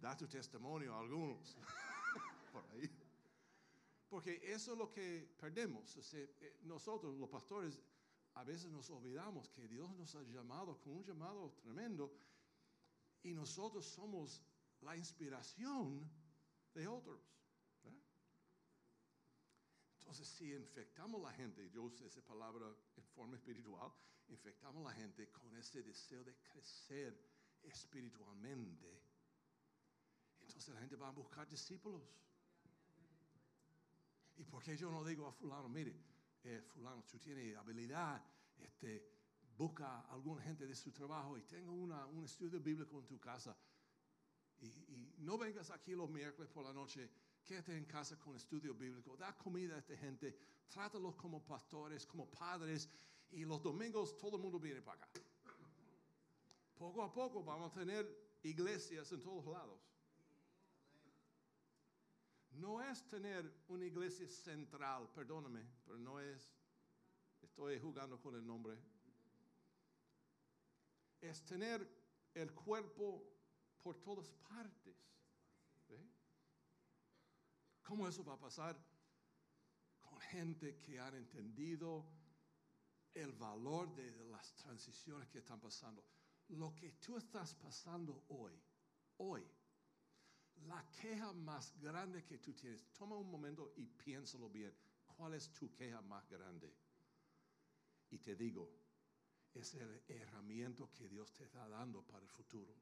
da 0.02 0.18
tu 0.18 0.28
testimonio 0.28 0.96
a 0.96 1.00
algunos 1.00 1.56
por 2.52 2.66
ahí. 2.72 2.90
Porque 4.10 4.42
eso 4.44 4.74
es 4.74 4.78
lo 4.78 4.92
que 4.92 5.34
perdemos. 5.40 5.96
Eh, 6.14 6.60
nosotros, 6.64 7.16
los 7.18 7.30
pastores, 7.30 7.80
a 8.34 8.44
veces 8.44 8.72
nos 8.72 8.90
olvidamos 8.90 9.50
que 9.50 9.68
Dios 9.68 9.90
nos 9.96 10.16
ha 10.16 10.24
llamado 10.24 10.80
con 10.82 10.94
un 10.94 11.04
llamado 11.04 11.52
tremendo 11.62 12.12
Y 13.24 13.34
nosotros 13.34 13.86
somos 13.86 14.42
la 14.82 14.98
inspiración 14.98 16.10
de 16.74 16.88
otros. 16.88 17.22
Entonces, 20.00 20.28
si 20.28 20.52
infectamos 20.52 21.22
la 21.22 21.32
gente, 21.32 21.70
yo 21.70 21.84
uso 21.84 22.06
esa 22.06 22.22
palabra 22.22 22.66
en 22.98 23.04
forma 23.04 23.38
espiritual, 23.38 23.94
infectamos 24.28 24.84
la 24.84 24.92
gente 24.92 25.32
con 25.32 25.56
ese 25.56 25.84
deseo 25.84 26.24
de 26.24 26.36
crecer 26.36 27.18
espiritualmente, 27.62 29.02
entonces 30.52 30.74
la 30.74 30.82
gente 30.82 30.96
va 30.96 31.08
a 31.08 31.12
buscar 31.12 31.48
discípulos. 31.48 32.02
¿Y 34.38 34.44
por 34.44 34.62
qué 34.64 34.76
yo 34.76 34.92
no 34.92 35.04
digo 35.04 35.28
a 35.28 35.32
fulano, 35.32 35.70
mire, 35.70 35.96
eh, 36.44 36.62
fulano, 36.62 37.04
tú 37.04 37.20
tienes 37.20 37.56
habilidad, 37.56 38.22
este, 38.60 39.08
busca 39.58 40.02
a 40.02 40.14
alguna 40.14 40.42
gente 40.42 40.66
de 40.66 40.76
su 40.76 40.92
trabajo 40.92 41.38
y 41.38 41.44
tenga 41.44 41.72
una, 41.72 42.06
un 42.08 42.26
estudio 42.26 42.60
bíblico 42.60 43.00
en 43.00 43.06
tu 43.06 43.20
casa? 43.20 43.56
Y, 44.60 44.66
y 44.68 45.16
no 45.20 45.38
vengas 45.38 45.72
aquí 45.72 45.94
los 45.94 46.10
miércoles 46.10 46.50
por 46.52 46.66
la 46.66 46.74
noche, 46.74 47.10
quédate 47.44 47.78
en 47.78 47.86
casa 47.86 48.20
con 48.20 48.36
estudio 48.36 48.74
bíblico, 48.74 49.16
da 49.16 49.38
comida 49.38 49.76
a 49.76 49.80
esta 49.80 49.96
gente, 49.96 50.38
trátalos 50.68 51.16
como 51.16 51.44
pastores, 51.44 52.06
como 52.06 52.30
padres, 52.30 52.90
y 53.32 53.46
los 53.46 53.62
domingos 53.62 54.18
todo 54.18 54.36
el 54.36 54.42
mundo 54.42 54.60
viene 54.60 54.82
para 54.82 55.04
acá. 55.04 55.22
Poco 56.78 57.04
a 57.04 57.12
poco 57.12 57.44
vamos 57.44 57.72
a 57.72 57.74
tener 57.74 58.40
iglesias 58.44 59.12
en 59.12 59.22
todos 59.22 59.46
lados. 59.46 59.91
No 62.52 62.82
es 62.82 63.08
tener 63.08 63.64
una 63.70 63.86
iglesia 63.86 64.28
central, 64.28 65.10
perdóname, 65.14 65.66
pero 65.86 65.98
no 65.98 66.20
es, 66.20 66.54
estoy 67.42 67.80
jugando 67.80 68.20
con 68.20 68.36
el 68.36 68.46
nombre. 68.46 68.78
Es 71.22 71.44
tener 71.46 71.88
el 72.34 72.54
cuerpo 72.54 73.24
por 73.82 74.02
todas 74.02 74.32
partes. 74.32 74.96
¿Cómo 77.84 78.08
eso 78.08 78.24
va 78.24 78.34
a 78.34 78.40
pasar? 78.40 78.78
Con 80.02 80.20
gente 80.20 80.78
que 80.78 81.00
han 81.00 81.16
entendido 81.16 82.06
el 83.14 83.34
valor 83.34 83.94
de 83.96 84.12
las 84.30 84.54
transiciones 84.56 85.28
que 85.30 85.40
están 85.40 85.60
pasando. 85.60 86.04
Lo 86.50 86.76
que 86.76 86.92
tú 86.94 87.18
estás 87.18 87.56
pasando 87.56 88.24
hoy, 88.30 88.54
hoy, 89.18 89.46
la 90.68 90.86
queja 91.02 91.34
más 91.34 91.74
grande 91.80 92.24
que 92.24 92.38
tú 92.38 92.54
tienes, 92.54 92.86
toma 92.94 93.16
un 93.16 93.30
momento 93.30 93.74
y 93.78 93.86
piénsalo 93.86 94.50
bien. 94.50 94.74
¿Cuál 95.06 95.34
es 95.34 95.52
tu 95.54 95.72
queja 95.74 96.02
más 96.02 96.28
grande? 96.30 96.74
Y 98.10 98.18
te 98.20 98.36
digo, 98.36 98.70
es 99.54 99.74
el 99.76 100.04
herramienta 100.08 100.88
que 100.92 101.08
Dios 101.08 101.32
te 101.34 101.44
está 101.44 101.68
dando 101.68 102.04
para 102.04 102.24
el 102.24 102.30
futuro. 102.30 102.74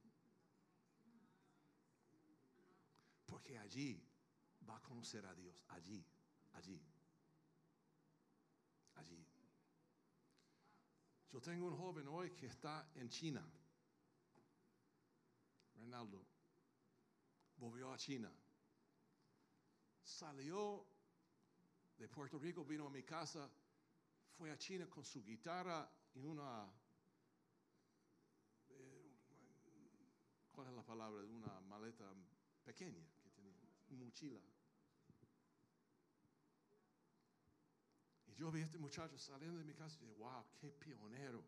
Porque 3.25 3.57
allí 3.57 4.01
va 4.67 4.77
a 4.77 4.81
conocer 4.81 5.25
a 5.25 5.33
Dios, 5.33 5.55
allí, 5.69 6.03
allí, 6.53 6.81
allí. 8.95 9.25
Yo 11.31 11.41
tengo 11.41 11.67
un 11.67 11.77
joven 11.77 12.07
hoy 12.07 12.31
que 12.31 12.47
está 12.47 12.91
en 12.95 13.09
China, 13.09 13.47
Renaldo, 15.75 16.25
volvió 17.59 17.91
a 17.91 17.97
China, 17.97 18.31
salió 20.01 20.85
de 21.97 22.07
Puerto 22.07 22.39
Rico, 22.39 22.63
vino 22.63 22.87
a 22.87 22.89
mi 22.89 23.03
casa, 23.03 23.49
fue 24.37 24.51
a 24.51 24.57
China 24.57 24.89
con 24.89 25.03
su 25.03 25.23
guitarra 25.23 25.89
y 26.13 26.23
una, 26.23 26.65
eh, 28.69 29.11
¿cuál 30.51 30.67
es 30.67 30.73
la 30.73 30.83
palabra? 30.83 31.23
Una 31.25 31.59
maleta 31.61 32.05
pequeña 32.63 33.05
que 33.21 33.29
tenía, 33.29 33.57
mochila. 33.89 34.39
Y 38.27 38.33
yo 38.35 38.51
vi 38.51 38.61
a 38.61 38.65
este 38.65 38.77
muchacho 38.77 39.17
saliendo 39.19 39.57
de 39.57 39.65
mi 39.65 39.73
casa 39.73 39.97
y 39.97 40.05
dije, 40.05 40.17
wow, 40.17 40.45
qué 40.55 40.71
pionero 40.71 41.43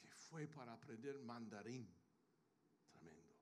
que 0.00 0.08
fue 0.08 0.46
para 0.46 0.72
aprender 0.72 1.18
mandarín. 1.18 1.86
Tremendo. 2.92 3.34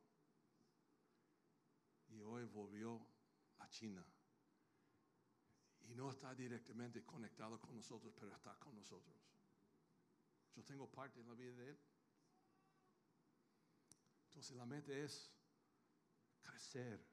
Y 2.16 2.22
hoy 2.22 2.44
volvió 2.44 3.06
a 3.58 3.68
China. 3.68 4.04
Y 5.82 5.94
no 5.94 6.10
está 6.10 6.34
directamente 6.34 7.04
conectado 7.04 7.60
con 7.60 7.76
nosotros, 7.76 8.12
pero 8.18 8.34
está 8.34 8.58
con 8.58 8.74
nosotros. 8.74 9.14
Yo 10.54 10.64
tengo 10.64 10.90
parte 10.90 11.20
en 11.20 11.28
la 11.28 11.34
vida 11.34 11.52
de 11.52 11.70
él. 11.70 11.78
Entonces 14.28 14.56
la 14.56 14.64
mente 14.64 15.04
es 15.04 15.30
crecer. 16.40 17.06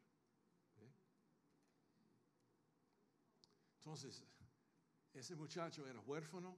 Entonces, 3.76 4.24
ese 5.14 5.36
muchacho 5.36 5.86
era 5.86 6.00
huérfano, 6.00 6.58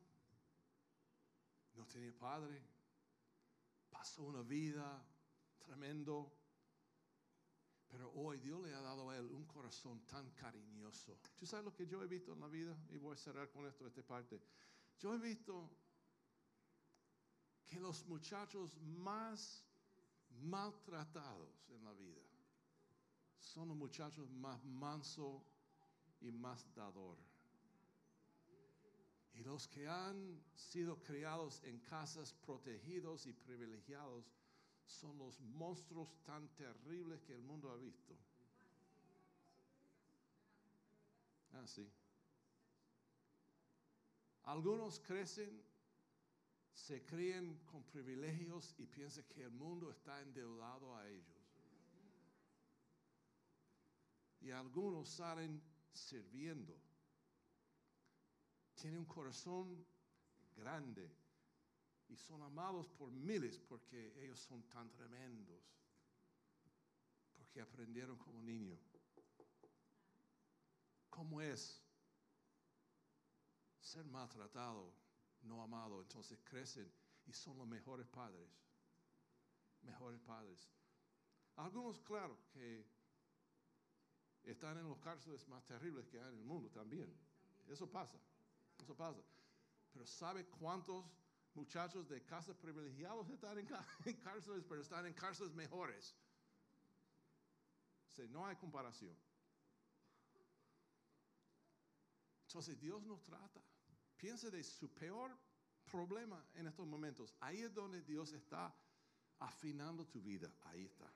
no 1.74 1.88
tenía 1.88 2.16
padre, 2.16 2.64
pasó 3.90 4.22
una 4.22 4.44
vida 4.44 5.04
tremendo, 5.58 6.35
pero 7.96 8.12
hoy 8.16 8.40
Dios 8.40 8.60
le 8.60 8.74
ha 8.74 8.82
dado 8.82 9.10
a 9.10 9.16
él 9.16 9.32
un 9.32 9.46
corazón 9.46 10.02
tan 10.06 10.30
cariñoso. 10.32 11.18
¿Tú 11.38 11.46
sabes 11.46 11.64
lo 11.64 11.74
que 11.74 11.88
yo 11.88 12.04
he 12.04 12.08
visto 12.08 12.34
en 12.34 12.42
la 12.42 12.50
vida? 12.50 12.78
Y 12.90 12.98
voy 12.98 13.14
a 13.14 13.18
cerrar 13.18 13.50
con 13.50 13.66
esto, 13.66 13.88
esta 13.88 14.02
parte. 14.02 14.38
Yo 15.00 15.14
he 15.14 15.18
visto 15.18 15.72
que 17.66 17.80
los 17.80 18.06
muchachos 18.06 18.78
más 18.82 19.64
maltratados 20.42 21.70
en 21.70 21.86
la 21.86 21.94
vida 21.94 22.22
son 23.40 23.70
los 23.70 23.78
muchachos 23.78 24.30
más 24.30 24.62
mansos 24.66 25.42
y 26.20 26.34
más 26.34 26.68
dador. 26.76 27.18
Y 29.36 29.44
los 29.44 29.70
que 29.70 29.88
han 29.88 30.44
sido 30.54 31.02
criados 31.02 31.64
en 31.64 31.80
casas 31.80 32.34
protegidos 32.34 33.26
y 33.26 33.32
privilegiados 33.32 34.26
son 34.86 35.18
los 35.18 35.40
monstruos 35.40 36.10
tan 36.24 36.48
terribles 36.56 37.22
que 37.22 37.34
el 37.34 37.42
mundo 37.42 37.72
ha 37.72 37.76
visto. 37.78 38.16
Ah, 41.54 41.66
sí. 41.66 41.90
Algunos 44.44 45.00
crecen, 45.00 45.64
se 46.74 47.04
crían 47.04 47.58
con 47.66 47.84
privilegios 47.84 48.76
y 48.78 48.86
piensan 48.86 49.24
que 49.26 49.44
el 49.44 49.52
mundo 49.52 49.90
está 49.90 50.22
endeudado 50.22 50.96
a 50.96 51.08
ellos. 51.08 51.26
Y 54.42 54.52
algunos 54.52 55.10
salen 55.10 55.62
sirviendo. 55.92 56.78
Tienen 58.76 59.00
un 59.00 59.06
corazón 59.06 59.84
grande 60.56 61.10
y 62.08 62.16
son 62.16 62.42
amados 62.44 62.88
por 62.90 63.12
miles 63.12 63.60
porque 63.60 64.14
ellos 64.24 64.40
son 64.40 64.64
tan 64.70 64.92
tremendos, 64.92 65.64
porque 67.36 67.62
aprendieron 67.62 68.18
como 68.18 68.42
niño. 68.42 68.78
¿Cómo 71.10 71.42
es 71.42 71.82
ser 73.80 74.06
maltratado, 74.06 74.94
no 75.42 75.64
amado? 75.64 76.02
Entonces 76.02 76.40
crecen 76.44 76.92
y 77.26 77.34
son 77.34 77.58
los 77.58 77.68
mejores 77.68 78.08
padres, 78.08 78.50
mejores 79.82 80.20
padres. 80.20 80.70
Algunos, 81.56 82.00
claro, 82.02 82.38
que 82.52 82.86
están 84.44 84.78
en 84.78 84.88
los 84.88 85.00
cárceles 85.00 85.48
más 85.48 85.64
terribles 85.66 86.06
que 86.08 86.20
hay 86.20 86.28
en 86.30 86.40
el 86.40 86.46
mundo 86.46 86.70
también. 86.70 87.12
Eso 87.68 87.90
pasa, 87.90 88.20
eso 88.78 88.96
pasa. 88.96 89.22
Pero 89.92 90.06
¿sabe 90.06 90.46
cuántos 90.46 91.06
muchachos 91.56 92.08
de 92.08 92.22
casas 92.24 92.56
privilegiados 92.58 93.30
están 93.30 93.58
en, 94.06 94.16
cárceles, 94.18 94.64
pero 94.68 94.82
están 94.82 95.06
en 95.06 95.14
cárceles 95.14 95.54
mejores? 95.54 96.16
No 98.30 98.46
hay 98.46 98.56
comparación. 98.56 99.16
Entonces 102.48 102.80
Dios 102.80 103.04
nos 103.04 103.22
trata. 103.24 103.62
Piense 104.16 104.50
de 104.50 104.64
su 104.64 104.90
peor 104.94 105.38
problema 105.92 106.42
en 106.54 106.68
estos 106.68 106.88
momentos. 106.88 107.36
Ahí 107.42 107.62
es 107.62 107.74
donde 107.74 108.02
Dios 108.02 108.32
está 108.32 108.74
afinando 109.40 110.06
tu 110.08 110.22
vida. 110.22 110.50
Ahí 110.64 110.86
está. 110.86 111.12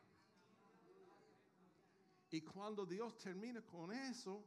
Y 2.32 2.41
cuando 2.41 2.86
Dios 2.86 3.18
termine 3.18 3.64
con 3.64 3.91
eso, 3.91 4.44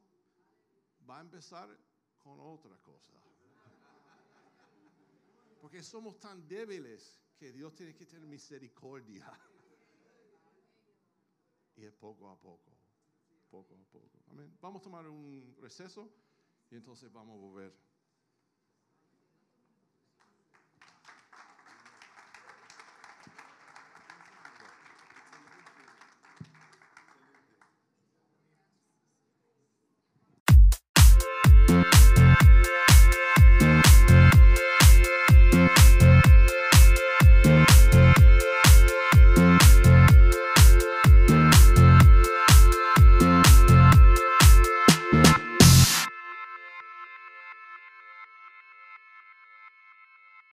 va 1.09 1.19
a 1.19 1.21
empezar 1.23 1.69
con 2.19 2.39
otra 2.39 2.77
cosa. 2.77 3.13
Porque 5.63 5.81
somos 5.81 6.19
tan 6.19 6.49
débiles 6.49 7.23
que 7.39 7.53
Dios 7.53 7.73
tiene 7.77 7.95
que 7.95 8.05
tener 8.05 8.27
misericordia. 8.27 9.25
Y 11.75 11.85
es 11.87 11.93
poco 11.95 12.29
a 12.29 12.39
poco, 12.39 12.71
poco 13.49 13.75
a 13.75 13.85
poco. 13.91 14.19
Amén. 14.31 14.59
Vamos 14.61 14.83
a 14.83 14.85
tomar 14.85 15.09
un 15.09 15.57
receso 15.59 16.13
y 16.71 16.75
entonces 16.75 17.11
vamos 17.11 17.35
a 17.35 17.41
volver. 17.41 17.75